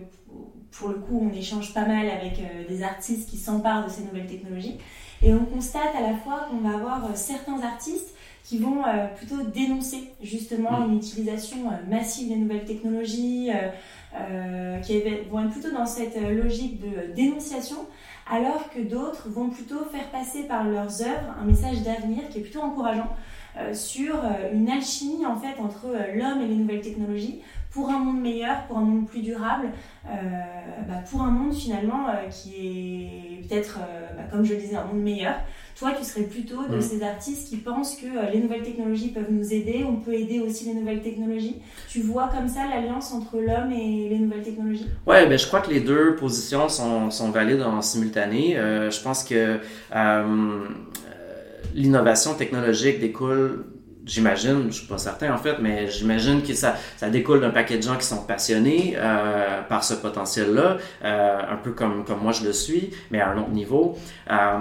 pour 0.71 0.89
le 0.89 0.95
coup, 0.95 1.29
on 1.29 1.35
échange 1.35 1.73
pas 1.73 1.85
mal 1.85 2.07
avec 2.09 2.39
des 2.67 2.83
artistes 2.83 3.27
qui 3.27 3.37
s'emparent 3.37 3.85
de 3.85 3.89
ces 3.89 4.03
nouvelles 4.03 4.27
technologies. 4.27 4.77
Et 5.23 5.33
on 5.33 5.43
constate 5.45 5.95
à 5.97 6.01
la 6.01 6.15
fois 6.15 6.47
qu'on 6.49 6.57
va 6.57 6.75
avoir 6.75 7.17
certains 7.17 7.59
artistes 7.63 8.15
qui 8.43 8.59
vont 8.59 8.83
plutôt 9.17 9.41
dénoncer 9.43 10.11
justement 10.21 10.85
une 10.85 10.97
utilisation 10.97 11.57
massive 11.89 12.29
des 12.29 12.35
nouvelles 12.35 12.65
technologies, 12.65 13.49
qui 14.83 15.01
vont 15.31 15.43
être 15.43 15.51
plutôt 15.51 15.71
dans 15.71 15.87
cette 15.87 16.21
logique 16.21 16.79
de 16.81 17.13
dénonciation, 17.15 17.87
alors 18.29 18.69
que 18.69 18.79
d'autres 18.79 19.27
vont 19.29 19.49
plutôt 19.49 19.83
faire 19.85 20.09
passer 20.11 20.43
par 20.43 20.63
leurs 20.63 21.01
œuvres 21.01 21.35
un 21.41 21.45
message 21.45 21.81
d'avenir 21.81 22.29
qui 22.29 22.39
est 22.39 22.41
plutôt 22.41 22.61
encourageant 22.61 23.09
euh, 23.57 23.73
sur 23.73 24.15
euh, 24.15 24.53
une 24.53 24.69
alchimie 24.69 25.25
en 25.25 25.35
fait 25.35 25.59
entre 25.59 25.87
euh, 25.87 26.15
l'homme 26.15 26.41
et 26.41 26.47
les 26.47 26.55
nouvelles 26.55 26.81
technologies 26.81 27.41
pour 27.71 27.89
un 27.89 27.99
monde 27.99 28.21
meilleur, 28.21 28.63
pour 28.67 28.77
un 28.77 28.81
monde 28.81 29.07
plus 29.07 29.21
durable, 29.21 29.69
bah, 30.03 31.03
pour 31.07 31.21
un 31.21 31.29
monde 31.29 31.53
finalement 31.53 32.07
qui 32.31 32.55
est 32.55 33.47
peut-être, 33.47 33.77
bah, 34.17 34.23
comme 34.31 34.43
je 34.43 34.55
le 34.55 34.59
disais, 34.59 34.75
un 34.75 34.85
monde 34.85 35.03
meilleur. 35.03 35.35
Toi, 35.79 35.91
tu 35.97 36.03
serais 36.03 36.23
plutôt 36.23 36.67
de 36.69 36.77
mm. 36.77 36.81
ces 36.81 37.03
artistes 37.03 37.49
qui 37.49 37.57
pensent 37.57 37.95
que 37.95 38.31
les 38.33 38.39
nouvelles 38.39 38.63
technologies 38.63 39.09
peuvent 39.09 39.31
nous 39.31 39.53
aider, 39.53 39.85
on 39.87 39.95
peut 39.95 40.13
aider 40.13 40.39
aussi 40.39 40.65
les 40.65 40.73
nouvelles 40.73 41.01
technologies. 41.01 41.55
Tu 41.87 42.01
vois 42.01 42.27
comme 42.27 42.47
ça 42.47 42.67
l'alliance 42.69 43.13
entre 43.13 43.37
l'homme 43.37 43.71
et 43.71 44.09
les 44.09 44.19
nouvelles 44.19 44.43
technologies? 44.43 44.87
Ouais, 45.07 45.27
ben 45.27 45.39
je 45.39 45.47
crois 45.47 45.61
que 45.61 45.71
les 45.71 45.79
deux 45.79 46.15
positions 46.15 46.67
sont, 46.67 47.09
sont 47.11 47.31
valides 47.31 47.61
en 47.61 47.81
simultané. 47.81 48.55
je 48.55 49.01
pense 49.01 49.23
que 49.23 49.59
l'innovation 51.73 52.33
technologique 52.33 52.99
découle 52.99 53.63
j'imagine, 54.05 54.65
je 54.69 54.75
suis 54.75 54.87
pas 54.87 54.97
certain 54.97 55.33
en 55.33 55.37
fait, 55.37 55.57
mais 55.61 55.89
j'imagine 55.89 56.41
que 56.41 56.53
ça, 56.53 56.75
ça 56.97 57.09
découle 57.09 57.41
d'un 57.41 57.49
paquet 57.49 57.77
de 57.77 57.83
gens 57.83 57.95
qui 57.95 58.05
sont 58.05 58.23
passionnés 58.23 58.95
euh, 58.97 59.61
par 59.67 59.83
ce 59.83 59.93
potentiel-là, 59.93 60.77
euh, 61.03 61.39
un 61.51 61.55
peu 61.57 61.71
comme, 61.71 62.05
comme 62.05 62.19
moi 62.21 62.31
je 62.31 62.45
le 62.45 62.53
suis, 62.53 62.91
mais 63.11 63.19
à 63.21 63.29
un 63.29 63.37
autre 63.37 63.49
niveau. 63.51 63.97
Euh, 64.31 64.57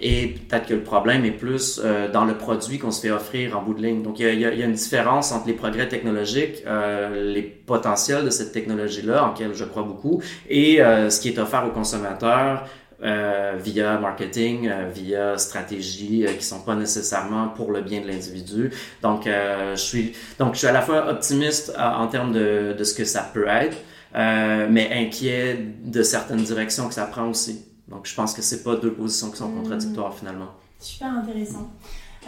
et 0.00 0.34
peut-être 0.48 0.66
que 0.66 0.74
le 0.74 0.82
problème 0.82 1.24
est 1.24 1.30
plus 1.30 1.80
euh, 1.82 2.10
dans 2.10 2.24
le 2.24 2.34
produit 2.34 2.78
qu'on 2.78 2.90
se 2.90 3.00
fait 3.00 3.10
offrir 3.10 3.58
en 3.58 3.62
bout 3.62 3.74
de 3.74 3.82
ligne. 3.82 4.02
Donc 4.02 4.18
il 4.18 4.26
y 4.26 4.28
a, 4.44 4.52
il 4.52 4.58
y 4.58 4.62
a 4.62 4.66
une 4.66 4.72
différence 4.72 5.32
entre 5.32 5.46
les 5.46 5.54
progrès 5.54 5.88
technologiques, 5.88 6.62
euh, 6.66 7.32
les 7.32 7.42
potentiels 7.42 8.24
de 8.24 8.30
cette 8.30 8.52
technologie-là, 8.52 9.24
en 9.24 9.28
laquelle 9.28 9.54
je 9.54 9.64
crois 9.64 9.84
beaucoup, 9.84 10.22
et 10.48 10.82
euh, 10.82 11.10
ce 11.10 11.20
qui 11.20 11.28
est 11.28 11.38
offert 11.38 11.64
aux 11.66 11.70
consommateurs 11.72 12.64
euh, 13.02 13.56
via 13.58 13.98
marketing, 13.98 14.68
euh, 14.68 14.90
via 14.94 15.38
stratégie, 15.38 16.26
euh, 16.26 16.34
qui 16.34 16.44
sont 16.44 16.60
pas 16.60 16.74
nécessairement 16.74 17.48
pour 17.48 17.72
le 17.72 17.80
bien 17.80 18.02
de 18.02 18.06
l'individu. 18.06 18.72
Donc, 19.02 19.24
je 19.26 19.74
suis 19.76 20.12
donc 20.38 20.54
je 20.54 20.58
suis 20.58 20.66
à 20.66 20.72
la 20.72 20.82
fois 20.82 21.08
optimiste 21.10 21.72
en 21.78 22.06
termes 22.08 22.32
de, 22.32 22.74
de 22.78 22.84
ce 22.84 22.94
que 22.94 23.04
ça 23.04 23.22
peut 23.32 23.46
être, 23.48 23.76
mais 24.14 24.90
inquiet 24.92 25.58
de 25.82 26.02
certaines 26.02 26.42
directions 26.42 26.88
que 26.88 26.94
ça 26.94 27.06
prend 27.06 27.28
aussi. 27.28 27.64
Donc, 27.88 28.06
je 28.06 28.14
pense 28.14 28.34
que 28.34 28.42
c'est 28.42 28.62
pas 28.62 28.76
deux 28.76 28.92
positions 28.92 29.30
qui 29.30 29.38
sont 29.38 29.48
hmm. 29.48 29.62
contradictoires 29.62 30.14
finalement. 30.14 30.50
Super 30.78 31.08
intéressant. 31.08 31.70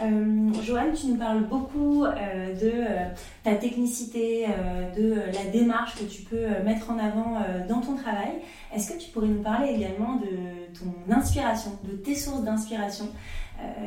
Euh, 0.01 0.53
Joanne, 0.63 0.93
tu 0.93 1.07
nous 1.07 1.17
parles 1.17 1.43
beaucoup 1.43 2.03
euh, 2.03 2.53
de 2.55 2.71
euh, 2.73 3.09
ta 3.43 3.55
technicité, 3.55 4.47
de 4.97 5.13
la 5.33 5.51
démarche 5.51 5.95
que 5.95 6.05
tu 6.05 6.23
peux 6.23 6.47
mettre 6.63 6.89
en 6.89 6.97
avant 6.97 7.37
dans 7.67 7.81
ton 7.81 7.95
travail. 7.95 8.31
Est-ce 8.73 8.91
que 8.91 8.97
tu 8.97 9.09
pourrais 9.11 9.27
nous 9.27 9.41
parler 9.41 9.73
également 9.73 10.15
de 10.15 10.29
ton 10.77 11.13
inspiration, 11.13 11.71
de 11.83 11.95
tes 11.97 12.15
sources 12.15 12.43
d'inspiration? 12.43 13.09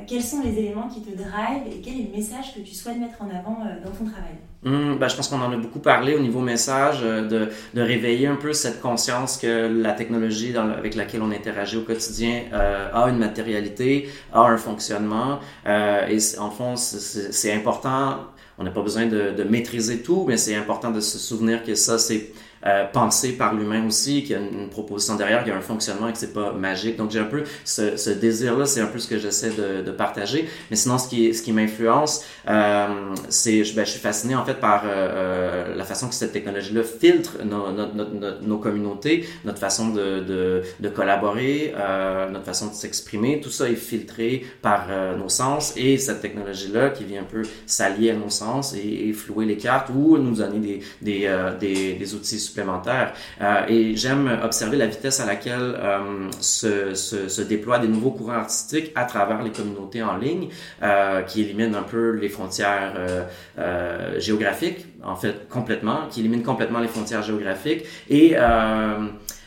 Quels 0.07 0.23
sont 0.23 0.43
les 0.43 0.59
éléments 0.59 0.89
qui 0.89 1.03
te 1.03 1.11
drive 1.17 1.63
et 1.71 1.81
quel 1.81 1.95
est 1.95 2.09
le 2.11 2.17
message 2.17 2.55
que 2.55 2.61
tu 2.61 2.75
souhaites 2.75 2.99
mettre 2.99 3.21
en 3.21 3.29
avant 3.29 3.59
dans 3.85 3.91
ton 3.91 4.05
travail? 4.05 4.37
Ben, 4.63 5.09
je 5.09 5.17
pense 5.17 5.29
qu'on 5.29 5.41
en 5.41 5.53
a 5.53 5.57
beaucoup 5.57 5.79
parlé 5.79 6.15
au 6.15 6.19
niveau 6.19 6.41
message, 6.41 7.01
de, 7.03 7.51
de, 7.75 7.81
réveiller 7.81 8.27
un 8.27 8.35
peu 8.35 8.53
cette 8.53 8.81
conscience 8.81 9.37
que 9.37 9.69
la 9.69 9.93
technologie 9.93 10.57
avec 10.57 10.97
laquelle 10.97 11.23
on 11.23 11.31
interagit 11.31 11.77
au 11.77 11.83
quotidien 11.83 12.43
euh, 12.53 12.91
a 12.93 13.09
une 13.09 13.19
matérialité, 13.19 14.09
a 14.33 14.41
un 14.41 14.57
fonctionnement. 14.57 15.39
Euh, 15.67 16.09
et 16.09 16.19
en 16.39 16.51
fond, 16.51 16.75
c'est 16.77 17.53
important. 17.53 18.19
On 18.59 18.65
n'a 18.65 18.71
pas 18.71 18.83
besoin 18.83 19.07
de, 19.07 19.45
maîtriser 19.45 20.03
tout, 20.03 20.25
mais 20.27 20.37
c'est 20.37 20.57
important 20.57 20.91
de 20.91 21.01
se 21.01 21.19
souvenir 21.19 21.63
que 21.63 21.75
ça, 21.75 21.99
c'est 21.99 22.33
euh, 22.67 22.85
pensé 22.93 23.33
par 23.33 23.55
l'humain 23.55 23.87
aussi, 23.87 24.23
qu'il 24.23 24.33
y 24.33 24.35
a 24.35 24.39
une, 24.39 24.69
proposition 24.69 25.15
derrière, 25.15 25.45
qu'il 25.45 25.53
y 25.53 25.55
a 25.55 25.59
un 25.59 25.63
fonctionnement 25.63 26.09
et 26.09 26.13
que 26.13 26.19
c'est 26.19 26.33
pas 26.33 26.53
magique. 26.53 26.97
Donc 26.97 27.11
j'ai 27.11 27.21
un 27.21 27.25
peu 27.25 27.45
ce, 27.65 27.97
ce 27.97 28.11
désir-là, 28.11 28.67
c'est 28.67 28.81
un 28.81 28.87
peu 28.87 28.99
ce 28.99 29.07
que 29.07 29.19
j'essaie 29.19 29.51
de, 29.51 29.83
de, 29.83 29.91
partager. 29.93 30.49
Mais 30.71 30.77
sinon, 30.77 30.99
ce 30.99 31.09
qui, 31.09 31.33
ce 31.33 31.43
qui 31.43 31.53
m'influence, 31.53 32.25
euh, 32.49 33.15
c'est, 33.29 33.63
ben, 33.75 33.85
je 33.87 33.91
suis 33.93 34.01
fasciné 34.01 34.35
en 34.35 34.45
fait 34.45 34.61
par 34.61 34.83
euh, 34.85 34.89
euh 34.89 35.75
la 35.77 35.85
façon 35.85 36.09
que 36.09 36.15
cette 36.15 36.33
technologie-là 36.33 36.83
filtre 36.83 37.39
nos, 37.45 37.71
nos, 37.71 37.87
nos, 37.93 38.41
nos, 38.41 38.59
communautés, 38.59 39.27
notre 39.45 39.59
façon 39.59 39.91
de, 39.91 40.21
de, 40.21 40.63
de 40.81 40.89
collaborer, 40.89 41.75
euh, 41.77 42.29
notre 42.31 42.45
façon 42.45 42.69
de 42.69 42.75
s'exprimer. 42.75 43.41
Tout 43.41 43.51
ça 43.51 43.69
est 43.69 43.77
filtré 43.77 44.45
par 44.63 44.87
euh, 44.91 45.17
nos 45.17 45.29
sens 45.29 45.75
et 45.77 45.99
cette 45.99 46.21
technologie-là 46.21 46.91
qui 46.91 47.05
vient 47.05 47.23
un 47.23 47.25
peu 47.25 47.43
s'allier 47.67 48.11
à 48.11 48.17
nos 48.17 48.31
sens 48.31 48.75
et, 48.75 49.09
et, 49.09 49.13
flouer 49.13 49.47
les 49.47 49.57
cartes 49.57 49.91
ou 49.95 50.19
nous 50.19 50.37
donner 50.37 50.59
des, 50.59 50.81
des, 51.03 51.47
des, 51.61 51.95
des 51.95 52.15
outils 52.15 52.39
supplémentaires. 52.57 53.13
et 53.69 53.97
j'aime 53.97 54.41
observer 54.43 54.77
la 54.77 54.87
vitesse 54.87 55.21
à 55.21 55.27
laquelle 55.27 55.77
se, 56.41 56.95
se, 56.95 57.43
déploient 57.43 57.79
des 57.79 57.89
nouveaux 57.89 58.11
courants 58.11 58.33
artistiques 58.33 58.93
à 58.95 59.05
travers 59.05 59.43
les 59.43 59.51
communautés 59.51 60.03
en 60.03 60.17
ligne, 60.17 60.49
qui 61.29 61.43
éliminent 61.43 61.79
un 61.79 61.83
peu 61.83 62.13
les 62.13 62.29
frontières 62.29 62.95
géographiques, 64.19 64.87
en 65.05 65.17
fait 65.17 65.49
complètement, 65.49 66.07
qui 66.11 66.21
éliminent 66.21 66.43
complètement 66.45 66.81
les 66.81 66.89
frontières 66.89 67.23
géographiques 67.23 67.85
et 68.09 68.37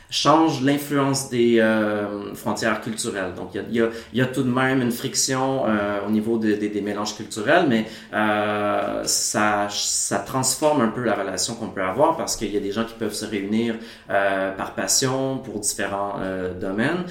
change 0.09 0.61
l'influence 0.63 1.29
des 1.29 1.59
euh, 1.59 2.33
frontières 2.33 2.81
culturelles. 2.81 3.33
Donc, 3.35 3.51
il 3.53 3.75
y 3.75 3.81
a, 3.81 3.89
y 4.13 4.21
a, 4.21 4.25
tout 4.25 4.43
de 4.43 4.49
même 4.49 4.81
une 4.81 4.91
friction 4.91 5.65
euh, 5.67 5.99
au 6.07 6.09
niveau 6.09 6.37
de, 6.37 6.53
des 6.55 6.81
mélanges 6.81 7.15
culturels, 7.15 7.65
mais 7.67 7.85
euh, 8.13 9.03
ça, 9.03 9.67
ça 9.69 10.19
transforme 10.19 10.81
un 10.81 10.87
peu 10.87 11.03
la 11.03 11.13
relation 11.13 11.53
qu'on 11.53 11.69
peut 11.69 11.83
avoir 11.83 12.17
parce 12.17 12.35
qu'il 12.35 12.51
y 12.51 12.57
a 12.57 12.59
des 12.59 12.71
gens 12.71 12.85
qui 12.85 12.95
peuvent 12.95 13.13
se 13.13 13.25
réunir 13.25 13.75
euh, 14.09 14.51
par 14.55 14.73
passion 14.73 15.37
pour 15.37 15.59
différents 15.59 16.15
euh, 16.19 16.53
domaines, 16.53 17.05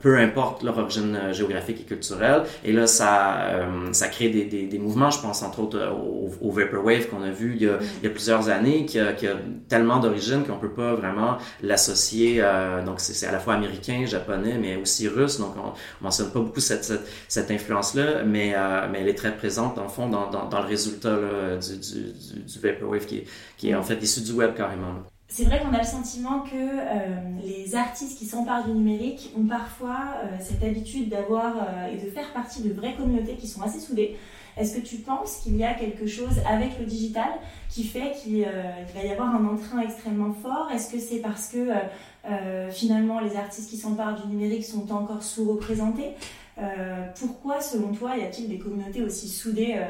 peu 0.00 0.18
importe 0.18 0.62
leur 0.62 0.78
origine 0.78 1.18
géographique 1.32 1.80
et 1.80 1.84
culturelle. 1.84 2.42
Et 2.64 2.72
là, 2.72 2.86
ça, 2.86 3.38
ça 3.92 4.08
crée 4.08 4.28
des, 4.28 4.44
des, 4.44 4.66
des, 4.66 4.78
mouvements. 4.78 5.10
Je 5.10 5.20
pense 5.20 5.42
entre 5.42 5.60
autres 5.60 5.78
au, 5.92 6.30
au 6.40 6.50
Vaporwave 6.50 7.06
qu'on 7.08 7.22
a 7.22 7.30
vu 7.30 7.54
il 7.56 7.62
y 7.62 7.68
a, 7.68 7.78
il 8.02 8.04
y 8.04 8.06
a 8.06 8.10
plusieurs 8.10 8.48
années, 8.48 8.84
qui 8.86 8.98
a, 8.98 9.12
qui 9.12 9.26
a 9.26 9.34
tellement 9.68 9.98
d'origine 9.98 10.44
qu'on 10.44 10.58
peut 10.58 10.72
pas 10.72 10.94
vraiment 10.94 11.38
l'associer 11.62 12.09
euh, 12.14 12.84
donc 12.84 13.00
c'est 13.00 13.26
à 13.26 13.32
la 13.32 13.38
fois 13.38 13.54
américain, 13.54 14.04
japonais, 14.06 14.56
mais 14.58 14.76
aussi 14.76 15.08
russe. 15.08 15.38
Donc 15.38 15.54
on, 15.56 15.68
on 15.68 16.04
mentionne 16.04 16.30
pas 16.30 16.40
beaucoup 16.40 16.60
cette, 16.60 17.50
influence-là, 17.50 18.24
mais, 18.24 18.52
euh, 18.54 18.88
mais 18.90 19.00
elle 19.00 19.08
est 19.08 19.14
très 19.14 19.36
présente 19.36 19.76
dans 19.76 19.84
le 19.84 19.88
fond 19.88 20.08
dans, 20.08 20.30
le 20.30 20.66
résultat 20.66 21.16
du, 21.58 22.58
Vaporwave 22.60 23.06
qui, 23.06 23.24
qui 23.56 23.70
est 23.70 23.74
en 23.74 23.82
fait 23.82 23.96
issu 24.02 24.20
du 24.20 24.32
web 24.32 24.54
carrément. 24.54 24.94
C'est 25.28 25.44
vrai 25.44 25.60
qu'on 25.60 25.72
a 25.72 25.78
le 25.78 25.84
sentiment 25.84 26.40
que 26.40 26.50
euh, 26.54 27.40
les 27.44 27.76
artistes 27.76 28.18
qui 28.18 28.26
s'emparent 28.26 28.64
du 28.64 28.72
numérique 28.72 29.32
ont 29.38 29.46
parfois 29.46 30.14
cette 30.40 30.62
habitude 30.64 31.08
d'avoir 31.08 31.54
et 31.92 32.04
de 32.04 32.10
faire 32.10 32.32
partie 32.32 32.62
de 32.62 32.72
vraies 32.72 32.96
communautés 32.96 33.36
qui 33.36 33.46
sont 33.46 33.62
assez 33.62 33.78
soudées. 33.78 34.16
Est-ce 34.60 34.76
que 34.76 34.86
tu 34.86 34.96
penses 34.96 35.38
qu'il 35.42 35.56
y 35.56 35.64
a 35.64 35.72
quelque 35.72 36.06
chose 36.06 36.38
avec 36.46 36.78
le 36.78 36.84
digital 36.84 37.30
qui 37.70 37.84
fait 37.84 38.12
qu'il 38.22 38.44
euh, 38.44 38.62
va 38.94 39.02
y 39.02 39.10
avoir 39.10 39.34
un 39.34 39.46
entrain 39.46 39.80
extrêmement 39.80 40.34
fort? 40.34 40.68
Est-ce 40.72 40.92
que 40.92 40.98
c'est 40.98 41.20
parce 41.20 41.48
que 41.48 41.56
euh, 41.56 41.74
euh, 42.30 42.70
finalement 42.70 43.20
les 43.20 43.36
artistes 43.36 43.70
qui 43.70 43.78
s'emparent 43.78 44.20
du 44.20 44.28
numérique 44.28 44.64
sont 44.64 44.92
encore 44.92 45.22
sous-représentés? 45.22 46.14
Pourquoi, 47.18 47.62
selon 47.62 47.94
toi, 47.94 48.18
y 48.18 48.22
a-t-il 48.22 48.50
des 48.50 48.58
communautés 48.58 49.02
aussi 49.02 49.28
soudées 49.28 49.80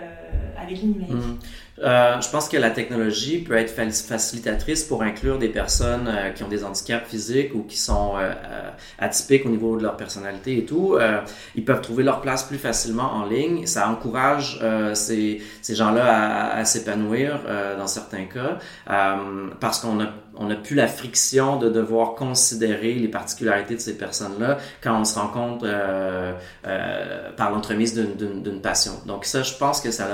avec 0.57 0.81
le 0.81 0.87
numérique? 0.91 1.17
Mmh. 1.17 1.39
Euh, 1.83 2.21
je 2.21 2.29
pense 2.29 2.49
que 2.49 2.57
la 2.57 2.71
technologie 2.71 3.39
peut 3.39 3.57
être 3.57 3.71
facilitatrice 3.71 4.85
pour 4.85 5.03
inclure 5.03 5.39
des 5.39 5.49
personnes 5.49 6.09
euh, 6.09 6.31
qui 6.31 6.43
ont 6.43 6.49
des 6.49 6.63
handicaps 6.63 7.09
physiques 7.09 7.55
ou 7.55 7.63
qui 7.63 7.79
sont 7.79 8.15
euh, 8.19 8.33
atypiques 8.99 9.47
au 9.47 9.49
niveau 9.49 9.79
de 9.79 9.83
leur 9.83 9.97
personnalité 9.97 10.59
et 10.59 10.65
tout. 10.67 10.99
ils 11.55 11.65
peuvent 11.65 11.81
trouver 11.81 12.03
leur 12.03 12.21
place 12.21 12.43
plus 12.43 12.59
facilement 12.59 13.13
en 13.13 13.25
ligne. 13.25 13.67
Ça 13.67 13.89
encourage 13.89 14.61
ces, 14.95 15.43
ces 15.63 15.75
gens-là 15.75 16.05
à, 16.05 16.59
à 16.59 16.65
s'épanouir 16.65 17.41
dans 17.79 17.87
certains 17.87 18.25
cas 18.25 18.59
parce 19.61 19.81
qu'on 19.81 20.01
a 20.01 20.07
on 20.41 20.47
n'a 20.47 20.57
plus 20.57 20.75
la 20.75 20.89
friction 20.89 21.59
de 21.59 21.69
devoir 21.69 22.15
considérer 22.15 22.95
les 22.95 23.09
particularités 23.09 23.75
de 23.75 23.81
ces 23.81 23.97
personnes-là 23.97 24.59
quand 24.83 24.99
on 24.99 25.05
se 25.05 25.19
rencontre 25.19 25.65
euh, 25.67 26.33
euh, 26.67 27.31
par 27.37 27.51
l'entremise 27.51 27.95
d'une 27.95 28.61
passion. 28.61 28.93
Donc 29.07 29.27
ça, 29.27 29.43
je 29.43 29.55
pense 29.55 29.81
que 29.81 29.91
ça 29.91 30.07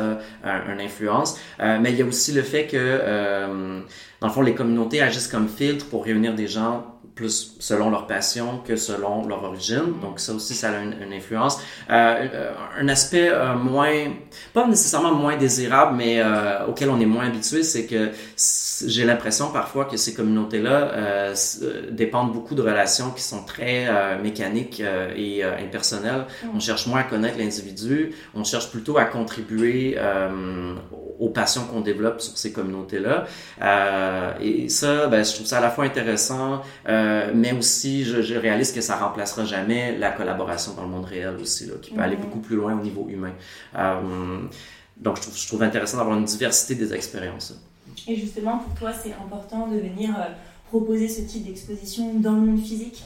a 0.45 0.73
une 0.73 0.81
influence. 0.81 1.39
Euh, 1.61 1.79
mais 1.81 1.93
il 1.93 1.99
y 1.99 2.03
a 2.03 2.05
aussi 2.05 2.33
le 2.33 2.43
fait 2.43 2.67
que, 2.67 2.77
euh, 2.77 3.81
dans 4.21 4.27
le 4.27 4.33
fond, 4.33 4.43
les 4.43 4.55
communautés 4.55 5.01
agissent 5.03 5.29
comme 5.29 5.49
filtre 5.49 5.87
pour 5.87 6.05
réunir 6.05 6.35
des 6.35 6.47
gens 6.47 6.97
plus 7.17 7.57
selon 7.61 7.91
leur 7.91 8.07
passion 8.07 8.61
que 8.65 8.77
selon 8.77 9.27
leur 9.27 9.43
origine. 9.43 9.95
Donc 10.03 10.21
ça 10.21 10.35
aussi, 10.35 10.55
ça 10.55 10.71
a 10.71 10.83
une, 10.83 11.13
influence. 11.13 11.59
Euh, 11.91 12.53
un 12.79 12.89
aspect 12.89 13.31
euh, 13.31 13.55
moins, 13.55 14.13
pas 14.53 14.69
nécessairement 14.69 15.15
moins 15.15 15.37
désirable, 15.37 15.97
mais 15.97 16.21
euh, 16.21 16.67
auquel 16.67 16.91
on 16.91 17.01
est 17.01 17.07
moins 17.07 17.27
habitué, 17.27 17.63
c'est 17.63 17.87
que 17.87 18.11
j'ai 18.87 19.05
l'impression 19.05 19.51
parfois 19.51 19.87
que 19.87 19.97
ces 19.97 20.15
communautés-là 20.15 20.91
euh, 20.93 21.35
dépendent 21.91 22.33
beaucoup 22.33 22.55
de 22.55 22.63
relations 22.63 23.11
qui 23.11 23.23
sont 23.23 23.43
très 23.43 23.87
mécaniques 24.23 24.83
et 25.17 25.43
impersonnelles. 25.43 26.27
Mm. 26.45 26.49
On 26.55 26.61
cherche 26.61 26.87
moins 26.87 27.01
à 27.01 27.05
connaître 27.05 27.39
l'individu, 27.39 28.13
on 28.35 28.45
cherche 28.45 28.71
plutôt 28.71 28.99
à 28.99 29.05
contribuer 29.05 29.99
aux 31.19 31.31
passions 31.31 31.65
qu'on 31.65 31.81
développe 31.81 32.21
sur 32.21 32.37
ces 32.37 32.53
communautés-là. 32.53 33.25
et 34.41 34.69
ça, 34.69 35.07
ben, 35.07 35.25
je 35.25 35.35
trouve 35.35 35.47
ça 35.47 35.59
à 35.59 35.61
la 35.61 35.71
fois 35.71 35.85
intéressant. 35.85 36.63
Euh, 36.89 37.07
euh, 37.07 37.33
mais 37.35 37.53
aussi, 37.53 38.05
je, 38.05 38.23
je, 38.23 38.35
réalise 38.35 38.73
que 38.73 38.81
ça 38.81 38.97
remplacera 38.97 39.45
jamais 39.45 39.97
la 39.97 40.11
collaboration 40.11 40.75
dans 40.75 40.83
le 40.83 40.89
monde 40.89 41.05
réel 41.05 41.37
aussi, 41.41 41.67
là, 41.67 41.75
qui 41.81 41.93
peut 41.93 42.01
aller 42.01 42.17
beaucoup 42.17 42.41
plus 42.41 42.57
loin 42.57 42.75
au 42.75 42.83
niveau 42.83 43.07
humain. 43.09 43.33
Euh, 43.77 44.41
donc, 44.97 45.17
je 45.17 45.23
trouve, 45.23 45.37
je 45.37 45.47
trouve 45.47 45.63
intéressant 45.63 45.99
d'avoir 45.99 46.17
une 46.17 46.25
diversité 46.25 46.75
des 46.75 46.93
expériences. 46.95 47.55
Et 48.07 48.17
justement, 48.17 48.59
pour 48.59 48.75
toi, 48.75 48.93
c'est 48.93 49.13
important 49.15 49.69
de 49.69 49.79
venir 49.79 50.15
euh, 50.19 50.33
proposer 50.69 51.09
ce 51.09 51.23
type 51.23 51.45
d'exposition 51.45 52.15
dans 52.15 52.33
le 52.33 52.41
monde 52.41 52.61
physique. 52.61 53.05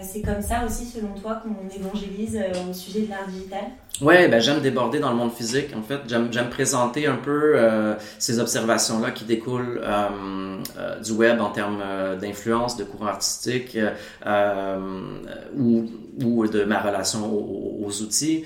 C'est 0.00 0.22
comme 0.22 0.42
ça 0.42 0.64
aussi, 0.64 0.84
selon 0.86 1.14
toi, 1.20 1.40
qu'on 1.42 1.68
évangélise 1.68 2.38
au 2.68 2.72
sujet 2.72 3.02
de 3.02 3.10
l'art 3.10 3.26
digital? 3.28 3.64
Ouais, 4.00 4.28
ben 4.28 4.40
j'aime 4.40 4.60
déborder 4.60 4.98
dans 4.98 5.10
le 5.10 5.16
monde 5.16 5.32
physique. 5.32 5.74
En 5.76 5.82
fait, 5.82 6.00
j'aime 6.08 6.32
j'aime 6.32 6.48
présenter 6.48 7.06
un 7.06 7.16
peu 7.16 7.52
euh, 7.54 7.94
ces 8.18 8.38
observations 8.40 8.98
là 9.00 9.10
qui 9.10 9.24
découlent 9.24 9.80
euh, 9.82 10.56
euh, 10.78 11.00
du 11.00 11.12
web 11.12 11.40
en 11.40 11.50
termes 11.50 11.82
euh, 11.84 12.16
d'influence, 12.16 12.76
de 12.78 12.84
courant 12.84 13.08
artistique 13.08 13.76
euh, 14.26 15.10
ou 15.56 15.84
ou 16.24 16.46
de 16.46 16.64
ma 16.64 16.80
relation 16.80 17.26
aux, 17.32 17.84
aux 17.84 18.02
outils 18.02 18.44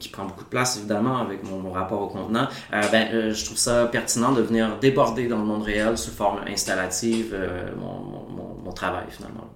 qui 0.00 0.08
prend 0.08 0.24
beaucoup 0.24 0.44
de 0.44 0.48
place 0.48 0.76
évidemment 0.78 1.18
avec 1.18 1.44
mon, 1.48 1.58
mon 1.58 1.72
rapport 1.72 2.00
au 2.02 2.08
contenant. 2.08 2.48
ben 2.70 3.32
je 3.32 3.44
trouve 3.44 3.58
ça 3.58 3.86
pertinent 3.86 4.32
de 4.32 4.42
venir 4.42 4.78
déborder 4.80 5.28
dans 5.28 5.38
le 5.38 5.44
monde 5.44 5.62
réel 5.62 5.96
sous 5.96 6.10
forme 6.10 6.40
installative 6.46 7.36
mon, 7.78 8.00
mon, 8.30 8.54
mon 8.64 8.72
travail 8.72 9.04
finalement. 9.10 9.48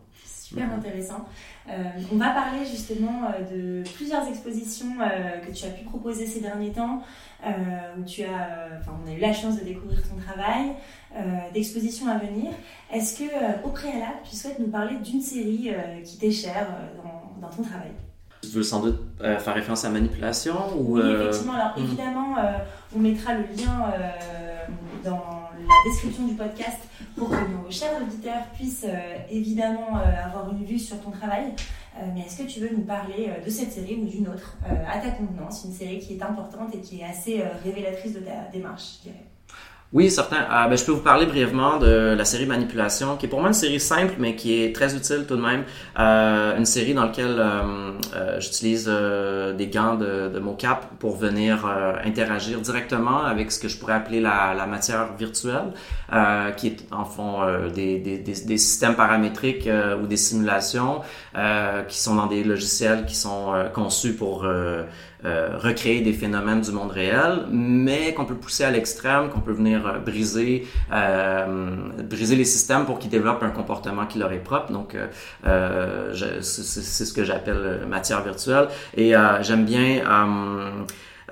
Super 0.48 0.72
intéressant. 0.72 1.24
Euh, 1.68 1.72
on 2.12 2.18
va 2.18 2.30
parler 2.30 2.64
justement 2.64 3.24
euh, 3.24 3.82
de 3.82 3.88
plusieurs 3.96 4.28
expositions 4.28 4.92
euh, 5.00 5.40
que 5.44 5.50
tu 5.50 5.64
as 5.64 5.70
pu 5.70 5.84
proposer 5.84 6.24
ces 6.24 6.40
derniers 6.40 6.70
temps, 6.70 7.02
où 7.98 8.04
tu 8.04 8.22
as, 8.22 8.68
enfin, 8.78 8.92
on 9.04 9.10
a 9.10 9.12
eu 9.12 9.18
la 9.18 9.32
chance 9.32 9.58
de 9.58 9.64
découvrir 9.64 10.00
ton 10.02 10.16
travail, 10.16 10.72
d'expositions 11.52 12.08
à 12.08 12.18
venir. 12.18 12.52
Est-ce 12.92 13.18
que, 13.18 13.64
au 13.64 13.70
préalable, 13.70 14.18
tu 14.28 14.34
souhaites 14.34 14.58
nous 14.58 14.68
parler 14.68 14.96
d'une 14.96 15.20
série 15.20 15.70
qui 16.04 16.18
t'est 16.18 16.30
chère 16.30 16.66
dans, 17.40 17.48
ton 17.48 17.62
travail? 17.62 17.90
Tu 18.42 18.48
veux 18.48 18.62
sans 18.62 18.80
doute 18.80 19.00
faire 19.18 19.54
référence 19.54 19.84
à 19.84 19.90
manipulation 19.90 20.56
ou 20.76 20.98
Oui, 20.98 21.02
effectivement. 21.08 21.52
Alors, 21.52 21.78
hmm. 21.78 21.84
évidemment, 21.84 22.36
on 22.96 22.98
mettra 22.98 23.34
le 23.34 23.44
lien 23.56 23.92
dans 25.04 25.35
la 25.66 25.90
description 25.90 26.26
du 26.26 26.34
podcast 26.34 26.78
pour 27.16 27.30
que 27.30 27.34
nos 27.34 27.70
chers 27.70 28.00
auditeurs 28.00 28.44
puissent 28.54 28.86
euh, 28.86 29.16
évidemment 29.30 29.98
euh, 29.98 30.24
avoir 30.24 30.50
une 30.52 30.64
vue 30.64 30.78
sur 30.78 31.00
ton 31.00 31.10
travail. 31.10 31.54
Euh, 31.96 32.06
mais 32.14 32.20
est-ce 32.20 32.42
que 32.42 32.48
tu 32.48 32.60
veux 32.60 32.70
nous 32.70 32.84
parler 32.84 33.30
de 33.44 33.50
cette 33.50 33.72
série 33.72 33.96
ou 33.96 34.06
d'une 34.06 34.28
autre 34.28 34.56
à 34.86 34.98
ta 34.98 35.10
convenance, 35.10 35.64
une 35.64 35.72
série 35.72 35.98
qui 35.98 36.14
est 36.14 36.22
importante 36.22 36.74
et 36.74 36.80
qui 36.80 37.00
est 37.00 37.04
assez 37.04 37.42
révélatrice 37.64 38.12
de 38.12 38.20
ta 38.20 38.48
démarche, 38.52 38.98
je 38.98 39.10
dirais? 39.10 39.24
Oui, 39.92 40.10
certain. 40.10 40.44
Ah, 40.50 40.66
ben, 40.68 40.76
je 40.76 40.84
peux 40.84 40.90
vous 40.90 41.00
parler 41.00 41.26
brièvement 41.26 41.78
de 41.78 42.14
la 42.18 42.24
série 42.24 42.44
Manipulation, 42.44 43.16
qui 43.16 43.26
est 43.26 43.28
pour 43.28 43.38
moi 43.38 43.48
une 43.48 43.54
série 43.54 43.78
simple, 43.78 44.14
mais 44.18 44.34
qui 44.34 44.60
est 44.62 44.74
très 44.74 44.96
utile 44.96 45.26
tout 45.28 45.36
de 45.36 45.42
même. 45.42 45.62
Euh, 45.98 46.58
une 46.58 46.64
série 46.66 46.92
dans 46.92 47.04
laquelle 47.04 47.36
euh, 47.38 47.92
euh, 48.14 48.40
j'utilise 48.40 48.86
euh, 48.88 49.52
des 49.52 49.68
gants 49.68 49.94
de, 49.94 50.28
de 50.28 50.38
mocap 50.40 50.86
pour 50.98 51.16
venir 51.16 51.64
euh, 51.64 51.94
interagir 52.04 52.60
directement 52.60 53.22
avec 53.24 53.52
ce 53.52 53.60
que 53.60 53.68
je 53.68 53.78
pourrais 53.78 53.94
appeler 53.94 54.20
la, 54.20 54.54
la 54.54 54.66
matière 54.66 55.14
virtuelle, 55.16 55.72
qui 56.56 56.66
est 56.66 56.78
en 56.92 57.04
fond 57.04 57.40
des, 57.74 57.98
des, 57.98 58.18
des, 58.18 58.32
des, 58.44 58.58
systèmes 58.58 58.94
paramétriques 58.94 59.68
ou 60.02 60.06
des 60.06 60.16
simulations 60.16 61.00
qui 61.88 61.98
sont 61.98 62.14
dans 62.14 62.26
des 62.26 62.44
logiciels 62.44 63.06
qui 63.06 63.16
sont 63.16 63.52
conçus 63.74 64.14
pour 64.14 64.46
euh, 65.24 65.56
recréer 65.58 66.02
des 66.02 66.12
phénomènes 66.12 66.60
du 66.60 66.70
monde 66.72 66.90
réel, 66.90 67.46
mais 67.50 68.12
qu'on 68.12 68.26
peut 68.26 68.34
pousser 68.34 68.64
à 68.64 68.70
l'extrême, 68.70 69.30
qu'on 69.30 69.40
peut 69.40 69.52
venir 69.52 69.86
euh, 69.86 69.98
briser, 69.98 70.66
euh, 70.92 71.74
briser 72.04 72.36
les 72.36 72.44
systèmes 72.44 72.84
pour 72.84 72.98
qu'ils 72.98 73.10
développent 73.10 73.42
un 73.42 73.50
comportement 73.50 74.04
qui 74.04 74.18
leur 74.18 74.32
est 74.32 74.44
propre. 74.44 74.72
Donc, 74.72 74.94
c'est 75.42 76.42
ce 76.42 77.12
que 77.12 77.24
j'appelle 77.24 77.86
matière 77.88 78.22
virtuelle. 78.22 78.68
Et 78.96 79.14
j'aime 79.40 79.64
bien 79.64 80.02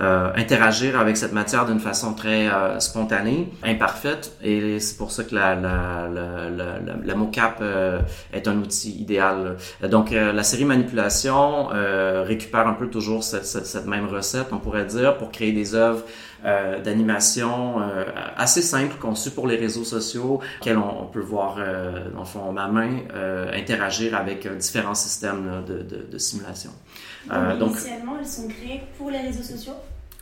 euh, 0.01 0.33
interagir 0.35 0.99
avec 0.99 1.17
cette 1.17 1.33
matière 1.33 1.67
d'une 1.67 1.79
façon 1.79 2.15
très 2.15 2.49
euh, 2.49 2.81
spontanée, 2.81 3.53
imparfaite, 3.63 4.37
et 4.43 4.81
c'est 4.81 4.97
pour 4.97 5.13
ça 5.13 5.23
que 5.23 5.37
la, 5.37 5.55
la, 5.55 6.09
la, 6.13 6.51
la, 6.51 6.79
la 7.05 7.15
mocap 7.15 7.59
euh, 7.61 8.01
est 8.33 8.49
un 8.49 8.57
outil 8.57 8.91
idéal. 8.91 9.57
Donc 9.89 10.11
la 10.11 10.43
série 10.43 10.65
manipulation 10.65 11.69
récupère 12.25 12.67
un 12.67 12.73
peu 12.73 12.89
toujours 12.89 13.23
cette, 13.23 13.47
cette, 13.47 13.67
cette, 13.67 13.87
même 13.87 14.07
recette, 14.07 14.49
on 14.53 14.59
pourrait 14.59 14.87
dire, 14.87 15.17
pour 15.17 15.31
créer 15.31 15.53
des 15.53 15.75
œuvres 15.75 16.03
d'animation 16.85 17.77
assez 18.37 18.61
simple, 18.63 18.97
conçue 19.01 19.31
pour 19.31 19.47
les 19.47 19.57
réseaux 19.57 19.85
sociaux, 19.85 20.41
auxquels 20.61 20.79
on, 20.79 21.07
peut 21.07 21.21
voir, 21.21 21.57
dans 21.57 22.21
le 22.21 22.27
fond, 22.27 22.53
ma 22.53 22.69
main, 22.69 22.99
interagir 23.53 24.15
avec 24.15 24.47
différents 24.59 24.95
systèmes 24.95 25.65
de, 25.67 25.83
de, 25.83 26.07
de 26.11 26.19
simulation. 26.19 26.71
Donc, 27.29 27.73
initialement, 27.73 28.17
elles 28.19 28.27
sont 28.27 28.49
créées 28.49 28.83
pour 28.99 29.11
les 29.11 29.19
réseaux 29.19 29.43
sociaux? 29.43 29.75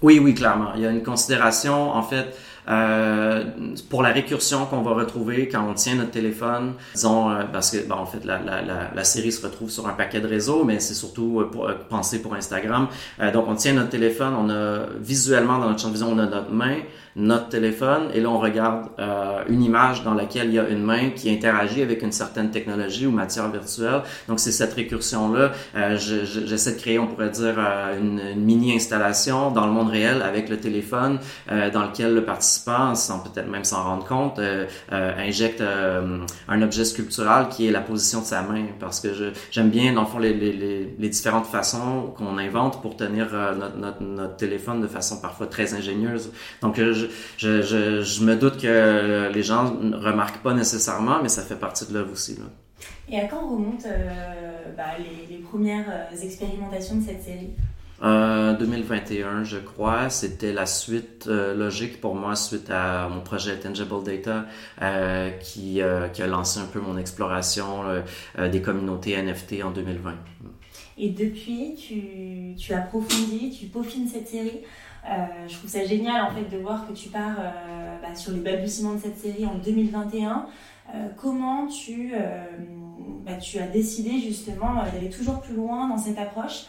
Oui, 0.02 0.18
oui, 0.18 0.34
clairement. 0.34 0.74
Il 0.74 0.82
y 0.82 0.86
a 0.86 0.90
une 0.90 1.02
considération, 1.02 1.90
en 1.90 2.02
fait, 2.02 2.36
euh, 2.68 3.44
pour 3.90 4.02
la 4.02 4.10
récursion 4.10 4.66
qu'on 4.66 4.82
va 4.82 4.92
retrouver 4.92 5.48
quand 5.48 5.66
on 5.68 5.74
tient 5.74 5.96
notre 5.96 6.12
téléphone, 6.12 6.74
disons, 6.94 7.30
euh, 7.30 7.42
parce 7.52 7.70
que, 7.70 7.86
bon, 7.86 7.96
en 7.96 8.06
fait, 8.06 8.24
la, 8.24 8.38
la, 8.38 8.62
la, 8.62 8.90
la, 8.94 9.04
série 9.04 9.32
se 9.32 9.44
retrouve 9.44 9.70
sur 9.70 9.88
un 9.88 9.94
paquet 9.94 10.20
de 10.20 10.28
réseaux, 10.28 10.64
mais 10.64 10.78
c'est 10.78 10.94
surtout 10.94 11.40
euh, 11.40 11.50
pour, 11.50 11.68
pensé 11.88 12.22
pour 12.22 12.34
Instagram. 12.34 12.86
donc, 13.32 13.46
on 13.48 13.54
tient 13.54 13.72
notre 13.72 13.90
téléphone, 13.90 14.34
on 14.38 14.48
a 14.50 14.86
visuellement 15.00 15.58
dans 15.58 15.68
notre 15.68 15.80
champ 15.80 15.88
de 15.88 15.94
vision, 15.94 16.10
on 16.12 16.18
a 16.18 16.26
notre 16.26 16.52
main, 16.52 16.76
notre 17.16 17.48
téléphone 17.48 18.08
et 18.14 18.20
là 18.20 18.30
on 18.30 18.38
regarde 18.38 18.88
euh, 18.98 19.42
une 19.48 19.62
image 19.62 20.02
dans 20.02 20.14
laquelle 20.14 20.48
il 20.48 20.54
y 20.54 20.58
a 20.58 20.68
une 20.68 20.82
main 20.82 21.10
qui 21.10 21.30
interagit 21.30 21.82
avec 21.82 22.02
une 22.02 22.12
certaine 22.12 22.50
technologie 22.50 23.06
ou 23.06 23.10
matière 23.10 23.50
virtuelle. 23.50 24.02
Donc 24.28 24.40
c'est 24.40 24.52
cette 24.52 24.72
récursion 24.72 25.32
là. 25.32 25.52
Euh, 25.76 25.98
J'essaie 25.98 26.72
de 26.72 26.80
créer, 26.80 26.98
on 26.98 27.06
pourrait 27.06 27.30
dire, 27.30 27.54
euh, 27.58 27.98
une, 27.98 28.20
une, 28.34 28.42
mini 28.42 28.74
installation 28.74 29.50
dans 29.50 29.66
le 29.66 29.72
monde 29.72 29.90
réel 29.90 30.22
avec 30.22 30.48
le 30.48 30.56
téléphone 30.58 31.18
euh, 31.50 31.70
dans 31.70 31.82
lequel 31.82 32.14
le 32.14 32.24
participant, 32.24 32.51
sans 32.94 33.20
peut-être 33.20 33.48
même 33.48 33.64
s'en 33.64 33.84
rendre 33.84 34.06
compte, 34.06 34.38
euh, 34.38 34.66
injecte 34.90 35.62
un 35.62 36.62
objet 36.62 36.84
sculptural 36.84 37.48
qui 37.48 37.66
est 37.66 37.70
la 37.70 37.80
position 37.80 38.20
de 38.20 38.26
sa 38.26 38.42
main 38.42 38.64
parce 38.80 39.00
que 39.00 39.08
j'aime 39.50 39.70
bien 39.70 39.92
dans 39.92 40.02
le 40.02 40.06
fond 40.06 40.18
les, 40.18 41.08
différentes 41.08 41.46
façons 41.46 42.12
qu'on 42.16 42.38
invente 42.38 42.80
pour 42.80 42.96
tenir 42.96 43.28
notre, 43.76 44.36
téléphone 44.36 44.80
de 44.80 44.86
façon 44.86 45.20
parfois 45.20 45.46
très 45.46 45.74
ingénieuse. 45.74 46.32
Donc 46.62 46.76
je, 46.76 48.24
me 48.24 48.34
doute 48.34 48.58
que 48.58 49.30
les 49.32 49.42
gens 49.42 49.72
ne 49.80 49.96
remarquent 49.96 50.42
pas 50.42 50.54
nécessairement, 50.54 51.18
mais 51.22 51.28
ça 51.28 51.42
fait 51.42 51.56
partie 51.56 51.86
de 51.86 51.94
l'œuvre 51.94 52.12
aussi. 52.12 52.38
Et 53.08 53.20
à 53.20 53.26
quand 53.26 53.46
remontent 53.48 53.86
euh, 53.86 54.72
bah, 54.76 54.96
les, 54.98 55.38
premières 55.38 55.86
euh, 55.88 56.16
expérimentations 56.22 56.96
de 56.96 57.02
cette 57.02 57.22
série? 57.22 57.50
Euh, 58.02 58.54
2021, 58.54 59.44
je 59.44 59.58
crois. 59.58 60.10
C'était 60.10 60.52
la 60.52 60.66
suite 60.66 61.26
euh, 61.28 61.54
logique 61.54 62.00
pour 62.00 62.14
moi 62.14 62.34
suite 62.36 62.70
à 62.70 63.08
mon 63.08 63.20
projet 63.20 63.58
Tangible 63.58 64.02
Data 64.04 64.46
euh, 64.80 65.30
qui, 65.30 65.80
qui, 66.12 66.22
a 66.22 66.26
lancé 66.26 66.60
un 66.60 66.66
peu 66.66 66.80
mon 66.80 66.96
exploration 66.96 67.82
des 68.38 68.62
communautés 68.62 69.20
NFT 69.20 69.62
en 69.64 69.70
2020. 69.70 70.14
Et 70.98 71.10
depuis, 71.10 71.74
tu, 71.74 72.54
tu 72.56 72.74
approfondis, 72.74 73.56
tu 73.58 73.66
peaufines 73.66 74.08
cette 74.08 74.28
série. 74.28 74.60
Euh, 75.04 75.48
je 75.48 75.56
trouve 75.56 75.68
ça 75.68 75.84
génial 75.84 76.22
en 76.22 76.30
fait 76.30 76.44
de 76.44 76.62
voir 76.62 76.86
que 76.86 76.92
tu 76.92 77.08
pars 77.08 77.36
euh, 77.40 77.96
bah, 78.00 78.14
sur 78.14 78.32
les 78.32 78.40
balbutiements 78.40 78.94
de 78.94 79.00
cette 79.00 79.18
série 79.18 79.46
en 79.46 79.56
2021. 79.56 80.46
Euh, 80.94 81.08
comment 81.16 81.68
bah, 83.24 83.34
tu 83.34 83.58
as 83.58 83.66
décidé 83.66 84.20
justement 84.20 84.84
d'aller 84.92 85.10
toujours 85.10 85.40
plus 85.40 85.54
loin 85.54 85.88
dans 85.88 85.98
cette 85.98 86.18
approche? 86.18 86.66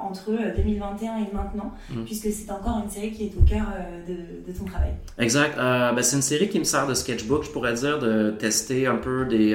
Entre 0.00 0.30
2021 0.56 1.16
et 1.18 1.28
maintenant, 1.32 1.72
mm. 1.90 2.04
puisque 2.04 2.30
c'est 2.32 2.50
encore 2.50 2.82
une 2.82 2.90
série 2.90 3.12
qui 3.12 3.24
est 3.24 3.32
au 3.38 3.42
cœur 3.42 3.66
de, 4.06 4.50
de, 4.50 4.58
ton 4.58 4.64
travail. 4.64 4.92
Exact. 5.18 5.56
Ben, 5.56 6.02
c'est 6.02 6.16
une 6.16 6.22
série 6.22 6.48
qui 6.48 6.58
me 6.58 6.64
sert 6.64 6.86
de 6.86 6.94
sketchbook, 6.94 7.44
je 7.44 7.50
pourrais 7.50 7.74
dire, 7.74 7.98
de 7.98 8.30
tester 8.30 8.86
un 8.86 8.96
peu 8.96 9.26
des, 9.26 9.54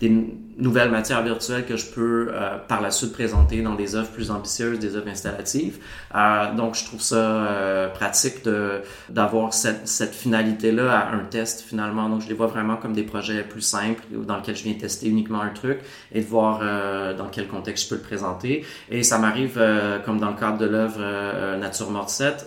des 0.00 0.08
nouvelles 0.56 0.90
matières 0.90 1.22
virtuelles 1.22 1.66
que 1.66 1.76
je 1.76 1.86
peux 1.86 2.28
euh, 2.30 2.58
par 2.66 2.80
la 2.80 2.90
suite 2.90 3.12
présenter 3.12 3.62
dans 3.62 3.74
des 3.74 3.94
œuvres 3.94 4.10
plus 4.10 4.30
ambitieuses, 4.30 4.78
des 4.78 4.96
œuvres 4.96 5.08
installatives. 5.08 5.78
Euh, 6.14 6.54
donc, 6.54 6.74
je 6.74 6.84
trouve 6.84 7.02
ça 7.02 7.16
euh, 7.16 7.88
pratique 7.88 8.44
de 8.44 8.80
d'avoir 9.08 9.52
cette, 9.52 9.86
cette 9.86 10.14
finalité-là 10.14 10.98
à 10.98 11.14
un 11.14 11.24
test 11.24 11.60
finalement. 11.60 12.08
Donc, 12.08 12.22
je 12.22 12.28
les 12.28 12.34
vois 12.34 12.46
vraiment 12.46 12.76
comme 12.76 12.94
des 12.94 13.02
projets 13.02 13.42
plus 13.42 13.60
simples 13.60 14.02
dans 14.10 14.36
lesquels 14.36 14.56
je 14.56 14.64
viens 14.64 14.74
tester 14.74 15.08
uniquement 15.08 15.40
un 15.40 15.50
truc 15.50 15.80
et 16.12 16.20
de 16.20 16.26
voir 16.26 16.60
dans 17.16 17.28
quel 17.28 17.48
contexte 17.48 17.84
je 17.84 17.88
peux 17.90 17.96
le 17.96 18.06
présenter. 18.06 18.64
Et 18.90 19.02
ça 19.02 19.18
m'arrive, 19.18 19.60
comme 20.04 20.18
dans 20.18 20.30
le 20.30 20.36
cadre 20.36 20.58
de 20.58 20.66
l'œuvre 20.66 21.56
Nature 21.56 21.90
Morte 21.90 22.10
7, 22.10 22.46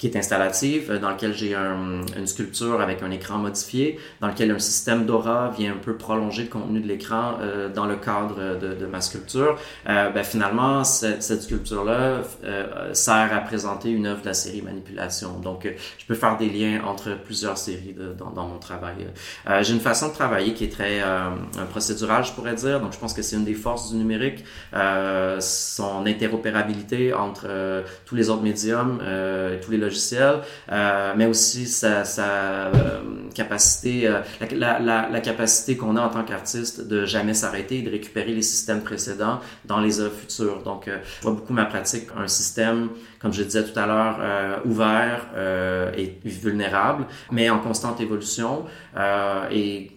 qui 0.00 0.06
est 0.06 0.16
installative, 0.16 0.90
euh, 0.90 0.98
dans 0.98 1.10
lequel 1.10 1.34
j'ai 1.34 1.54
un, 1.54 2.00
une 2.16 2.26
sculpture 2.26 2.80
avec 2.80 3.02
un 3.02 3.10
écran 3.10 3.36
modifié, 3.36 3.98
dans 4.22 4.28
lequel 4.28 4.50
un 4.50 4.58
système 4.58 5.04
d'aura 5.04 5.50
vient 5.50 5.72
un 5.74 5.76
peu 5.76 5.94
prolonger 5.98 6.44
le 6.44 6.48
contenu 6.48 6.80
de 6.80 6.88
l'écran 6.88 7.34
euh, 7.42 7.68
dans 7.68 7.84
le 7.84 7.96
cadre 7.96 8.58
de, 8.58 8.74
de 8.74 8.86
ma 8.86 9.02
sculpture. 9.02 9.58
Euh, 9.88 10.08
ben, 10.08 10.24
finalement, 10.24 10.84
cette, 10.84 11.22
cette 11.22 11.42
sculpture-là 11.42 12.22
euh, 12.44 12.94
sert 12.94 13.28
à 13.30 13.40
présenter 13.40 13.90
une 13.90 14.06
œuvre 14.06 14.22
de 14.22 14.26
la 14.26 14.34
série 14.34 14.62
Manipulation. 14.62 15.38
Donc, 15.38 15.66
euh, 15.66 15.72
je 15.98 16.06
peux 16.06 16.14
faire 16.14 16.38
des 16.38 16.48
liens 16.48 16.80
entre 16.86 17.18
plusieurs 17.22 17.58
séries 17.58 17.94
dans, 18.18 18.30
dans, 18.30 18.48
mon 18.48 18.58
travail. 18.58 19.06
j'ai 19.60 19.74
une 19.74 19.80
façon 19.80 20.08
de 20.08 20.14
travailler 20.14 20.54
qui 20.54 20.64
est 20.64 20.72
très 20.72 21.02
procédural, 21.70 22.24
je 22.24 22.32
pourrais 22.32 22.54
dire. 22.54 22.80
Donc, 22.80 22.94
je 22.94 22.98
pense 22.98 23.12
que 23.12 23.20
c'est 23.20 23.36
une 23.36 23.44
des 23.44 23.54
forces 23.54 23.90
du 23.90 23.96
numérique, 23.96 24.44
son 24.72 26.06
interopérabilité 26.06 27.12
entre 27.12 27.84
tous 28.06 28.14
les 28.14 28.30
autres 28.30 28.42
médiums, 28.42 28.98
tous 29.62 29.70
les 29.70 29.76
logiciels 29.76 29.89
euh, 30.70 31.12
mais 31.16 31.26
aussi 31.26 31.66
sa, 31.66 32.02
euh, 32.18 32.72
capacité, 33.34 34.06
euh, 34.06 34.20
la, 34.52 35.20
capacité 35.20 35.76
qu'on 35.76 35.96
a 35.96 36.02
en 36.02 36.08
tant 36.08 36.24
qu'artiste 36.24 36.86
de 36.86 37.04
jamais 37.04 37.34
s'arrêter 37.34 37.78
et 37.78 37.82
de 37.82 37.90
récupérer 37.90 38.32
les 38.32 38.42
systèmes 38.42 38.82
précédents 38.82 39.40
dans 39.64 39.80
les 39.80 40.00
œuvres 40.00 40.16
futures. 40.16 40.62
Donc, 40.62 40.84
je 40.86 41.22
vois 41.22 41.32
beaucoup 41.32 41.52
ma 41.52 41.64
pratique 41.64 42.08
un 42.16 42.28
système, 42.28 42.90
comme 43.20 43.32
je 43.32 43.42
disais 43.42 43.64
tout 43.64 43.78
à 43.78 43.86
l'heure, 43.86 44.62
ouvert 44.64 45.26
et 45.96 46.18
vulnérable, 46.24 47.06
mais 47.30 47.50
en 47.50 47.58
constante 47.58 48.00
évolution 48.00 48.64
et 49.50 49.90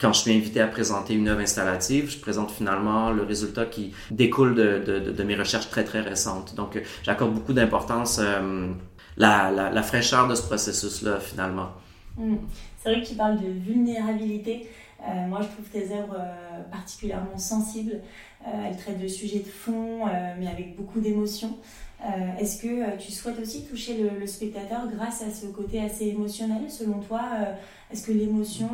quand 0.00 0.12
je 0.12 0.20
suis 0.20 0.32
invité 0.32 0.60
à 0.60 0.68
présenter 0.68 1.14
une 1.14 1.28
œuvre 1.28 1.40
installative, 1.40 2.10
je 2.10 2.18
présente 2.18 2.50
finalement 2.52 3.10
le 3.10 3.22
résultat 3.22 3.66
qui 3.66 3.92
découle 4.10 4.54
de 4.54 5.22
mes 5.24 5.34
recherches 5.34 5.70
très 5.70 5.84
très 5.84 6.00
récentes. 6.00 6.54
Donc, 6.54 6.80
j'accorde 7.02 7.34
beaucoup 7.34 7.52
d'importance 7.52 8.20
euh, 8.22 8.68
la, 9.18 9.82
fraîcheur 9.82 10.28
de 10.28 10.34
ce 10.34 10.42
processus-là, 10.42 11.20
finalement. 11.20 11.68
Hmm. 12.16 12.36
C'est 12.82 12.92
vrai 12.92 13.02
que 13.02 13.08
tu 13.08 13.14
parles 13.14 13.38
de 13.40 13.48
vulnérabilité. 13.48 14.68
Euh, 15.02 15.26
moi, 15.28 15.40
je 15.42 15.48
trouve 15.48 15.66
tes 15.66 15.92
œuvres 15.92 16.16
euh, 16.18 16.62
particulièrement 16.70 17.38
sensibles. 17.38 18.00
Euh, 18.46 18.50
elles 18.66 18.76
traitent 18.76 19.00
de 19.00 19.08
sujets 19.08 19.40
de 19.40 19.48
fond, 19.48 20.06
mais 20.38 20.48
avec 20.48 20.76
beaucoup 20.76 21.00
d'émotions. 21.00 21.56
Euh, 22.00 22.36
est-ce 22.38 22.62
que 22.62 22.96
tu 22.96 23.10
souhaites 23.10 23.40
aussi 23.40 23.64
toucher 23.64 24.08
le, 24.20 24.26
spectateur 24.26 24.86
grâce 24.88 25.22
à 25.22 25.30
ce 25.30 25.46
côté 25.46 25.80
assez 25.80 26.06
émotionnel 26.06 26.70
Selon 26.70 27.00
toi, 27.00 27.22
est-ce 27.90 28.06
que 28.06 28.12
l'émotion 28.12 28.68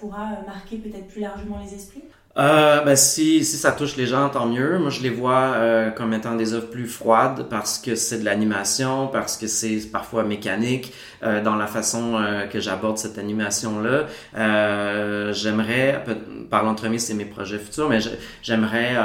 pourra 0.00 0.38
marquer 0.46 0.78
peut-être 0.78 1.06
plus 1.08 1.20
largement 1.20 1.58
les 1.62 1.74
esprits? 1.74 2.04
Euh, 2.38 2.80
ben 2.80 2.96
si, 2.96 3.44
si 3.44 3.56
ça 3.56 3.72
touche 3.72 3.96
les 3.96 4.06
gens, 4.06 4.28
tant 4.30 4.46
mieux. 4.46 4.78
Moi, 4.78 4.90
je 4.90 5.02
les 5.02 5.10
vois 5.10 5.52
euh, 5.54 5.90
comme 5.90 6.14
étant 6.14 6.34
des 6.34 6.54
œuvres 6.54 6.70
plus 6.70 6.86
froides 6.86 7.46
parce 7.50 7.78
que 7.78 7.94
c'est 7.94 8.20
de 8.20 8.24
l'animation, 8.24 9.08
parce 9.08 9.36
que 9.36 9.46
c'est 9.46 9.80
parfois 9.92 10.24
mécanique 10.24 10.92
euh, 11.24 11.40
dans 11.40 11.54
la 11.54 11.68
façon 11.68 12.16
euh, 12.16 12.46
que 12.46 12.58
j'aborde 12.58 12.98
cette 12.98 13.16
animation-là. 13.16 14.06
Euh, 14.36 15.32
j'aimerais, 15.32 16.02
par 16.50 16.64
l'entremise, 16.64 17.04
c'est 17.04 17.14
mes 17.14 17.24
projets 17.24 17.58
futurs, 17.58 17.88
mais 17.88 18.00
j'aimerais 18.42 18.96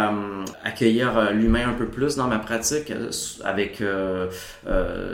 accueillir 0.64 1.32
l'humain 1.32 1.70
un 1.70 1.74
peu 1.74 1.88
plus 1.88 2.16
dans 2.16 2.28
ma 2.28 2.40
pratique 2.40 2.92
avec 3.44 3.84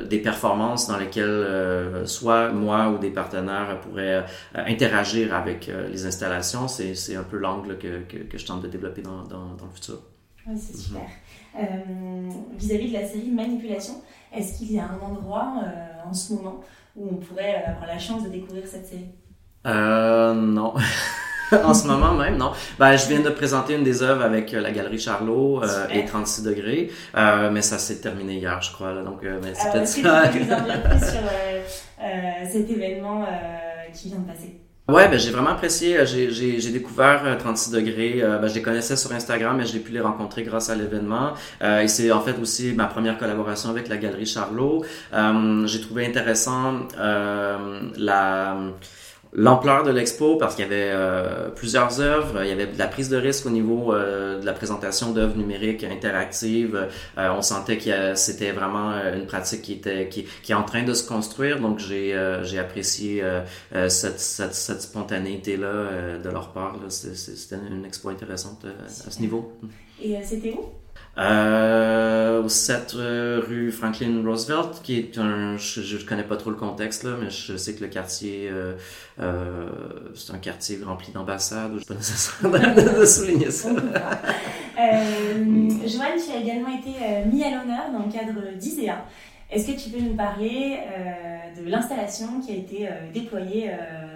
des 0.10 0.18
performances 0.20 0.88
dans 0.88 0.98
lesquelles 0.98 2.04
soit 2.06 2.50
moi 2.50 2.90
ou 2.90 2.98
des 2.98 3.10
partenaires 3.10 3.80
pourraient 3.82 4.26
interagir 4.56 5.36
avec 5.36 5.72
les 5.92 6.06
installations. 6.06 6.68
C'est 6.68 7.16
un 7.16 7.24
peu 7.24 7.38
l'angle 7.38 7.78
que 7.78 8.03
que, 8.08 8.18
que, 8.18 8.38
je 8.38 8.46
tente 8.46 8.62
de 8.62 8.68
développer 8.68 9.02
dans, 9.02 9.24
dans, 9.24 9.54
dans 9.56 9.66
le 9.66 9.72
futur. 9.74 10.00
Ouais, 10.48 10.56
c'est 10.58 10.78
super. 10.78 11.02
Mhm. 11.02 11.62
Euh, 11.62 12.30
vis-à-vis 12.58 12.90
de 12.90 12.94
la 12.94 13.08
série 13.08 13.30
Manipulation, 13.30 14.02
est-ce 14.34 14.58
qu'il 14.58 14.74
y 14.74 14.80
a 14.80 14.86
un 14.86 15.00
endroit 15.00 15.54
euh, 15.64 16.10
en 16.10 16.14
ce 16.14 16.34
moment 16.34 16.62
où 16.96 17.10
on 17.12 17.16
pourrait 17.16 17.64
avoir 17.66 17.88
la 17.88 18.00
chance 18.00 18.24
de 18.24 18.30
découvrir 18.30 18.68
cette 18.68 18.86
série? 18.86 19.10
Euh, 19.66 20.34
Non. 20.34 20.74
en 21.64 21.74
ce 21.74 21.88
moment 21.88 22.14
même, 22.14 22.38
non. 22.38 22.52
Ben, 22.80 22.96
je 22.96 23.08
viens 23.08 23.20
de 23.20 23.30
présenter 23.30 23.76
une 23.76 23.84
des 23.84 24.02
œuvres 24.02 24.24
avec 24.24 24.52
la 24.52 24.72
galerie 24.72 25.00
Charlot 25.00 25.64
euh, 25.64 25.88
et 25.92 26.06
36 26.06 26.44
degrés, 26.44 26.92
euh, 27.16 27.50
mais 27.52 27.62
ça 27.62 27.78
s'est 27.78 28.00
terminé 28.00 28.36
hier, 28.36 28.62
je 28.62 28.72
crois. 28.72 28.94
Là, 28.94 29.04
donc, 29.04 29.24
euh, 29.24 29.40
mais 29.44 29.54
c'est 29.54 29.72
peut-être 29.72 29.88
ça. 29.88 30.28
Tu 30.28 30.40
peux 30.40 30.46
nous 30.46 30.52
en 30.52 30.62
dire 30.62 30.84
plus 30.84 31.00
sur 31.00 32.52
cet 32.52 32.70
événement 32.70 33.26
qui 33.94 34.10
vient 34.10 34.20
de 34.20 34.28
passer 34.28 34.63
Ouais, 34.90 35.08
ben 35.08 35.18
j'ai 35.18 35.32
vraiment 35.32 35.52
apprécié. 35.52 35.98
Euh, 35.98 36.06
j'ai 36.06 36.72
découvert 36.72 37.38
36 37.38 37.74
euh, 37.74 37.80
degrés. 37.80 38.22
Euh, 38.22 38.38
ben, 38.38 38.50
je 38.50 38.56
les 38.56 38.62
connaissais 38.62 38.98
sur 38.98 39.14
Instagram, 39.14 39.56
mais 39.58 39.66
je 39.66 39.72
l'ai 39.72 39.80
pu 39.80 39.94
les 39.94 40.02
rencontrer 40.02 40.44
grâce 40.44 40.70
à 40.70 40.76
l'événement. 40.76 41.36
Euh, 41.62 41.80
et 41.80 41.88
c'est 41.88 42.12
en 42.12 42.20
fait 42.20 42.38
aussi 42.42 42.74
ma 42.74 42.88
première 42.88 43.18
collaboration 43.18 43.70
avec 43.70 43.88
la 43.88 43.96
Galerie 43.96 44.26
Charlot. 44.26 44.84
j'ai 45.66 45.82
trouvé 45.82 46.06
intéressant 46.06 46.88
la 46.98 48.58
l'ampleur 49.36 49.84
de 49.84 49.92
l'expo 49.92 50.38
parce 50.38 50.56
qu'il 50.56 50.64
y 50.64 50.68
avait 50.68 50.92
euh, 50.92 51.50
plusieurs 51.50 52.00
œuvres, 52.00 52.44
il 52.44 52.50
y 52.50 52.52
avait 52.52 52.68
de 52.68 52.78
la 52.78 52.88
prise 52.88 53.10
de 53.10 53.18
risque 53.18 53.46
au 53.46 53.50
niveau 53.50 53.94
euh, 53.94 54.40
de 54.40 54.46
la 54.46 54.54
présentation 54.54 55.12
d'œuvres 55.12 55.36
numériques 55.36 55.84
interactives. 55.84 56.88
Euh, 57.18 57.34
on 57.36 57.42
sentait 57.42 57.78
que 57.78 58.16
c'était 58.16 58.52
vraiment 58.52 58.92
une 59.14 59.26
pratique 59.26 59.64
qui 59.64 59.74
était 59.74 60.10
qui, 60.10 60.28
est 60.50 60.56
en 60.56 60.64
train 60.64 60.84
de 60.84 60.94
se 60.94 61.08
construire. 61.08 61.60
Donc 61.60 61.80
j'ai 61.80 62.14
j'ai 62.44 62.60
apprécié 62.60 63.24
cette, 63.88 64.20
cette, 64.20 64.54
cette, 64.54 64.82
spontanéité 64.82 65.58
là 65.58 66.18
de 66.24 66.30
leur 66.30 66.52
part. 66.52 66.78
C'était 66.90 67.56
une 67.70 67.86
expo 67.86 68.10
intéressante 68.10 68.66
à 68.66 69.12
ce 69.12 69.20
niveau. 69.20 69.54
Et 70.02 70.18
c'était 70.24 70.52
où? 70.52 70.83
Euh, 71.16 72.42
au 72.42 72.50
7 72.50 72.96
euh, 72.96 73.42
rue 73.48 73.72
Franklin 73.72 74.24
Roosevelt, 74.26 74.82
qui 74.82 74.98
est 74.98 75.18
un, 75.20 75.58
je, 75.58 75.98
ne 75.98 76.04
connais 76.04 76.24
pas 76.24 76.38
trop 76.38 76.50
le 76.50 76.56
contexte 76.56 77.04
là, 77.04 77.12
mais 77.20 77.30
je 77.30 77.56
sais 77.56 77.76
que 77.76 77.84
le 77.84 77.90
quartier, 77.90 78.50
euh, 78.52 78.74
euh 79.20 79.70
c'est 80.16 80.34
un 80.34 80.40
quartier 80.40 80.80
rempli 80.84 81.12
d'ambassades. 81.12 81.74
Je 81.74 81.82
ne 81.82 81.86
pas 81.86 81.94
nécessaire 81.94 83.00
de, 83.00 83.06
souligner 83.06 83.52
ça. 83.52 83.70
euh, 83.70 83.76
Joanne, 85.86 86.18
tu 86.18 86.32
as 86.36 86.42
également 86.42 86.70
été 86.70 86.94
mis 87.32 87.44
à 87.44 87.52
l'honneur 87.52 87.92
dans 87.92 88.06
le 88.06 88.12
cadre 88.12 88.58
d'ISEA. 88.58 89.06
Est-ce 89.52 89.68
que 89.68 89.80
tu 89.80 89.92
peux 89.92 90.02
nous 90.02 90.16
parler 90.16 90.80
de 91.56 91.70
l'installation 91.70 92.42
qui 92.42 92.54
a 92.54 92.56
été 92.56 92.90
déployée 93.14 93.70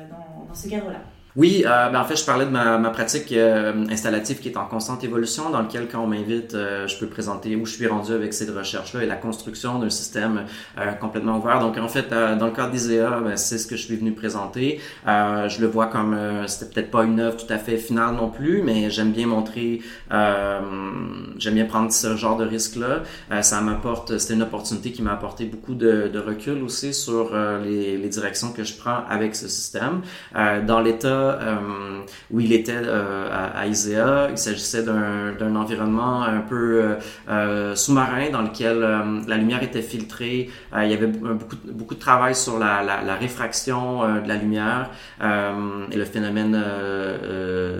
dans, 0.09 0.47
dans 0.47 0.55
ce 0.55 0.67
cadre-là? 0.67 1.01
Oui, 1.37 1.63
euh, 1.67 1.89
ben 1.89 2.01
en 2.01 2.03
fait, 2.03 2.15
je 2.15 2.25
parlais 2.25 2.45
de 2.45 2.49
ma, 2.49 2.79
ma 2.79 2.89
pratique 2.89 3.31
euh, 3.31 3.85
installative 3.91 4.39
qui 4.39 4.49
est 4.49 4.57
en 4.57 4.65
constante 4.65 5.03
évolution, 5.03 5.51
dans 5.51 5.61
lequel, 5.61 5.87
quand 5.87 5.99
on 5.99 6.07
m'invite, 6.07 6.55
euh, 6.55 6.87
je 6.87 6.97
peux 6.97 7.05
présenter 7.05 7.55
où 7.55 7.63
je 7.63 7.73
suis 7.73 7.85
rendu 7.85 8.11
avec 8.11 8.33
ces 8.33 8.49
recherches-là 8.49 9.03
et 9.03 9.05
la 9.05 9.17
construction 9.17 9.77
d'un 9.77 9.91
système 9.91 10.45
euh, 10.79 10.93
complètement 10.93 11.37
ouvert. 11.37 11.59
Donc, 11.59 11.77
en 11.77 11.87
fait, 11.87 12.09
dans 12.09 12.47
le 12.47 12.51
cadre 12.51 12.71
d'ISEA, 12.71 13.19
ben, 13.23 13.37
c'est 13.37 13.59
ce 13.59 13.67
que 13.67 13.75
je 13.75 13.83
suis 13.83 13.97
venu 13.97 14.13
présenter. 14.13 14.81
je 15.05 15.61
le 15.61 15.67
vois 15.67 15.85
comme, 15.85 16.17
c'était 16.47 16.73
peut-être 16.73 16.89
pas 16.89 17.03
une 17.03 17.19
œuvre 17.19 17.37
tout 17.37 17.53
à 17.53 17.59
fait 17.59 17.77
finale 17.77 18.15
non 18.15 18.29
plus, 18.29 18.63
mais 18.63 18.89
j'aime 18.89 19.11
bien 19.11 19.27
montrer, 19.27 19.81
j'aime 20.09 21.53
bien 21.53 21.65
prendre 21.65 21.91
ce 21.91 22.15
genre 22.15 22.37
de 22.37 22.45
risque-là. 22.45 23.03
ça 23.43 23.61
m'apporte, 23.61 24.17
c'était 24.17 24.33
une 24.33 24.41
opportunité 24.41 24.91
qui 24.91 25.03
m'a 25.03 25.13
apporté 25.13 25.45
beaucoup 25.45 25.75
de, 25.75 26.09
de, 26.11 26.19
recul 26.19 26.63
aussi 26.63 26.95
sur 26.95 27.35
les, 27.63 27.97
les, 27.97 28.09
directions 28.09 28.51
que 28.51 28.63
je 28.63 28.73
prends 28.73 29.03
avec 29.07 29.35
ce 29.35 29.47
système. 29.47 30.01
dans 30.33 30.79
l'état 30.79 31.26
euh, 31.27 32.01
où 32.31 32.39
il 32.39 32.53
était 32.53 32.73
euh, 32.75 33.29
à, 33.31 33.59
à, 33.59 33.67
ISEA. 33.67 34.29
Il 34.31 34.37
s'agissait 34.37 34.83
d'un 34.83 35.55
environnement 35.55 36.23
un 36.23 36.41
peu 36.41 36.97
euh, 37.29 37.75
sous-marin 37.75 38.29
dans 38.31 38.41
lequel 38.41 38.79
la 39.27 39.37
lumière 39.37 39.63
était 39.63 39.81
filtrée. 39.81 40.49
il 40.75 40.89
y 40.89 40.93
avait 40.93 41.07
beaucoup, 41.07 41.57
beaucoup 41.71 41.95
de 41.95 41.99
travail 41.99 42.35
sur 42.35 42.57
la, 42.59 42.83
la, 42.83 43.01
la 43.03 43.15
réfraction 43.15 44.21
de 44.21 44.27
la 44.27 44.35
lumière 44.35 44.89
et 45.21 45.97
le 45.97 46.05
phénomène 46.05 46.61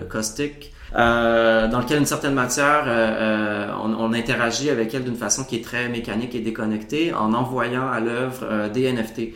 caustique. 0.08 0.72
Euh, 0.96 1.68
dans 1.68 1.80
lequel 1.80 1.98
une 1.98 2.06
certaine 2.06 2.34
matière, 2.34 2.84
euh, 2.86 3.68
euh, 3.68 3.72
on, 3.82 3.92
on, 3.94 4.12
interagit 4.12 4.70
avec 4.70 4.94
elle 4.94 5.04
d'une 5.04 5.16
façon 5.16 5.44
qui 5.44 5.56
est 5.56 5.64
très 5.64 5.88
mécanique 5.88 6.34
et 6.34 6.40
déconnectée 6.40 7.12
en 7.12 7.34
envoyant 7.34 7.88
à 7.88 8.00
l'œuvre 8.00 8.68
des 8.68 8.90
NFT 8.90 9.34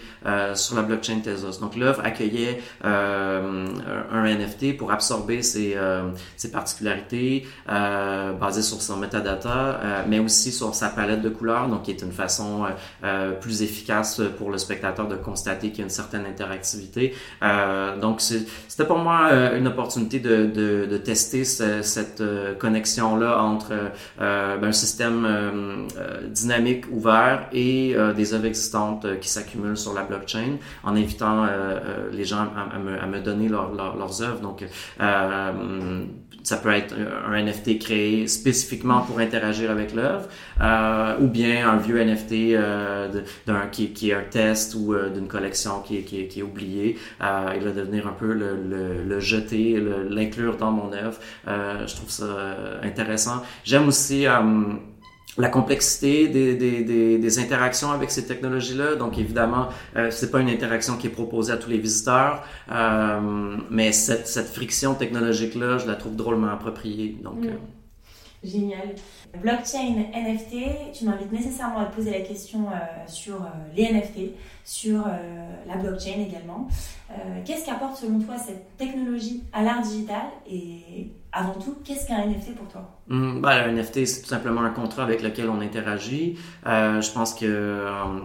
sur 0.55 0.77
la 0.77 0.83
blockchain 0.83 1.21
Tezos. 1.21 1.61
Donc 1.61 1.77
l'œuvre 1.77 2.03
accueillait 2.05 2.61
un 2.83 4.25
NFT 4.25 4.77
pour 4.77 4.93
absorber 4.93 5.43
ses, 5.43 5.77
ses 6.37 6.51
particularités 6.51 7.47
basées 7.67 8.62
sur 8.62 8.81
son 8.81 8.97
metadata, 8.97 10.05
mais 10.09 10.19
aussi 10.19 10.53
sur 10.53 10.75
sa 10.75 10.88
palette 10.88 11.23
de 11.23 11.29
couleurs, 11.29 11.69
donc 11.69 11.83
qui 11.83 11.91
est 11.91 12.03
une 12.03 12.12
façon 12.12 12.67
plus 13.41 13.62
efficace 13.62 14.21
pour 14.38 14.51
le 14.51 14.59
spectateur 14.59 15.09
de 15.09 15.17
constater 15.17 15.69
qu'il 15.69 15.79
y 15.79 15.83
a 15.83 15.85
une 15.85 15.91
certaine 15.91 16.27
interactivité. 16.27 17.15
donc 18.01 18.21
c'était 18.21 18.87
pour 18.87 18.99
moi 18.99 19.31
une 19.55 19.67
opportunité 19.67 20.19
de, 20.19 20.47
de, 20.47 20.87
de 20.87 20.97
tester 20.97 21.41
cette 21.44 22.20
euh, 22.20 22.55
connexion-là 22.55 23.42
entre 23.42 23.72
euh, 24.20 24.57
ben, 24.57 24.68
un 24.68 24.72
système 24.72 25.24
euh, 25.26 26.28
dynamique 26.28 26.85
ouvert 26.90 27.48
et 27.52 27.94
des 28.16 28.35
œuvres 28.35 28.46
existantes 28.46 29.18
qui 29.20 29.28
s'accumulent 29.28 29.76
sur 29.76 29.94
la 29.94 30.02
blockchain 30.02 30.57
en 30.83 30.96
invitant 30.96 31.46
les 32.11 32.24
gens 32.24 32.48
à, 32.57 33.07
me, 33.07 33.20
donner 33.20 33.48
leurs 33.48 34.22
œuvres. 34.22 34.40
Donc, 34.40 34.64
ça 36.42 36.57
peut 36.57 36.72
être 36.72 36.94
un 37.26 37.42
NFT 37.42 37.78
créé 37.78 38.26
spécifiquement 38.26 39.02
pour 39.02 39.18
interagir 39.18 39.70
avec 39.70 39.94
l'œuvre, 39.94 40.28
euh, 40.61 41.18
ou 41.20 41.28
bien 41.28 41.68
un 41.68 41.76
vieux 41.76 42.02
NFT 42.02 42.33
euh, 42.55 43.09
d'un 43.46 43.66
qui, 43.70 43.92
qui, 43.92 44.11
est 44.11 44.14
un 44.14 44.22
test 44.22 44.74
ou 44.74 44.94
euh, 44.94 45.11
d'une 45.11 45.28
collection 45.28 45.81
qui, 45.81 46.02
qui, 46.02 46.26
qui, 46.28 46.40
est 46.40 46.42
oubliée. 46.42 46.98
Euh, 47.20 47.52
il 47.57 47.62
va 47.62 47.70
devenir 47.70 48.07
un 48.07 48.12
peu 48.12 48.33
le, 48.33 48.57
le, 48.57 49.02
le 49.05 49.20
jeter, 49.20 49.81
l'inclure 50.09 50.57
dans 50.57 50.72
mon 50.72 50.92
œuvre. 50.92 51.18
Euh, 51.48 51.87
je 51.87 51.94
trouve 51.96 52.11
ça 52.11 52.57
intéressant. 52.83 53.42
J'aime 53.64 53.88
aussi 53.88 54.26
la 55.38 55.49
complexité 55.49 56.29
des, 56.29 56.55
des, 56.55 56.85
des, 56.85 57.18
des, 57.18 57.38
interactions 57.38 57.90
avec 57.90 58.11
ces 58.11 58.27
technologies-là. 58.27 58.97
Donc, 58.97 59.18
évidemment, 59.18 59.68
euh, 59.97 60.11
c'est 60.11 60.31
pas 60.31 60.40
une 60.40 60.51
interaction 60.51 60.97
qui 60.97 61.07
est 61.07 61.11
proposée 61.11 61.53
à 61.53 61.57
tous 61.57 61.71
les 61.71 61.79
visiteurs, 61.79 62.45
euh, 62.71 63.57
mais 63.71 63.92
cette, 63.92 64.27
cette 64.27 64.49
friction 64.49 64.95
technologique-là, 64.95 65.79
je 65.79 65.87
la 65.87 65.95
trouve 65.95 66.16
drôlement 66.16 66.51
appropriée. 66.51 67.16
Donc, 67.23 67.45
mm. 67.45 67.49
euh, 67.49 67.57
Génial. 68.45 68.95
Blockchain, 69.40 70.07
NFT, 70.14 70.92
tu 70.92 71.05
m'invites 71.05 71.33
nécessairement 71.33 71.81
à 71.81 71.85
te 71.87 71.95
poser 71.95 72.11
la 72.11 72.21
question 72.21 72.66
euh, 72.68 72.75
sur 73.07 73.37
euh, 73.37 73.49
les 73.75 73.92
NFT, 73.92 74.33
sur 74.64 75.05
la 75.66 75.77
blockchain 75.77 76.21
également. 76.21 76.68
Qu'est-ce 77.45 77.66
qu'apporte 77.66 77.97
selon 77.97 78.21
toi 78.21 78.37
cette 78.38 78.77
technologie 78.77 79.42
à 79.53 79.62
l'art 79.62 79.83
digital 79.83 80.23
et 80.49 81.11
avant 81.33 81.55
tout, 81.55 81.77
qu'est-ce 81.83 82.07
qu'un 82.07 82.27
NFT 82.27 82.55
pour 82.55 82.68
toi? 82.68 82.99
Mmh, 83.09 83.45
Un 83.45 83.73
NFT, 83.73 84.05
c'est 84.05 84.23
tout 84.23 84.29
simplement 84.29 84.61
un 84.61 84.71
contrat 84.71 85.03
avec 85.03 85.23
lequel 85.23 85.49
on 85.49 85.61
interagit. 85.61 86.38
Euh, 86.66 87.01
je 87.01 87.11
pense 87.11 87.33
que 87.35 87.47
euh, 87.47 88.21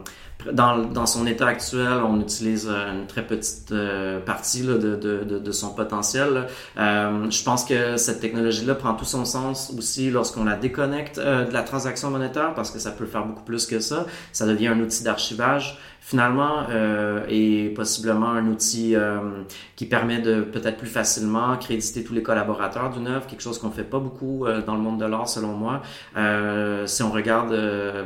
dans, 0.51 0.77
dans, 0.77 1.05
son 1.05 1.25
état 1.27 1.47
actuel, 1.47 2.01
on 2.05 2.19
utilise 2.19 2.67
une 2.67 3.07
très 3.07 3.25
petite 3.25 3.71
euh, 3.71 4.19
partie 4.19 4.63
là, 4.63 4.75
de, 4.75 4.95
de, 4.95 5.39
de, 5.39 5.51
son 5.51 5.73
potentiel. 5.73 6.47
Euh, 6.77 7.29
je 7.29 7.43
pense 7.43 7.65
que 7.65 7.97
cette 7.97 8.19
technologie-là 8.19 8.75
prend 8.75 8.93
tout 8.93 9.05
son 9.05 9.25
sens 9.25 9.73
aussi 9.77 10.09
lorsqu'on 10.09 10.43
la 10.43 10.55
déconnecte 10.55 11.17
euh, 11.17 11.45
de 11.45 11.53
la 11.53 11.63
transaction 11.63 12.09
monétaire 12.09 12.53
parce 12.53 12.71
que 12.71 12.79
ça 12.79 12.91
peut 12.91 13.05
faire 13.05 13.25
beaucoup 13.25 13.43
plus 13.43 13.65
que 13.65 13.79
ça. 13.79 14.05
Ça 14.31 14.45
devient 14.45 14.67
un 14.67 14.79
outil 14.79 15.03
d'archivage 15.03 15.77
finalement 16.07 16.63
euh, 16.69 17.25
et 17.27 17.67
possiblement 17.75 18.29
un 18.29 18.47
outil 18.47 18.95
euh, 18.95 19.43
qui 19.75 19.85
permet 19.85 20.19
de 20.19 20.39
peut-être 20.39 20.77
plus 20.77 20.87
facilement 20.87 21.57
créditer 21.57 22.01
tous 22.01 22.13
les 22.13 22.23
collaborateurs 22.23 22.91
d'une 22.91 23.07
œuvre, 23.07 23.27
quelque 23.27 23.41
chose 23.41 23.59
qu'on 23.59 23.71
fait 23.71 23.83
pas 23.83 23.99
beaucoup 23.99 24.45
euh, 24.45 24.61
dans 24.61 24.75
le 24.75 24.81
monde 24.81 25.01
de 25.01 25.05
l'art 25.05 25.27
selon 25.27 25.51
moi. 25.51 25.81
Euh, 26.15 26.87
si 26.87 27.03
on 27.03 27.11
regarde 27.11 27.51
euh, 27.51 28.05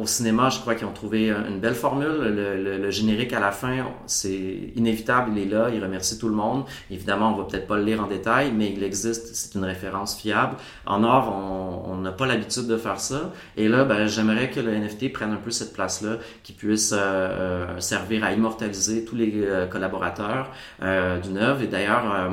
au 0.00 0.06
cinéma, 0.06 0.48
je 0.48 0.60
crois 0.60 0.74
qu'ils 0.74 0.86
ont 0.86 0.92
trouvé 0.92 1.28
une 1.28 1.60
belle 1.60 1.74
formule. 1.74 2.06
Le, 2.08 2.78
le, 2.78 2.90
générique 2.90 3.34
à 3.34 3.40
la 3.40 3.52
fin, 3.52 3.84
c'est 4.06 4.72
inévitable, 4.74 5.32
il 5.36 5.42
est 5.42 5.50
là, 5.54 5.68
il 5.70 5.82
remercie 5.82 6.18
tout 6.18 6.28
le 6.28 6.34
monde. 6.34 6.64
Évidemment, 6.90 7.34
on 7.34 7.36
va 7.36 7.44
peut-être 7.44 7.66
pas 7.66 7.76
le 7.76 7.84
lire 7.84 8.02
en 8.02 8.06
détail, 8.06 8.50
mais 8.56 8.72
il 8.74 8.82
existe, 8.82 9.34
c'est 9.34 9.54
une 9.54 9.64
référence 9.66 10.16
fiable. 10.16 10.56
En 10.86 11.04
or, 11.04 11.84
on 11.86 11.96
n'a 11.96 12.12
pas 12.12 12.24
l'habitude 12.24 12.66
de 12.66 12.78
faire 12.78 12.98
ça. 12.98 13.30
Et 13.58 13.68
là, 13.68 13.84
ben, 13.84 14.06
j'aimerais 14.06 14.50
que 14.50 14.60
le 14.60 14.74
NFT 14.74 15.12
prenne 15.12 15.32
un 15.32 15.36
peu 15.36 15.50
cette 15.50 15.74
place-là, 15.74 16.16
qui 16.42 16.54
puisse 16.54 16.77
euh, 16.92 16.96
euh, 16.96 17.80
servir 17.80 18.24
à 18.24 18.32
immortaliser 18.32 19.04
tous 19.04 19.16
les 19.16 19.46
collaborateurs 19.70 20.50
d'une 20.80 21.38
œuvre. 21.38 21.62
Et 21.62 21.66
d'ailleurs, 21.66 22.30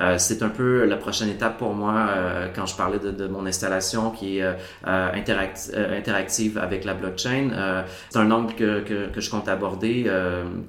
euh, 0.00 0.16
c'est 0.18 0.42
un 0.42 0.48
peu 0.48 0.84
la 0.84 0.96
prochaine 0.96 1.28
étape 1.28 1.58
pour 1.58 1.74
moi 1.74 1.94
euh, 2.08 2.48
quand 2.54 2.66
je 2.66 2.76
parlais 2.76 2.98
de, 2.98 3.10
de, 3.10 3.26
mon 3.26 3.46
installation 3.46 4.10
qui 4.10 4.38
est 4.38 4.42
euh, 4.42 4.54
interactive 4.84 6.58
avec 6.58 6.84
la 6.84 6.94
blockchain. 6.94 7.84
c'est 8.10 8.18
un 8.18 8.30
angle 8.30 8.54
que, 8.54 8.80
que, 8.80 9.08
que, 9.08 9.20
je 9.20 9.30
compte 9.30 9.48
aborder 9.48 10.10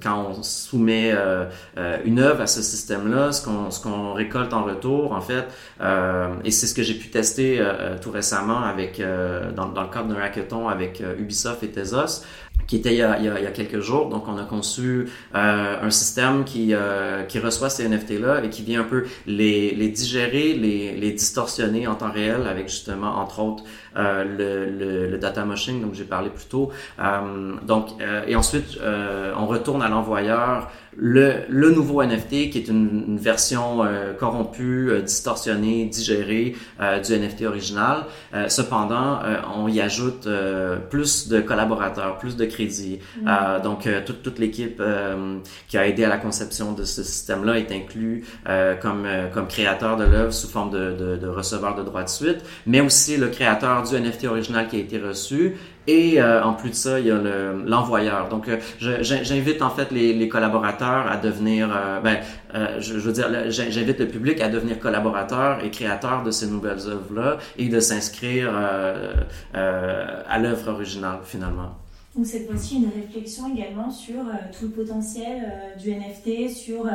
quand 0.02 0.28
on 0.30 0.42
soumet 0.42 1.14
une 2.04 2.18
œuvre 2.18 2.42
à 2.42 2.46
ce 2.46 2.62
système-là, 2.62 3.32
ce 3.32 3.44
qu'on 3.44 3.68
qu'on 3.82 4.12
récolte 4.12 4.52
en 4.52 4.64
retour, 4.64 5.12
en 5.12 5.20
fait, 5.20 5.44
et 6.44 6.50
c'est 6.50 6.66
ce 6.66 6.74
que 6.74 6.82
j'ai 6.82 6.94
pu 6.94 7.10
tester 7.10 7.62
tout 8.00 8.10
récemment 8.10 8.62
avec 8.62 9.00
dans, 9.54 9.68
dans 9.68 9.82
le 9.82 9.88
cadre 9.88 10.14
d'un 10.14 10.20
hackathon 10.20 10.68
avec 10.68 11.02
Ubisoft 11.18 11.62
et 11.62 11.70
Tezos 11.70 12.22
qui 12.68 12.76
était 12.76 12.92
il 12.92 12.98
y, 12.98 13.02
a, 13.02 13.18
il, 13.18 13.24
y 13.24 13.46
a, 13.46 13.50
quelques 13.50 13.80
jours. 13.80 14.08
Donc, 14.10 14.28
on 14.28 14.36
a 14.36 14.44
conçu 14.44 15.08
euh, 15.34 15.76
un 15.82 15.90
système 15.90 16.44
qui, 16.44 16.74
euh, 16.74 17.22
qui 17.24 17.38
reçoit 17.38 17.70
ces 17.70 17.88
NFT-là 17.88 18.44
et 18.44 18.50
qui 18.50 18.62
vient 18.62 18.82
un 18.82 18.84
peu 18.84 19.06
les, 19.26 19.88
digérer, 19.88 20.54
les, 20.54 20.92
les 20.92 21.12
distorsionner 21.12 21.86
en 21.86 21.94
temps 21.94 22.12
réel 22.12 22.46
avec 22.46 22.68
justement, 22.68 23.16
entre 23.16 23.40
autres, 23.40 23.64
le, 23.98 25.08
le, 25.10 25.18
data 25.18 25.44
moshing 25.44 25.82
dont 25.82 25.92
j'ai 25.92 26.04
parlé 26.04 26.30
plus 26.30 26.46
tôt. 26.46 26.70
donc, 27.66 27.88
et 28.26 28.36
ensuite, 28.36 28.78
on 29.36 29.46
retourne 29.46 29.82
à 29.82 29.88
l'envoyeur 29.88 30.68
le, 30.98 31.44
le, 31.48 31.70
nouveau 31.70 32.02
NFT 32.02 32.50
qui 32.50 32.58
est 32.58 32.68
une, 32.68 33.18
version 33.18 33.84
euh, 33.84 34.12
corrompue, 34.12 34.90
euh, 34.90 35.00
distorsionnée, 35.00 35.86
digérée 35.86 36.56
euh, 36.80 37.00
du 37.00 37.12
NFT 37.12 37.42
original. 37.42 38.04
cependant, 38.48 39.20
on 39.56 39.68
y 39.68 39.80
ajoute 39.80 40.28
plus 40.90 41.28
de 41.28 41.40
collaborateurs, 41.40 42.18
plus 42.18 42.36
de 42.36 42.44
crédits. 42.44 42.98
Mm. 43.22 43.62
donc, 43.62 43.88
toute, 44.06 44.22
toute 44.22 44.38
l'équipe 44.38 44.82
qui 45.68 45.78
a 45.78 45.86
aidé 45.86 46.04
à 46.04 46.08
la 46.08 46.18
conception 46.18 46.72
de 46.72 46.84
ce 46.84 47.02
système-là 47.02 47.58
est 47.58 47.72
inclus 47.72 48.24
comme, 48.80 49.06
comme 49.32 49.46
créateur 49.46 49.96
de 49.96 50.04
l'œuvre 50.04 50.32
sous 50.32 50.48
forme 50.48 50.70
de, 50.70 50.92
de, 50.92 51.16
de 51.16 51.26
receveur 51.28 51.74
de 51.74 51.82
droits 51.82 52.04
de 52.04 52.08
suite, 52.08 52.38
mais 52.66 52.80
aussi 52.80 53.16
le 53.16 53.28
créateur 53.28 53.82
du 53.90 54.00
NFT 54.00 54.24
original 54.24 54.68
qui 54.68 54.76
a 54.76 54.78
été 54.80 54.98
reçu 54.98 55.56
et 55.88 56.20
euh, 56.20 56.44
en 56.44 56.52
plus 56.52 56.68
de 56.68 56.74
ça, 56.74 57.00
il 57.00 57.06
y 57.06 57.10
a 57.10 57.18
l'envoyeur. 57.18 58.28
Donc, 58.28 58.46
euh, 58.46 58.58
j'invite 59.00 59.62
en 59.62 59.70
fait 59.70 59.90
les, 59.90 60.28
collaborateurs 60.28 61.10
à 61.10 61.16
devenir, 61.16 61.74
euh, 61.74 62.00
ben, 62.00 62.18
je, 62.78 62.92
veux 62.98 63.12
dire, 63.12 63.50
j'invite 63.50 63.98
le 63.98 64.06
public 64.06 64.42
à 64.42 64.50
devenir 64.50 64.78
collaborateur 64.78 65.64
et 65.64 65.70
créateur 65.70 66.22
de 66.22 66.30
ces 66.30 66.46
nouvelles 66.46 66.86
œuvres-là 66.86 67.38
et 67.56 67.68
de 67.68 67.80
s'inscrire 67.80 68.54
à 69.54 70.38
l'œuvre 70.38 70.72
originale 70.72 71.20
finalement. 71.24 71.70
Donc 72.14 72.26
cette 72.26 72.46
fois-ci 72.46 72.76
une 72.76 72.90
réflexion 72.90 73.54
également 73.54 73.90
sur 73.90 74.20
tout 74.52 74.66
le 74.66 74.70
potentiel 74.70 75.50
du 75.78 75.90
NFT, 75.90 76.50
sur 76.50 76.86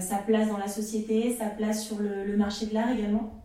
sa 0.00 0.16
place 0.16 0.48
dans 0.48 0.58
la 0.58 0.68
société, 0.68 1.36
sa 1.38 1.46
place 1.46 1.86
sur 1.86 1.96
le 1.98 2.36
marché 2.38 2.66
de 2.66 2.74
l'art 2.74 2.90
également. 2.90 3.43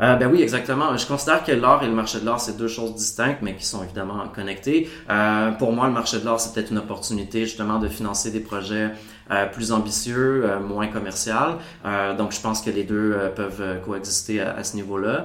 Euh, 0.00 0.16
ben 0.16 0.30
oui, 0.30 0.42
exactement. 0.42 0.96
Je 0.96 1.06
considère 1.06 1.44
que 1.44 1.52
l'art 1.52 1.82
et 1.82 1.86
le 1.86 1.92
marché 1.92 2.18
de 2.20 2.24
l'art, 2.24 2.40
c'est 2.40 2.56
deux 2.56 2.68
choses 2.68 2.94
distinctes, 2.94 3.38
mais 3.42 3.54
qui 3.54 3.64
sont 3.64 3.84
évidemment 3.84 4.26
connectées. 4.34 4.88
Euh, 5.10 5.52
pour 5.52 5.72
moi, 5.72 5.86
le 5.86 5.92
marché 5.92 6.18
de 6.18 6.24
l'art, 6.24 6.40
c'est 6.40 6.52
peut-être 6.54 6.70
une 6.70 6.78
opportunité 6.78 7.44
justement 7.44 7.78
de 7.78 7.88
financer 7.88 8.30
des 8.30 8.40
projets 8.40 8.90
plus 9.52 9.72
ambitieux, 9.72 10.44
euh, 10.44 10.60
moins 10.60 10.88
commercial. 10.88 11.56
Euh, 11.84 12.16
donc, 12.16 12.32
je 12.32 12.40
pense 12.40 12.60
que 12.60 12.70
les 12.70 12.84
deux 12.84 13.16
peuvent 13.34 13.80
coexister 13.84 14.40
à, 14.40 14.62
ce 14.64 14.76
niveau-là. 14.76 15.24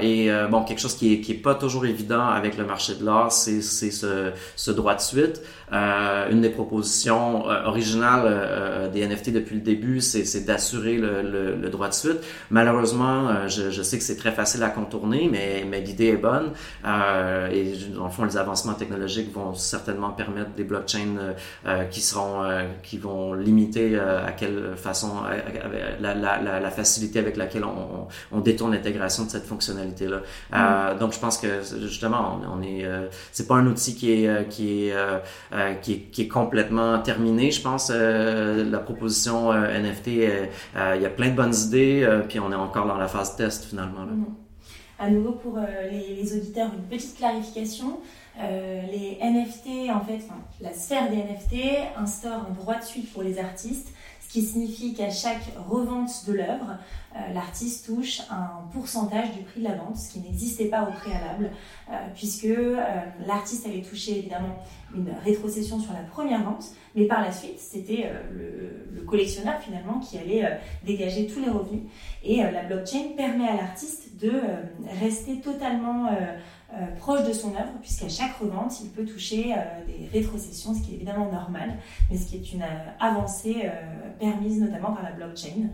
et 0.00 0.30
bon, 0.50 0.64
quelque 0.64 0.80
chose 0.80 0.96
qui 0.96 1.14
est, 1.14 1.20
qui 1.20 1.32
est 1.32 1.42
pas 1.42 1.54
toujours 1.54 1.86
évident 1.86 2.26
avec 2.26 2.56
le 2.56 2.64
marché 2.64 2.94
de 2.94 3.04
l'art, 3.04 3.32
c'est 3.32 3.60
ce, 3.60 4.32
ce 4.56 4.70
droit 4.70 4.94
de 4.94 5.00
suite. 5.00 5.42
Euh, 5.72 6.30
une 6.30 6.40
des 6.40 6.50
propositions 6.50 7.46
originales 7.46 8.90
des 8.92 9.06
NFT 9.06 9.32
depuis 9.32 9.56
le 9.56 9.62
début, 9.62 10.00
c'est 10.00 10.44
d'assurer 10.44 10.96
le, 10.96 11.22
le, 11.22 11.56
le, 11.56 11.70
droit 11.70 11.88
de 11.88 11.94
suite. 11.94 12.18
Malheureusement, 12.50 13.48
je, 13.48 13.70
je 13.70 13.82
sais 13.82 13.98
que 13.98 14.04
c'est 14.04 14.16
très 14.16 14.32
facile 14.32 14.62
à 14.62 14.68
contourner, 14.68 15.28
mais, 15.30 15.64
mais 15.68 15.80
l'idée 15.80 16.08
est 16.08 16.16
bonne. 16.16 16.52
Euh, 16.84 17.48
et 17.50 17.72
dans 17.94 18.04
le 18.04 18.10
fond, 18.10 18.24
les 18.24 18.36
avancements 18.36 18.74
technologiques 18.74 19.32
vont 19.32 19.54
certainement 19.54 20.10
permettre 20.10 20.50
des 20.50 20.64
blockchains 20.64 21.34
qui 21.90 22.00
seront 22.00 22.44
qui 22.82 22.98
vont 23.06 23.34
limiter 23.34 23.94
euh, 23.94 24.26
à 24.26 24.32
quelle 24.32 24.76
façon, 24.76 25.22
la, 26.00 26.14
la, 26.14 26.60
la, 26.60 26.70
facilité 26.70 27.18
avec 27.18 27.36
laquelle 27.36 27.64
on, 27.64 28.08
on, 28.32 28.40
détourne 28.40 28.72
l'intégration 28.72 29.24
de 29.24 29.30
cette 29.30 29.44
fonctionnalité-là. 29.44 30.20
Euh, 30.54 30.94
mm. 30.94 30.98
donc, 30.98 31.12
je 31.12 31.18
pense 31.18 31.38
que 31.38 31.62
justement, 31.82 32.40
on, 32.52 32.62
est, 32.62 32.84
euh, 32.84 33.08
c'est 33.32 33.46
pas 33.46 33.54
un 33.54 33.66
outil 33.66 33.94
qui 33.94 34.12
est 34.12 34.48
qui 34.48 34.88
est, 34.88 34.94
qui 35.82 35.92
est, 35.92 35.98
qui 36.10 36.22
est 36.22 36.28
complètement 36.28 36.98
terminé. 36.98 37.50
Je 37.50 37.62
pense 37.62 37.90
la 37.90 38.78
proposition 38.78 39.52
NFT, 39.52 40.06
il 40.08 41.00
y 41.00 41.06
a 41.06 41.10
plein 41.10 41.30
de 41.30 41.36
bonnes 41.36 41.54
idées, 41.54 42.06
puis 42.28 42.40
on 42.40 42.50
est 42.52 42.56
encore 42.56 42.86
dans 42.86 42.98
la 42.98 43.08
phase 43.08 43.36
test 43.36 43.64
finalement. 43.64 44.04
Là. 44.04 44.12
Mm. 44.12 44.26
À 44.98 45.10
nouveau 45.10 45.32
pour 45.32 45.58
les, 45.90 46.14
les 46.14 46.36
auditeurs, 46.36 46.70
une 46.74 46.84
petite 46.84 47.16
clarification. 47.18 48.00
Euh, 48.38 48.82
les 48.90 49.18
NFT, 49.22 49.90
en 49.90 50.00
fait, 50.00 50.20
la 50.60 50.72
sphère 50.72 51.10
des 51.10 51.16
NFT 51.16 51.54
instaure 51.96 52.46
un 52.48 52.52
droit 52.52 52.78
de 52.78 52.84
suite 52.84 53.10
pour 53.12 53.22
les 53.22 53.38
artistes, 53.38 53.88
ce 54.20 54.32
qui 54.32 54.42
signifie 54.42 54.92
qu'à 54.92 55.10
chaque 55.10 55.52
revente 55.68 56.26
de 56.26 56.32
l'œuvre, 56.34 56.76
euh, 57.14 57.32
l'artiste 57.32 57.86
touche 57.86 58.20
un 58.30 58.66
pourcentage 58.72 59.32
du 59.32 59.42
prix 59.42 59.60
de 59.60 59.68
la 59.68 59.76
vente, 59.76 59.96
ce 59.96 60.12
qui 60.12 60.20
n'existait 60.20 60.66
pas 60.66 60.82
au 60.82 60.92
préalable, 60.92 61.50
euh, 61.90 61.92
puisque 62.14 62.48
l'artiste 63.26 63.66
allait 63.66 63.82
toucher 63.82 64.18
évidemment 64.18 64.58
une 64.94 65.10
rétrocession 65.24 65.80
sur 65.80 65.92
la 65.92 66.00
première 66.00 66.42
vente, 66.42 66.66
mais 66.94 67.06
par 67.06 67.22
la 67.22 67.32
suite, 67.32 67.58
c'était 67.58 68.10
le, 68.34 68.84
le, 68.94 69.02
collectionneur 69.02 69.60
finalement 69.60 70.00
qui 70.00 70.18
allait 70.18 70.58
dégager 70.84 71.28
tous 71.28 71.38
les 71.38 71.48
revenus. 71.48 71.82
Et 72.24 72.42
la 72.42 72.64
blockchain 72.64 73.14
permet 73.16 73.48
à 73.48 73.54
l'artiste 73.54 74.18
de 74.20 74.32
rester 75.00 75.40
totalement 75.40 76.08
euh, 76.74 76.96
proche 76.98 77.22
de 77.22 77.32
son 77.32 77.54
œuvre, 77.54 77.70
puisqu'à 77.80 78.08
chaque 78.08 78.36
revente, 78.38 78.80
il 78.82 78.90
peut 78.90 79.04
toucher 79.04 79.54
euh, 79.54 79.58
des 79.86 80.08
rétrocessions, 80.12 80.74
ce 80.74 80.82
qui 80.82 80.92
est 80.92 80.94
évidemment 80.96 81.30
normal, 81.30 81.74
mais 82.10 82.16
ce 82.18 82.26
qui 82.26 82.36
est 82.36 82.52
une 82.52 82.62
euh, 82.62 82.90
avancée 82.98 83.70
permise 84.18 84.60
notamment 84.60 84.92
par 84.92 85.04
la 85.04 85.12
blockchain. 85.12 85.70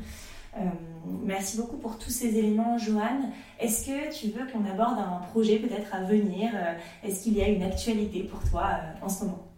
merci 1.24 1.56
beaucoup 1.56 1.78
pour 1.78 1.98
tous 1.98 2.10
ces 2.10 2.36
éléments, 2.36 2.76
Johan. 2.76 3.32
Est-ce 3.58 3.86
que 3.86 4.14
tu 4.14 4.26
veux 4.26 4.46
qu'on 4.52 4.70
aborde 4.70 4.98
un 4.98 5.24
projet 5.30 5.56
peut-être 5.56 5.94
à 5.94 6.02
venir 6.02 6.50
Est-ce 7.02 7.22
qu'il 7.22 7.38
y 7.38 7.42
a 7.42 7.48
une 7.48 7.62
actualité 7.62 8.24
pour 8.24 8.40
toi 8.50 8.68
en 9.00 9.08
ce 9.08 9.24
moment? 9.24 9.48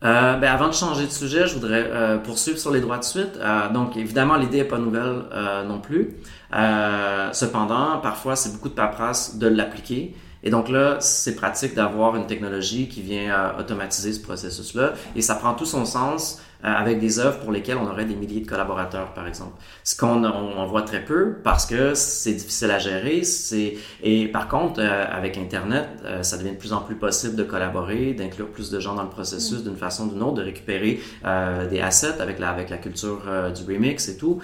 Ben 0.00 0.44
avant 0.44 0.68
de 0.68 0.72
changer 0.72 1.04
de 1.04 1.10
sujet, 1.10 1.46
je 1.46 1.54
voudrais 1.54 2.22
poursuivre 2.22 2.58
sur 2.58 2.70
les 2.70 2.80
droits 2.80 2.98
de 2.98 3.04
suite. 3.04 3.38
donc, 3.74 3.98
évidemment, 3.98 4.36
l'idée 4.36 4.58
n'est 4.58 4.64
pas 4.64 4.78
nouvelle 4.78 5.24
non 5.66 5.80
plus. 5.80 6.16
cependant, 7.32 7.98
parfois, 8.00 8.36
c'est 8.36 8.52
beaucoup 8.52 8.70
de 8.70 8.74
paperasse 8.74 9.36
de 9.36 9.48
l'appliquer. 9.48 10.14
Et 10.42 10.50
donc 10.50 10.68
là, 10.68 10.98
c'est 11.00 11.34
pratique 11.34 11.74
d'avoir 11.74 12.16
une 12.16 12.26
technologie 12.26 12.88
qui 12.88 13.02
vient 13.02 13.32
euh, 13.32 13.60
automatiser 13.60 14.12
ce 14.12 14.20
processus-là. 14.20 14.94
Et 15.14 15.22
ça 15.22 15.34
prend 15.34 15.54
tout 15.54 15.66
son 15.66 15.84
sens 15.84 16.40
avec 16.62 17.00
des 17.00 17.18
œuvres 17.18 17.38
pour 17.38 17.52
lesquelles 17.52 17.78
on 17.78 17.86
aurait 17.86 18.04
des 18.04 18.14
milliers 18.14 18.40
de 18.40 18.46
collaborateurs, 18.46 19.14
par 19.14 19.26
exemple. 19.26 19.52
Ce 19.84 19.96
qu'on 19.96 20.24
on, 20.24 20.66
voit 20.66 20.82
très 20.82 21.04
peu 21.04 21.36
parce 21.42 21.66
que 21.66 21.94
c'est 21.94 22.34
difficile 22.34 22.70
à 22.70 22.78
gérer. 22.78 23.24
C'est 23.24 23.74
et 24.02 24.28
par 24.28 24.46
contre, 24.46 24.80
euh, 24.80 25.06
avec 25.10 25.36
Internet, 25.38 25.88
euh, 26.04 26.22
ça 26.22 26.36
devient 26.36 26.52
de 26.52 26.56
plus 26.56 26.72
en 26.72 26.80
plus 26.82 26.94
possible 26.94 27.34
de 27.34 27.42
collaborer, 27.42 28.12
d'inclure 28.12 28.48
plus 28.48 28.70
de 28.70 28.78
gens 28.78 28.94
dans 28.94 29.02
le 29.02 29.08
processus 29.08 29.64
d'une 29.64 29.76
façon 29.76 30.06
ou 30.06 30.10
d'une 30.10 30.22
autre, 30.22 30.34
de 30.34 30.42
récupérer 30.42 31.00
des 31.70 31.80
assets 31.80 32.20
avec 32.20 32.38
la 32.38 32.50
avec 32.50 32.70
la 32.70 32.76
culture 32.76 33.22
du 33.54 33.62
remix 33.72 34.08
et 34.08 34.16
tout. 34.16 34.40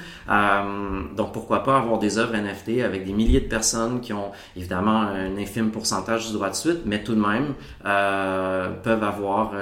donc 1.16 1.32
pourquoi 1.32 1.64
pas 1.64 1.76
avoir 1.76 1.98
des 1.98 2.18
œuvres 2.18 2.34
NFT 2.36 2.82
avec 2.84 3.04
des 3.04 3.12
milliers 3.12 3.40
de 3.40 3.48
personnes 3.48 4.00
qui 4.00 4.12
ont 4.12 4.30
évidemment 4.56 5.00
un 5.00 5.36
infime 5.36 5.70
pourcentage 5.70 6.28
du 6.28 6.34
droit 6.34 6.50
de 6.50 6.54
suite, 6.54 6.80
mais 6.84 7.02
tout 7.02 7.14
de 7.14 7.20
même 7.20 7.54
peuvent 8.82 9.04
avoir 9.04 9.52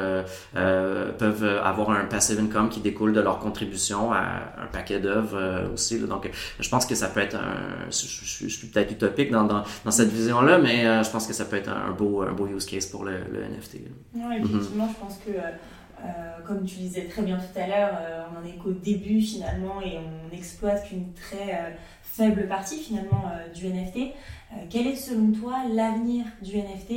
peuvent 0.52 1.60
avoir 1.62 1.90
un 1.90 2.04
passive 2.04 2.40
comme 2.48 2.68
qui 2.68 2.80
découle 2.80 3.12
de 3.12 3.20
leur 3.20 3.38
contribution 3.38 4.12
à 4.12 4.52
un 4.62 4.66
paquet 4.72 5.00
d'œuvres 5.00 5.36
euh, 5.36 5.72
aussi. 5.72 5.98
Donc, 5.98 6.30
je 6.58 6.68
pense 6.68 6.86
que 6.86 6.94
ça 6.94 7.08
peut 7.08 7.20
être 7.20 7.36
un... 7.36 7.90
Je, 7.90 8.48
suis 8.48 8.66
peut-être 8.68 8.92
utopique 8.92 9.30
dans, 9.30 9.44
dans, 9.44 9.62
dans 9.84 9.90
cette 9.90 10.10
vision-là, 10.10 10.58
mais 10.58 10.86
euh, 10.86 11.02
je 11.02 11.10
pense 11.10 11.26
que 11.26 11.32
ça 11.32 11.44
peut 11.44 11.56
être 11.56 11.70
un 11.70 11.92
beau, 11.92 12.22
un 12.22 12.32
beau 12.32 12.46
use 12.46 12.66
case 12.66 12.86
pour 12.86 13.04
le, 13.04 13.12
NFT. 13.12 13.80
Oui, 14.14 14.36
effectivement, 14.38 14.88
je 14.88 15.00
pense 15.00 15.18
que... 15.18 15.30
Euh, 15.30 16.06
comme 16.44 16.64
tu 16.64 16.76
disais 16.76 17.04
très 17.04 17.22
bien 17.22 17.38
tout 17.38 17.58
à 17.58 17.66
l'heure, 17.66 17.98
on 18.30 18.38
en 18.38 18.44
est 18.44 18.56
qu'au 18.58 18.72
début 18.72 19.22
finalement 19.22 19.80
et 19.80 19.96
on 19.96 20.34
n'exploite 20.34 20.86
qu'une 20.86 21.14
très 21.14 21.78
faible 22.02 22.46
partie 22.46 22.78
finalement 22.78 23.32
du 23.54 23.68
NFT. 23.68 24.12
quel 24.68 24.88
est 24.88 24.96
selon 24.96 25.32
toi 25.32 25.62
l'avenir 25.72 26.26
du 26.42 26.58
NFT 26.58 26.90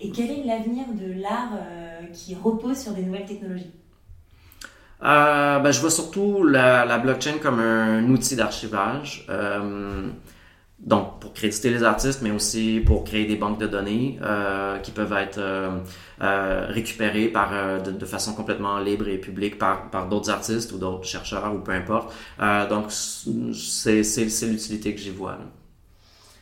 et 0.00 0.10
quel 0.14 0.30
est 0.30 0.44
l'avenir 0.44 0.84
de 0.92 1.20
l'art 1.20 1.58
qui 2.12 2.36
repose 2.36 2.78
sur 2.78 2.92
des 2.92 3.02
nouvelles 3.02 3.24
technologies? 3.24 3.72
Euh, 5.04 5.58
ben, 5.58 5.70
je 5.70 5.80
vois 5.80 5.90
surtout 5.90 6.44
la, 6.44 6.98
blockchain 6.98 7.38
comme 7.42 7.60
un 7.60 8.04
outil 8.08 8.36
d'archivage. 8.36 9.26
Euh, 9.28 10.08
donc, 10.84 11.18
pour 11.20 11.32
créditer 11.32 11.70
les 11.70 11.82
artistes, 11.82 12.20
mais 12.20 12.30
aussi 12.30 12.82
pour 12.84 13.04
créer 13.04 13.24
des 13.24 13.36
banques 13.36 13.58
de 13.58 13.66
données 13.66 14.18
euh, 14.22 14.78
qui 14.80 14.90
peuvent 14.90 15.14
être 15.14 15.38
euh, 15.38 15.78
euh 16.20 16.66
récupérées 16.68 17.28
par, 17.28 17.50
euh, 17.52 17.80
de, 17.80 18.04
façon 18.04 18.34
complètement 18.34 18.78
libre 18.80 19.08
et 19.08 19.16
publique 19.16 19.56
par, 19.56 20.08
d'autres 20.10 20.30
artistes 20.30 20.72
ou 20.72 20.78
d'autres 20.78 21.06
chercheurs 21.06 21.54
ou 21.54 21.60
peu 21.60 21.72
importe. 21.72 22.12
donc, 22.68 22.90
c'est 22.90 24.02
l'utilité 24.46 24.94
que 24.94 25.00
j'y 25.00 25.10
vois. 25.10 25.38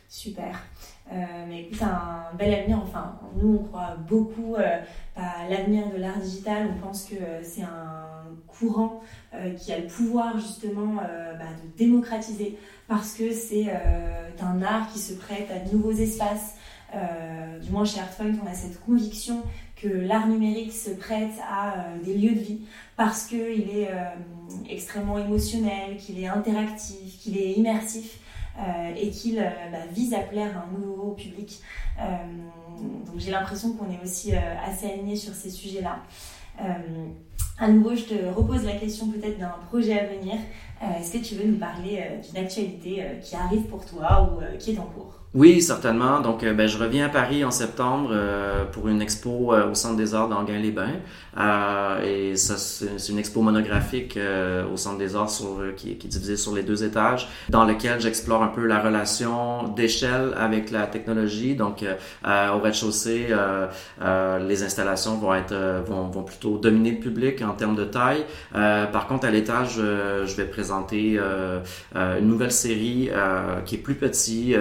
Super. 0.09 0.59
mais 1.47 1.61
écoute, 1.61 1.81
un 1.81 2.35
bel 2.35 2.53
avenir. 2.53 2.79
Enfin, 2.83 3.15
nous, 3.35 3.59
on 3.61 3.63
croit 3.63 3.95
beaucoup 4.07 4.57
à 5.15 5.47
l'avenir 5.49 5.89
de 5.89 6.01
l'art 6.01 6.19
digital. 6.19 6.67
On 6.75 6.85
pense 6.85 7.05
que 7.05 7.15
c'est 7.43 7.63
un 7.63 8.22
courant 8.59 9.01
euh, 9.33 9.53
qui 9.53 9.71
a 9.71 9.79
le 9.79 9.87
pouvoir 9.87 10.37
justement 10.39 11.01
euh, 11.01 11.33
bah, 11.33 11.45
de 11.63 11.77
démocratiser 11.77 12.57
parce 12.87 13.13
que 13.13 13.33
c'est 13.33 13.67
euh, 13.69 14.29
un 14.41 14.61
art 14.61 14.91
qui 14.91 14.99
se 14.99 15.13
prête 15.13 15.49
à 15.51 15.59
de 15.59 15.75
nouveaux 15.75 15.93
espaces. 15.93 16.55
du 17.63 17.71
moins 17.71 17.85
chez 17.85 17.99
Artpoint, 17.99 18.33
on 18.43 18.47
a 18.47 18.53
cette 18.53 18.79
conviction 18.85 19.41
que 19.75 19.87
l'art 19.87 20.27
numérique 20.27 20.71
se 20.71 20.91
prête 20.91 21.33
à 21.49 21.87
des 22.05 22.15
lieux 22.15 22.35
de 22.35 22.39
vie 22.39 22.61
parce 22.95 23.25
qu'il 23.25 23.69
est 23.69 23.89
extrêmement 24.69 25.17
émotionnel, 25.17 25.97
qu'il 25.97 26.19
est 26.19 26.27
interactif, 26.27 27.19
qu'il 27.19 27.37
est 27.37 27.53
immersif. 27.53 28.19
et 28.95 29.09
qu'il 29.09 29.37
bah, 29.71 29.85
vise 29.91 30.13
à 30.13 30.19
plaire 30.19 30.55
à 30.55 30.65
un 30.65 30.77
nouveau 30.77 31.11
public. 31.13 31.61
donc 31.97 33.17
j'ai 33.17 33.31
l'impression 33.31 33.73
qu'on 33.73 33.89
est 33.91 34.01
aussi 34.03 34.33
assez 34.35 34.85
alignés 34.91 35.15
sur 35.15 35.33
ces 35.33 35.49
sujets-là. 35.49 35.95
À 36.57 37.67
nouveau, 37.67 37.95
je 37.95 38.03
te 38.03 38.13
repose 38.33 38.65
la 38.65 38.73
question 38.73 39.09
peut-être 39.09 39.39
d'un 39.39 39.55
projet 39.69 39.99
à 39.99 40.05
venir. 40.05 40.35
Est-ce 40.99 41.13
que 41.13 41.23
tu 41.23 41.35
veux 41.35 41.45
nous 41.45 41.59
parler 41.59 42.03
d'une 42.27 42.43
actualité 42.43 43.03
qui 43.21 43.35
arrive 43.35 43.63
pour 43.63 43.85
toi 43.85 44.29
ou 44.33 44.57
qui 44.57 44.73
est 44.73 44.79
en 44.79 44.85
cours? 44.85 45.22
Oui, 45.35 45.63
certainement. 45.63 46.19
Donc, 46.19 46.43
euh, 46.43 46.53
ben, 46.53 46.67
je 46.67 46.77
reviens 46.77 47.07
à 47.07 47.09
Paris 47.09 47.43
en 47.43 47.49
septembre 47.49 48.09
euh, 48.11 48.65
pour 48.65 48.87
une 48.87 49.01
expo 49.01 49.51
euh, 49.51 49.71
au 49.71 49.73
Centre 49.73 49.95
des 49.95 50.13
Arts 50.13 50.29
d'Anguin-les-Bains. 50.29 50.99
et 52.05 52.35
ça, 52.35 52.55
c'est 52.57 53.11
une 53.11 53.17
expo 53.17 53.41
monographique 53.41 54.19
au 54.71 54.77
Centre 54.77 54.99
des 54.99 55.15
Arts 55.15 55.31
sur, 55.31 55.57
qui, 55.75 55.95
qui, 55.97 56.05
est 56.05 56.09
divisée 56.09 56.37
sur 56.37 56.53
les 56.53 56.61
deux 56.61 56.83
étages, 56.83 57.27
dans 57.49 57.65
lequel 57.65 57.99
j'explore 57.99 58.43
un 58.43 58.49
peu 58.49 58.67
la 58.67 58.79
relation 58.79 59.67
d'échelle 59.69 60.35
avec 60.37 60.69
la 60.69 60.85
technologie. 60.85 61.55
Donc, 61.55 61.83
au 62.23 62.59
rez-de-chaussée, 62.59 63.29
les 64.47 64.63
installations 64.63 65.17
vont 65.17 65.33
être 65.33 65.55
vont, 65.87 66.07
vont, 66.09 66.23
plutôt 66.23 66.59
dominer 66.59 66.91
le 66.91 66.99
public 66.99 67.41
en 67.41 67.53
termes 67.53 67.75
de 67.75 67.85
taille. 67.85 68.23
par 68.51 69.07
contre, 69.07 69.25
à 69.25 69.31
l'étage, 69.31 69.77
je 69.77 70.35
vais 70.35 70.45
présenter 70.45 71.19
une 71.95 72.27
nouvelle 72.27 72.51
série 72.51 73.09
qui 73.65 73.75
est 73.75 73.79
plus 73.79 73.95
petit, 73.95 74.55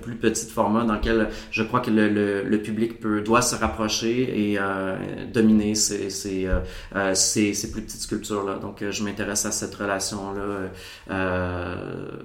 plus 0.00 0.13
petit 0.14 0.46
format 0.46 0.84
dans 0.84 0.94
lequel 0.94 1.28
je 1.50 1.62
crois 1.62 1.80
que 1.80 1.90
le, 1.90 2.08
le, 2.42 2.62
public 2.62 3.00
peut, 3.00 3.20
doit 3.20 3.42
se 3.42 3.54
rapprocher 3.54 4.50
et 4.52 4.58
euh, 4.58 4.96
dominer 5.32 5.74
ces, 5.74 6.10
ces, 6.10 6.46
euh, 6.46 6.60
euh, 6.94 7.14
ces, 7.14 7.54
ces, 7.54 7.70
plus 7.70 7.82
petites 7.82 8.00
sculptures-là. 8.02 8.58
Donc, 8.58 8.84
je 8.88 9.04
m'intéresse 9.04 9.46
à 9.46 9.52
cette 9.52 9.74
relation-là 9.74 10.70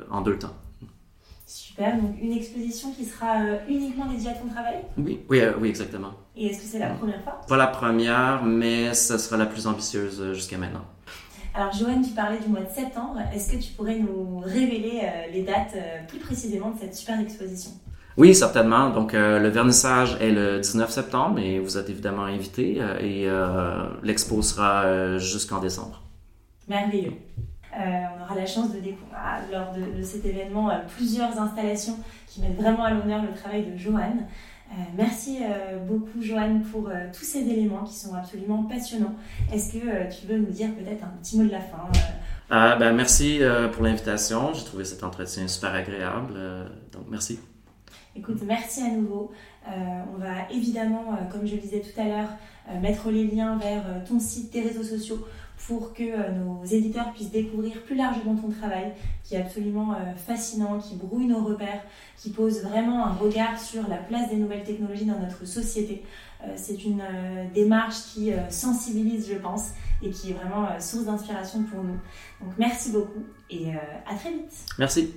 en 0.09 0.21
deux 0.21 0.37
temps. 0.37 0.55
Super, 1.45 1.97
donc 1.97 2.15
une 2.21 2.33
exposition 2.33 2.91
qui 2.91 3.05
sera 3.05 3.37
uniquement 3.67 4.05
dédiée 4.05 4.29
à 4.29 4.33
ton 4.33 4.47
travail? 4.49 4.75
Oui, 4.97 5.21
oui, 5.29 5.41
oui 5.59 5.69
exactement. 5.69 6.11
Et 6.35 6.47
est-ce 6.47 6.59
que 6.59 6.65
c'est 6.65 6.79
la 6.79 6.89
première 6.89 7.23
fois? 7.23 7.41
Pas 7.47 7.57
la 7.57 7.67
première, 7.67 8.43
mais 8.43 8.93
ce 8.93 9.17
sera 9.17 9.37
la 9.37 9.47
plus 9.47 9.65
ambitieuse 9.65 10.33
jusqu'à 10.33 10.57
maintenant. 10.57 10.85
Alors 11.59 11.73
Joanne, 11.73 12.01
tu 12.01 12.11
parlais 12.11 12.37
du 12.37 12.47
mois 12.47 12.61
de 12.61 12.69
septembre. 12.73 13.19
Est-ce 13.33 13.51
que 13.51 13.57
tu 13.57 13.73
pourrais 13.73 13.99
nous 13.99 14.39
révéler 14.39 15.01
euh, 15.03 15.29
les 15.33 15.43
dates 15.43 15.73
euh, 15.75 16.07
plus 16.07 16.17
précisément 16.17 16.71
de 16.71 16.79
cette 16.79 16.95
super 16.95 17.19
exposition? 17.19 17.71
Oui, 18.15 18.33
certainement. 18.33 18.91
Donc, 18.91 19.13
euh, 19.13 19.39
le 19.39 19.49
vernissage 19.49 20.15
est 20.21 20.31
le 20.31 20.61
19 20.61 20.89
septembre 20.89 21.37
et 21.37 21.59
vous 21.59 21.77
êtes 21.77 21.89
évidemment 21.89 22.23
invité 22.23 22.81
et 23.01 23.27
l'expo 24.03 24.41
sera 24.41 25.17
jusqu'en 25.17 25.59
décembre. 25.59 26.01
Merveilleux. 26.69 27.15
on 27.75 28.23
aura 28.23 28.35
la 28.35 28.45
chance 28.45 28.73
de 28.73 28.79
découvrir 28.79 29.19
lors 29.51 29.73
de, 29.73 29.97
de 29.97 30.03
cet 30.03 30.23
événement 30.25 30.71
plusieurs 30.95 31.37
installations 31.37 31.97
qui 32.27 32.39
mettent 32.39 32.55
vraiment 32.55 32.83
à 32.85 32.91
l'honneur 32.91 33.21
le 33.21 33.37
travail 33.37 33.65
de 33.65 33.75
Joanne. 33.75 34.27
Euh, 34.71 34.75
merci 34.95 35.39
euh, 35.41 35.79
beaucoup 35.79 36.21
Joanne 36.21 36.61
pour 36.61 36.89
euh, 36.89 37.07
tous 37.11 37.23
ces 37.23 37.39
éléments 37.39 37.83
qui 37.85 37.95
sont 37.95 38.13
absolument 38.13 38.63
passionnants. 38.63 39.15
Est-ce 39.51 39.73
que 39.73 40.13
tu 40.13 40.27
veux 40.27 40.37
nous 40.37 40.51
dire 40.51 40.69
peut-être 40.75 41.03
un 41.03 41.17
petit 41.21 41.37
mot 41.37 41.43
de 41.43 41.51
la 41.51 41.61
fin 41.61 41.87
ah, 42.51 42.75
ben, 42.75 42.93
Merci 42.93 43.41
pour 43.73 43.83
l'invitation. 43.83 44.53
J'ai 44.53 44.65
trouvé 44.65 44.85
cet 44.85 45.03
entretien 45.03 45.47
super 45.47 45.73
agréable. 45.73 46.35
donc 46.91 47.05
merci. 47.09 47.39
Écoute, 48.15 48.41
merci 48.45 48.81
à 48.81 48.89
nouveau. 48.89 49.31
on 49.67 50.19
va 50.19 50.51
évidemment, 50.51 51.17
comme 51.31 51.47
je 51.47 51.55
le 51.55 51.61
disais 51.61 51.81
tout 51.81 51.99
à 51.99 52.05
l'heure, 52.05 52.29
mettre 52.81 53.09
les 53.09 53.25
liens 53.25 53.57
vers 53.57 54.03
ton 54.07 54.19
site, 54.19 54.51
tes 54.51 54.61
réseaux 54.61 54.83
sociaux 54.83 55.25
pour 55.67 55.93
que 55.93 56.03
euh, 56.03 56.31
nos 56.31 56.63
éditeurs 56.65 57.11
puissent 57.13 57.31
découvrir 57.31 57.81
plus 57.83 57.95
largement 57.95 58.35
ton 58.35 58.49
travail, 58.49 58.93
qui 59.23 59.35
est 59.35 59.41
absolument 59.41 59.93
euh, 59.93 60.15
fascinant, 60.15 60.79
qui 60.79 60.95
brouille 60.95 61.27
nos 61.27 61.43
repères, 61.43 61.83
qui 62.17 62.29
pose 62.29 62.63
vraiment 62.63 63.05
un 63.05 63.13
regard 63.13 63.59
sur 63.59 63.87
la 63.87 63.97
place 63.97 64.29
des 64.29 64.37
nouvelles 64.37 64.63
technologies 64.63 65.05
dans 65.05 65.19
notre 65.19 65.45
société. 65.45 66.03
Euh, 66.43 66.53
c'est 66.55 66.85
une 66.85 67.03
démarche 67.53 67.95
qui 68.13 68.31
sensibilise, 68.49 69.29
je 69.29 69.35
pense, 69.35 69.71
et 70.01 70.09
qui 70.09 70.31
est 70.31 70.33
vraiment 70.33 70.79
source 70.79 71.05
d'inspiration 71.05 71.63
pour 71.63 71.83
nous. 71.83 71.99
Donc 72.41 72.53
merci 72.57 72.91
beaucoup 72.91 73.23
et 73.49 73.73
à 73.73 74.15
très 74.15 74.31
vite. 74.31 74.65
Merci. 74.77 75.13